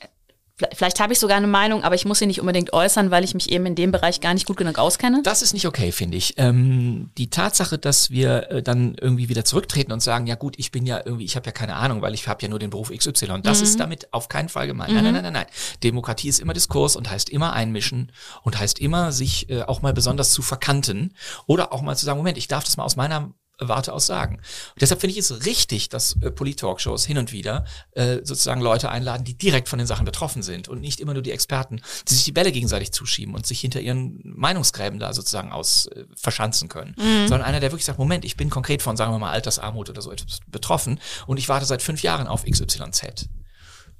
Vielleicht 0.74 1.00
habe 1.00 1.12
ich 1.12 1.18
sogar 1.18 1.38
eine 1.38 1.46
Meinung, 1.46 1.82
aber 1.82 1.94
ich 1.94 2.04
muss 2.04 2.18
sie 2.18 2.26
nicht 2.26 2.40
unbedingt 2.40 2.72
äußern, 2.72 3.10
weil 3.10 3.24
ich 3.24 3.34
mich 3.34 3.50
eben 3.50 3.66
in 3.66 3.74
dem 3.74 3.90
Bereich 3.90 4.20
gar 4.20 4.34
nicht 4.34 4.46
gut 4.46 4.58
genug 4.58 4.78
auskenne. 4.78 5.20
Das 5.24 5.42
ist 5.42 5.54
nicht 5.54 5.66
okay, 5.66 5.92
finde 5.92 6.16
ich. 6.16 6.34
Ähm, 6.36 7.10
die 7.18 7.30
Tatsache, 7.30 7.78
dass 7.78 8.10
wir 8.10 8.50
äh, 8.50 8.62
dann 8.62 8.94
irgendwie 9.00 9.28
wieder 9.28 9.44
zurücktreten 9.44 9.92
und 9.92 10.00
sagen, 10.00 10.26
ja 10.26 10.34
gut, 10.34 10.54
ich 10.58 10.70
bin 10.70 10.86
ja 10.86 11.00
irgendwie, 11.04 11.24
ich 11.24 11.36
habe 11.36 11.46
ja 11.46 11.52
keine 11.52 11.76
Ahnung, 11.76 12.02
weil 12.02 12.14
ich 12.14 12.28
habe 12.28 12.42
ja 12.42 12.48
nur 12.48 12.58
den 12.58 12.70
Beruf 12.70 12.90
XY. 12.90 13.40
Das 13.42 13.58
mhm. 13.58 13.64
ist 13.64 13.80
damit 13.80 14.12
auf 14.12 14.28
keinen 14.28 14.48
Fall 14.48 14.66
gemeint. 14.66 14.90
Mhm. 14.90 14.96
Nein, 14.96 15.04
nein, 15.04 15.14
nein, 15.14 15.22
nein, 15.24 15.32
nein. 15.32 15.46
Demokratie 15.82 16.28
ist 16.28 16.38
immer 16.38 16.52
Diskurs 16.52 16.96
und 16.96 17.10
heißt 17.10 17.30
immer 17.30 17.54
einmischen 17.54 18.12
und 18.42 18.58
heißt 18.58 18.78
immer, 18.78 19.10
sich 19.10 19.48
äh, 19.50 19.62
auch 19.62 19.82
mal 19.82 19.94
besonders 19.94 20.32
zu 20.32 20.42
verkanten 20.42 21.14
oder 21.46 21.72
auch 21.72 21.82
mal 21.82 21.96
zu 21.96 22.04
sagen, 22.04 22.18
Moment, 22.18 22.38
ich 22.38 22.48
darf 22.48 22.64
das 22.64 22.76
mal 22.76 22.84
aus 22.84 22.96
meiner 22.96 23.32
Warte 23.68 23.92
aus 23.92 24.06
sagen. 24.06 24.36
Und 24.36 24.82
deshalb 24.82 25.00
finde 25.00 25.12
ich 25.12 25.18
es 25.18 25.44
richtig, 25.46 25.88
dass 25.88 26.16
äh, 26.20 26.30
Polit-Talkshows 26.30 27.04
hin 27.04 27.18
und 27.18 27.32
wieder 27.32 27.64
äh, 27.92 28.18
sozusagen 28.24 28.60
Leute 28.60 28.90
einladen, 28.90 29.24
die 29.24 29.34
direkt 29.34 29.68
von 29.68 29.78
den 29.78 29.86
Sachen 29.86 30.04
betroffen 30.04 30.42
sind 30.42 30.68
und 30.68 30.80
nicht 30.80 31.00
immer 31.00 31.14
nur 31.14 31.22
die 31.22 31.32
Experten, 31.32 31.80
die 32.08 32.14
sich 32.14 32.24
die 32.24 32.32
Bälle 32.32 32.52
gegenseitig 32.52 32.92
zuschieben 32.92 33.34
und 33.34 33.46
sich 33.46 33.60
hinter 33.60 33.80
ihren 33.80 34.20
Meinungsgräben 34.24 34.98
da 34.98 35.12
sozusagen 35.12 35.52
aus 35.52 35.86
äh, 35.86 36.04
verschanzen 36.14 36.68
können, 36.68 36.94
mhm. 36.98 37.28
sondern 37.28 37.42
einer, 37.42 37.60
der 37.60 37.70
wirklich 37.70 37.84
sagt, 37.84 37.98
Moment, 37.98 38.24
ich 38.24 38.36
bin 38.36 38.50
konkret 38.50 38.82
von, 38.82 38.96
sagen 38.96 39.12
wir 39.12 39.18
mal, 39.18 39.30
Altersarmut 39.30 39.90
oder 39.90 40.02
so 40.02 40.10
etwas 40.10 40.40
betroffen 40.48 41.00
und 41.26 41.38
ich 41.38 41.48
warte 41.48 41.66
seit 41.66 41.82
fünf 41.82 42.02
Jahren 42.02 42.26
auf 42.26 42.44
XYZ. 42.44 43.28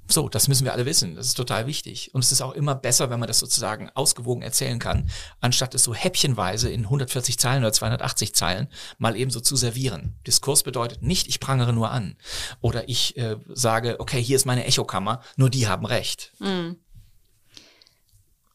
So, 0.09 0.27
das 0.27 0.47
müssen 0.47 0.65
wir 0.65 0.73
alle 0.73 0.85
wissen. 0.85 1.15
Das 1.15 1.27
ist 1.27 1.35
total 1.35 1.65
wichtig. 1.65 2.13
Und 2.13 2.23
es 2.23 2.31
ist 2.31 2.41
auch 2.41 2.53
immer 2.53 2.75
besser, 2.75 3.09
wenn 3.09 3.19
man 3.19 3.27
das 3.27 3.39
sozusagen 3.39 3.89
ausgewogen 3.93 4.43
erzählen 4.43 4.77
kann, 4.77 5.09
anstatt 5.39 5.73
es 5.75 5.83
so 5.83 5.93
häppchenweise 5.93 6.69
in 6.69 6.81
140 6.81 7.39
Zeilen 7.39 7.63
oder 7.63 7.71
280 7.71 8.35
Zeilen 8.35 8.67
mal 8.97 9.15
eben 9.15 9.31
so 9.31 9.39
zu 9.39 9.55
servieren. 9.55 10.15
Diskurs 10.27 10.63
bedeutet 10.63 11.01
nicht, 11.01 11.27
ich 11.27 11.39
prangere 11.39 11.73
nur 11.73 11.91
an. 11.91 12.15
Oder 12.61 12.89
ich 12.89 13.17
äh, 13.17 13.37
sage, 13.53 13.99
okay, 13.99 14.21
hier 14.21 14.35
ist 14.35 14.45
meine 14.45 14.65
Echokammer, 14.65 15.21
nur 15.37 15.49
die 15.49 15.67
haben 15.67 15.85
recht. 15.85 16.33
Mhm. 16.39 16.77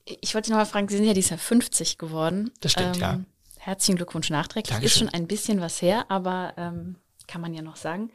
Ich 0.05 0.35
wollte 0.35 0.51
noch 0.51 0.59
mal 0.59 0.65
fragen, 0.65 0.89
Sie 0.89 0.97
sind 0.97 1.07
ja 1.07 1.13
dieses 1.13 1.31
Jahr 1.31 1.39
50 1.39 1.99
geworden. 1.99 2.51
Das 2.61 2.73
stimmt, 2.73 2.97
ähm, 2.97 3.03
ja. 3.03 3.21
Herzlichen 3.59 3.97
Glückwunsch 3.97 4.31
nachträglich. 4.31 4.73
Dankeschön. 4.73 4.87
Ist 4.87 4.99
schon 4.99 5.21
ein 5.21 5.27
bisschen 5.27 5.61
was 5.61 5.83
her, 5.83 6.07
aber 6.09 6.55
ähm, 6.57 6.97
kann 7.27 7.41
man 7.41 7.53
ja 7.53 7.63
noch 7.63 7.77
sagen. 7.77 8.11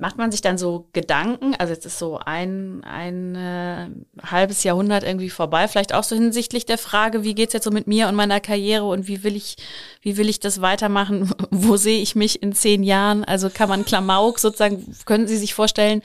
Macht 0.00 0.16
man 0.16 0.30
sich 0.30 0.40
dann 0.40 0.58
so 0.58 0.88
Gedanken, 0.92 1.56
also 1.56 1.72
jetzt 1.72 1.84
ist 1.84 1.98
so 1.98 2.20
ein, 2.24 2.84
ein 2.84 3.34
äh, 3.34 3.88
halbes 4.22 4.62
Jahrhundert 4.62 5.02
irgendwie 5.02 5.28
vorbei, 5.28 5.66
vielleicht 5.66 5.92
auch 5.92 6.04
so 6.04 6.14
hinsichtlich 6.14 6.66
der 6.66 6.78
Frage, 6.78 7.24
wie 7.24 7.34
geht's 7.34 7.52
jetzt 7.52 7.64
so 7.64 7.72
mit 7.72 7.88
mir 7.88 8.06
und 8.06 8.14
meiner 8.14 8.38
Karriere 8.38 8.84
und 8.84 9.08
wie 9.08 9.24
will 9.24 9.34
ich, 9.34 9.56
wie 10.00 10.16
will 10.16 10.28
ich 10.28 10.38
das 10.38 10.60
weitermachen? 10.60 11.34
Wo 11.50 11.76
sehe 11.76 12.00
ich 12.00 12.14
mich 12.14 12.40
in 12.42 12.52
zehn 12.52 12.84
Jahren? 12.84 13.24
Also 13.24 13.50
kann 13.50 13.68
man 13.68 13.84
Klamauk 13.84 14.38
sozusagen, 14.38 14.94
können 15.04 15.26
Sie 15.26 15.36
sich 15.36 15.52
vorstellen, 15.52 16.02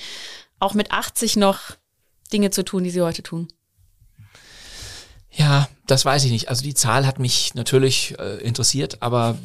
auch 0.60 0.74
mit 0.74 0.92
80 0.92 1.36
noch 1.36 1.60
Dinge 2.32 2.50
zu 2.50 2.66
tun, 2.66 2.84
die 2.84 2.90
Sie 2.90 3.02
heute 3.02 3.22
tun? 3.22 3.48
Ja, 5.30 5.68
das 5.86 6.06
weiß 6.06 6.24
ich 6.24 6.32
nicht. 6.32 6.50
Also 6.50 6.64
die 6.64 6.74
Zahl 6.74 7.06
hat 7.06 7.20
mich 7.20 7.56
natürlich 7.56 8.18
äh, 8.18 8.38
interessiert, 8.38 9.02
aber 9.02 9.38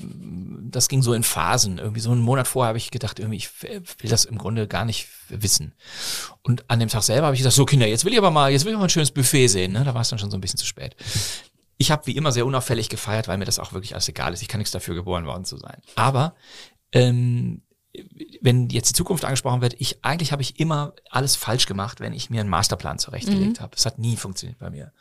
das 0.70 0.88
ging 0.88 1.02
so 1.02 1.14
in 1.14 1.22
Phasen. 1.22 1.78
Irgendwie 1.78 2.00
so 2.00 2.10
einen 2.12 2.20
Monat 2.20 2.46
vorher 2.46 2.68
habe 2.68 2.78
ich 2.78 2.90
gedacht, 2.90 3.18
irgendwie, 3.18 3.38
ich 3.38 3.62
will 3.62 4.10
das 4.10 4.24
im 4.24 4.38
Grunde 4.38 4.68
gar 4.68 4.84
nicht 4.84 5.08
wissen. 5.28 5.74
Und 6.42 6.64
an 6.70 6.78
dem 6.78 6.88
Tag 6.88 7.02
selber 7.02 7.26
habe 7.26 7.34
ich 7.34 7.40
gesagt, 7.40 7.56
so 7.56 7.64
Kinder, 7.64 7.86
jetzt 7.86 8.04
will 8.04 8.12
ich 8.12 8.18
aber 8.18 8.30
mal, 8.30 8.50
jetzt 8.52 8.64
will 8.64 8.72
ich 8.72 8.78
mal 8.78 8.84
ein 8.84 8.90
schönes 8.90 9.10
Buffet 9.10 9.48
sehen. 9.48 9.72
Ne? 9.72 9.84
Da 9.84 9.94
war 9.94 10.02
es 10.02 10.10
dann 10.10 10.18
schon 10.18 10.30
so 10.30 10.36
ein 10.36 10.40
bisschen 10.40 10.58
zu 10.58 10.66
spät. 10.66 10.94
Ich 11.76 11.90
habe 11.90 12.06
wie 12.06 12.16
immer 12.16 12.32
sehr 12.32 12.46
unauffällig 12.46 12.88
gefeiert, 12.88 13.28
weil 13.28 13.38
mir 13.38 13.44
das 13.44 13.58
auch 13.58 13.72
wirklich 13.72 13.94
alles 13.94 14.08
egal 14.08 14.32
ist. 14.32 14.42
Ich 14.42 14.48
kann 14.48 14.58
nichts 14.58 14.72
dafür 14.72 14.94
geboren 14.94 15.26
worden 15.26 15.44
zu 15.44 15.56
sein. 15.56 15.80
Aber 15.96 16.34
ähm, 16.92 17.62
wenn 18.42 18.68
jetzt 18.68 18.90
die 18.90 18.94
Zukunft 18.94 19.24
angesprochen 19.24 19.62
wird, 19.62 19.74
ich 19.78 20.04
eigentlich 20.04 20.30
habe 20.30 20.42
ich 20.42 20.60
immer 20.60 20.92
alles 21.10 21.36
falsch 21.36 21.66
gemacht, 21.66 22.00
wenn 22.00 22.12
ich 22.12 22.28
mir 22.28 22.40
einen 22.40 22.50
Masterplan 22.50 22.98
zurechtgelegt 22.98 23.58
mhm. 23.58 23.62
habe. 23.62 23.76
Es 23.76 23.86
hat 23.86 23.98
nie 23.98 24.16
funktioniert 24.16 24.58
bei 24.58 24.70
mir. 24.70 24.92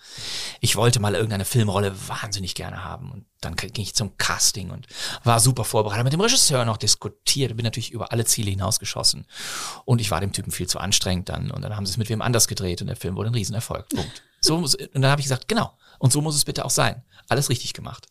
Ich 0.61 0.75
wollte 0.75 0.99
mal 0.99 1.13
irgendeine 1.13 1.45
Filmrolle 1.45 1.93
wahnsinnig 2.07 2.55
gerne 2.55 2.83
haben 2.83 3.11
und 3.11 3.25
dann 3.41 3.55
ging 3.55 3.83
ich 3.83 3.93
zum 3.93 4.17
Casting 4.17 4.71
und 4.71 4.88
war 5.23 5.39
super 5.39 5.63
vorbereitet, 5.63 6.05
mit 6.05 6.13
dem 6.13 6.21
Regisseur 6.21 6.65
noch 6.65 6.77
diskutiert, 6.77 7.55
bin 7.55 7.65
natürlich 7.65 7.91
über 7.91 8.11
alle 8.11 8.25
Ziele 8.25 8.49
hinausgeschossen 8.49 9.27
und 9.85 10.01
ich 10.01 10.09
war 10.09 10.21
dem 10.21 10.31
Typen 10.31 10.51
viel 10.51 10.67
zu 10.67 10.79
anstrengend 10.79 11.29
dann 11.29 11.51
und 11.51 11.61
dann 11.61 11.75
haben 11.75 11.85
sie 11.85 11.91
es 11.91 11.97
mit 11.97 12.09
wem 12.09 12.21
anders 12.21 12.47
gedreht 12.47 12.81
und 12.81 12.88
der 12.88 12.95
Film 12.95 13.15
wurde 13.15 13.29
ein 13.29 13.35
Riesenerfolg. 13.35 13.89
Punkt. 13.89 14.23
So 14.39 14.57
muss, 14.57 14.75
und 14.75 15.01
dann 15.01 15.11
habe 15.11 15.19
ich 15.19 15.25
gesagt, 15.25 15.47
genau. 15.47 15.77
Und 15.99 16.13
so 16.13 16.21
muss 16.21 16.35
es 16.35 16.45
bitte 16.45 16.63
auch 16.63 16.69
sein. 16.69 17.03
Alles 17.27 17.49
richtig 17.49 17.73
gemacht. 17.73 18.07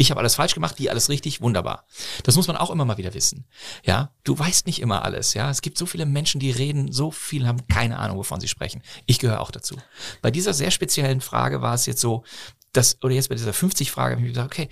Ich 0.00 0.12
habe 0.12 0.20
alles 0.20 0.36
falsch 0.36 0.54
gemacht, 0.54 0.78
die 0.78 0.90
alles 0.90 1.08
richtig, 1.08 1.40
wunderbar. 1.40 1.84
Das 2.22 2.36
muss 2.36 2.46
man 2.46 2.56
auch 2.56 2.70
immer 2.70 2.84
mal 2.84 2.98
wieder 2.98 3.14
wissen. 3.14 3.46
Ja, 3.84 4.12
du 4.22 4.38
weißt 4.38 4.68
nicht 4.68 4.80
immer 4.80 5.04
alles. 5.04 5.34
Ja, 5.34 5.50
es 5.50 5.60
gibt 5.60 5.76
so 5.76 5.86
viele 5.86 6.06
Menschen, 6.06 6.38
die 6.38 6.52
reden, 6.52 6.92
so 6.92 7.10
viele 7.10 7.48
haben 7.48 7.66
keine 7.66 7.98
Ahnung, 7.98 8.16
wovon 8.16 8.38
sie 8.38 8.46
sprechen. 8.46 8.80
Ich 9.06 9.18
gehöre 9.18 9.40
auch 9.40 9.50
dazu. 9.50 9.76
Bei 10.22 10.30
dieser 10.30 10.54
sehr 10.54 10.70
speziellen 10.70 11.20
Frage 11.20 11.62
war 11.62 11.74
es 11.74 11.86
jetzt 11.86 12.00
so, 12.00 12.22
dass, 12.72 13.02
oder 13.02 13.14
jetzt 13.14 13.28
bei 13.28 13.34
dieser 13.34 13.52
50 13.52 13.90
Frage 13.90 14.16
habe 14.16 14.26
ich 14.26 14.32
gesagt, 14.32 14.52
okay, 14.52 14.68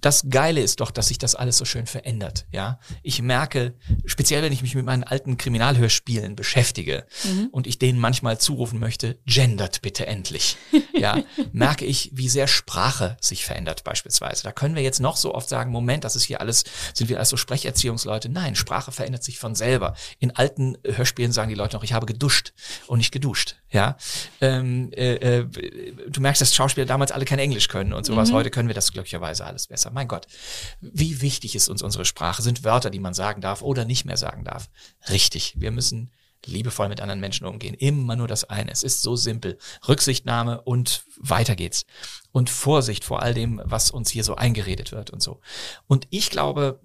das 0.00 0.26
Geile 0.30 0.60
ist 0.60 0.80
doch, 0.80 0.90
dass 0.90 1.08
sich 1.08 1.18
das 1.18 1.34
alles 1.34 1.58
so 1.58 1.64
schön 1.64 1.86
verändert. 1.86 2.46
Ja, 2.52 2.80
ich 3.02 3.20
merke, 3.22 3.74
speziell 4.06 4.42
wenn 4.42 4.52
ich 4.52 4.62
mich 4.62 4.74
mit 4.74 4.84
meinen 4.84 5.04
alten 5.04 5.36
Kriminalhörspielen 5.36 6.36
beschäftige 6.36 7.06
mhm. 7.24 7.48
und 7.52 7.66
ich 7.66 7.78
denen 7.78 7.98
manchmal 7.98 8.38
zurufen 8.38 8.80
möchte, 8.80 9.18
gendert 9.26 9.82
bitte 9.82 10.06
endlich. 10.06 10.56
Ja, 10.96 11.22
merke 11.52 11.84
ich, 11.84 12.10
wie 12.14 12.28
sehr 12.28 12.46
Sprache 12.46 13.16
sich 13.20 13.44
verändert 13.44 13.84
beispielsweise. 13.84 14.42
Da 14.42 14.52
können 14.52 14.74
wir 14.74 14.82
jetzt 14.82 15.00
noch 15.00 15.16
so 15.16 15.34
oft 15.34 15.48
sagen, 15.48 15.70
Moment, 15.70 16.04
das 16.04 16.16
ist 16.16 16.24
hier 16.24 16.40
alles, 16.40 16.64
sind 16.94 17.08
wir 17.08 17.18
als 17.18 17.28
so 17.28 17.36
Sprecherziehungsleute? 17.36 18.28
Nein, 18.28 18.56
Sprache 18.56 18.92
verändert 18.92 19.22
sich 19.22 19.38
von 19.38 19.54
selber. 19.54 19.94
In 20.18 20.34
alten 20.34 20.78
Hörspielen 20.84 21.32
sagen 21.32 21.50
die 21.50 21.54
Leute 21.54 21.76
noch, 21.76 21.84
ich 21.84 21.92
habe 21.92 22.06
geduscht 22.06 22.52
und 22.86 22.98
nicht 22.98 23.12
geduscht. 23.12 23.56
Ja, 23.72 23.96
ähm, 24.40 24.90
äh, 24.92 25.14
äh, 25.14 25.46
du 26.08 26.20
merkst, 26.20 26.42
dass 26.42 26.54
Schauspieler 26.54 26.86
damals 26.86 27.12
alle 27.12 27.24
kein 27.24 27.38
Englisch 27.38 27.68
können 27.68 27.92
und 27.92 28.04
sowas. 28.04 28.30
Mhm. 28.30 28.34
Heute 28.34 28.50
können 28.50 28.68
wir 28.68 28.74
das 28.74 28.92
glücklicherweise 28.92 29.44
alles 29.44 29.68
besser. 29.68 29.90
Mein 29.92 30.08
Gott, 30.08 30.26
wie 30.80 31.20
wichtig 31.20 31.54
ist 31.54 31.68
uns 31.68 31.82
unsere 31.82 32.04
Sprache? 32.04 32.42
Sind 32.42 32.64
Wörter, 32.64 32.90
die 32.90 32.98
man 32.98 33.14
sagen 33.14 33.40
darf 33.40 33.62
oder 33.62 33.84
nicht 33.84 34.04
mehr 34.04 34.16
sagen 34.16 34.44
darf? 34.44 34.70
Richtig, 35.08 35.54
wir 35.56 35.70
müssen 35.70 36.10
liebevoll 36.46 36.88
mit 36.88 37.00
anderen 37.00 37.20
Menschen 37.20 37.46
umgehen. 37.46 37.74
Immer 37.74 38.16
nur 38.16 38.26
das 38.26 38.44
eine. 38.44 38.72
Es 38.72 38.82
ist 38.82 39.02
so 39.02 39.14
simpel. 39.14 39.58
Rücksichtnahme 39.86 40.62
und 40.62 41.04
weiter 41.18 41.54
geht's. 41.54 41.84
Und 42.32 42.50
Vorsicht 42.50 43.04
vor 43.04 43.22
all 43.22 43.34
dem, 43.34 43.60
was 43.64 43.90
uns 43.90 44.10
hier 44.10 44.24
so 44.24 44.36
eingeredet 44.36 44.92
wird 44.92 45.10
und 45.10 45.22
so. 45.22 45.40
Und 45.86 46.06
ich 46.10 46.30
glaube, 46.30 46.80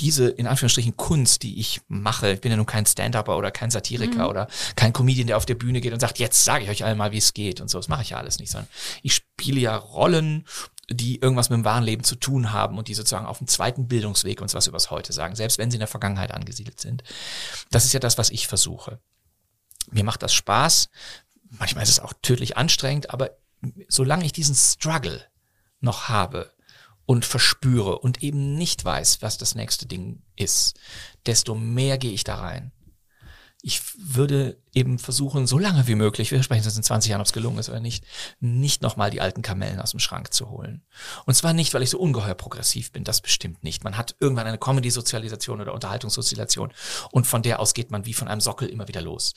diese 0.00 0.28
in 0.28 0.46
Anführungsstrichen 0.46 0.96
Kunst, 0.96 1.42
die 1.42 1.60
ich 1.60 1.80
mache, 1.88 2.32
ich 2.32 2.40
bin 2.40 2.50
ja 2.50 2.56
nun 2.56 2.66
kein 2.66 2.86
Stand-Upper 2.86 3.36
oder 3.36 3.50
kein 3.50 3.70
Satiriker 3.70 4.24
mhm. 4.24 4.30
oder 4.30 4.48
kein 4.76 4.92
Comedian, 4.92 5.26
der 5.26 5.36
auf 5.36 5.46
der 5.46 5.54
Bühne 5.54 5.80
geht 5.80 5.92
und 5.92 6.00
sagt, 6.00 6.18
jetzt 6.18 6.44
sage 6.44 6.64
ich 6.64 6.70
euch 6.70 6.84
einmal, 6.84 7.12
wie 7.12 7.18
es 7.18 7.34
geht 7.34 7.60
und 7.60 7.68
so. 7.68 7.78
Das 7.78 7.88
mache 7.88 8.02
ich 8.02 8.10
ja 8.10 8.16
alles 8.16 8.38
nicht, 8.38 8.50
sondern 8.50 8.68
ich 9.02 9.14
spiele 9.14 9.60
ja 9.60 9.76
Rollen, 9.76 10.46
die 10.90 11.20
irgendwas 11.20 11.50
mit 11.50 11.58
dem 11.58 11.64
wahren 11.64 11.84
Leben 11.84 12.02
zu 12.02 12.16
tun 12.16 12.52
haben 12.52 12.76
und 12.76 12.88
die 12.88 12.94
sozusagen 12.94 13.26
auf 13.26 13.38
dem 13.38 13.46
zweiten 13.46 13.86
Bildungsweg 13.86 14.40
uns 14.40 14.54
was 14.54 14.66
übers 14.66 14.90
Heute 14.90 15.12
sagen, 15.12 15.36
selbst 15.36 15.58
wenn 15.58 15.70
sie 15.70 15.76
in 15.76 15.80
der 15.80 15.88
Vergangenheit 15.88 16.32
angesiedelt 16.32 16.80
sind. 16.80 17.04
Das 17.70 17.84
ist 17.84 17.92
ja 17.92 18.00
das, 18.00 18.18
was 18.18 18.30
ich 18.30 18.48
versuche. 18.48 18.98
Mir 19.90 20.04
macht 20.04 20.22
das 20.22 20.34
Spaß. 20.34 20.88
Manchmal 21.50 21.84
ist 21.84 21.90
es 21.90 22.00
auch 22.00 22.12
tödlich 22.22 22.56
anstrengend, 22.56 23.10
aber 23.10 23.30
solange 23.88 24.24
ich 24.24 24.32
diesen 24.32 24.54
Struggle 24.54 25.24
noch 25.80 26.08
habe, 26.08 26.52
und 27.10 27.24
verspüre 27.24 27.98
und 27.98 28.22
eben 28.22 28.54
nicht 28.54 28.84
weiß, 28.84 29.20
was 29.20 29.36
das 29.36 29.56
nächste 29.56 29.84
Ding 29.84 30.22
ist, 30.36 30.78
desto 31.26 31.56
mehr 31.56 31.98
gehe 31.98 32.12
ich 32.12 32.22
da 32.22 32.36
rein. 32.36 32.70
Ich 33.62 33.82
würde 33.98 34.62
eben 34.74 35.00
versuchen, 35.00 35.48
so 35.48 35.58
lange 35.58 35.88
wie 35.88 35.96
möglich, 35.96 36.30
wir 36.30 36.40
sprechen 36.40 36.62
jetzt 36.62 36.76
in 36.76 36.84
20 36.84 37.10
Jahren, 37.10 37.20
ob 37.20 37.26
es 37.26 37.32
gelungen 37.32 37.58
ist 37.58 37.68
oder 37.68 37.80
nicht, 37.80 38.04
nicht 38.38 38.80
nochmal 38.80 39.10
die 39.10 39.20
alten 39.20 39.42
Kamellen 39.42 39.80
aus 39.80 39.90
dem 39.90 39.98
Schrank 39.98 40.32
zu 40.32 40.50
holen. 40.50 40.84
Und 41.26 41.34
zwar 41.34 41.52
nicht, 41.52 41.74
weil 41.74 41.82
ich 41.82 41.90
so 41.90 41.98
ungeheuer 41.98 42.36
progressiv 42.36 42.92
bin, 42.92 43.02
das 43.02 43.20
bestimmt 43.20 43.64
nicht. 43.64 43.82
Man 43.82 43.96
hat 43.96 44.14
irgendwann 44.20 44.46
eine 44.46 44.58
Comedy-Sozialisation 44.58 45.60
oder 45.60 45.74
Unterhaltungssozialisation 45.74 46.72
und 47.10 47.26
von 47.26 47.42
der 47.42 47.58
aus 47.58 47.74
geht 47.74 47.90
man 47.90 48.06
wie 48.06 48.14
von 48.14 48.28
einem 48.28 48.40
Sockel 48.40 48.68
immer 48.68 48.86
wieder 48.86 49.02
los. 49.02 49.34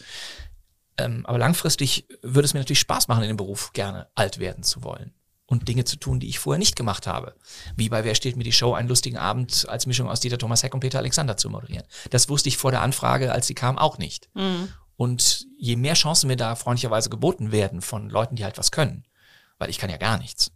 Ähm, 1.00 1.26
aber 1.26 1.40
langfristig 1.40 2.06
würde 2.22 2.46
es 2.46 2.54
mir 2.54 2.60
natürlich 2.60 2.82
Spaß 2.82 3.08
machen, 3.08 3.24
in 3.24 3.30
dem 3.30 3.38
Beruf 3.38 3.74
gerne 3.74 4.10
alt 4.14 4.38
werden 4.38 4.62
zu 4.62 4.84
wollen 4.84 5.16
und 5.54 5.68
Dinge 5.68 5.86
zu 5.86 5.96
tun, 5.98 6.20
die 6.20 6.28
ich 6.28 6.40
vorher 6.40 6.60
nicht 6.60 6.76
gemacht 6.76 7.08
habe. 7.08 7.36
Wie 7.78 7.90
bei 7.90 8.04
Wer 8.04 8.16
steht 8.16 8.36
mir 8.36 8.44
die 8.44 8.52
Show, 8.52 8.74
einen 8.74 8.90
lustigen 8.90 9.18
Abend 9.18 9.68
als 9.70 9.86
Mischung 9.86 10.10
aus 10.10 10.20
Dieter 10.20 10.38
Thomas 10.38 10.64
Heck 10.64 10.74
und 10.74 10.82
Peter 10.82 11.00
Alexander 11.00 11.38
zu 11.38 11.50
moderieren. 11.50 11.86
Das 12.10 12.28
wusste 12.28 12.50
ich 12.50 12.58
vor 12.58 12.72
der 12.72 12.82
Anfrage, 12.82 13.32
als 13.32 13.48
sie 13.48 13.54
kam, 13.54 13.78
auch 13.78 13.98
nicht. 13.98 14.30
Mhm. 14.34 14.70
Und 14.98 15.48
je 15.58 15.76
mehr 15.76 15.94
Chancen 15.94 16.28
mir 16.28 16.36
da 16.36 16.56
freundlicherweise 16.56 17.10
geboten 17.10 17.52
werden 17.52 17.82
von 17.82 18.10
Leuten, 18.10 18.36
die 18.36 18.44
halt 18.44 18.58
was 18.58 18.72
können, 18.72 19.06
weil 19.58 19.70
ich 19.70 19.78
kann 19.78 19.90
ja 19.90 19.98
gar 19.98 20.18
nichts. 20.18 20.52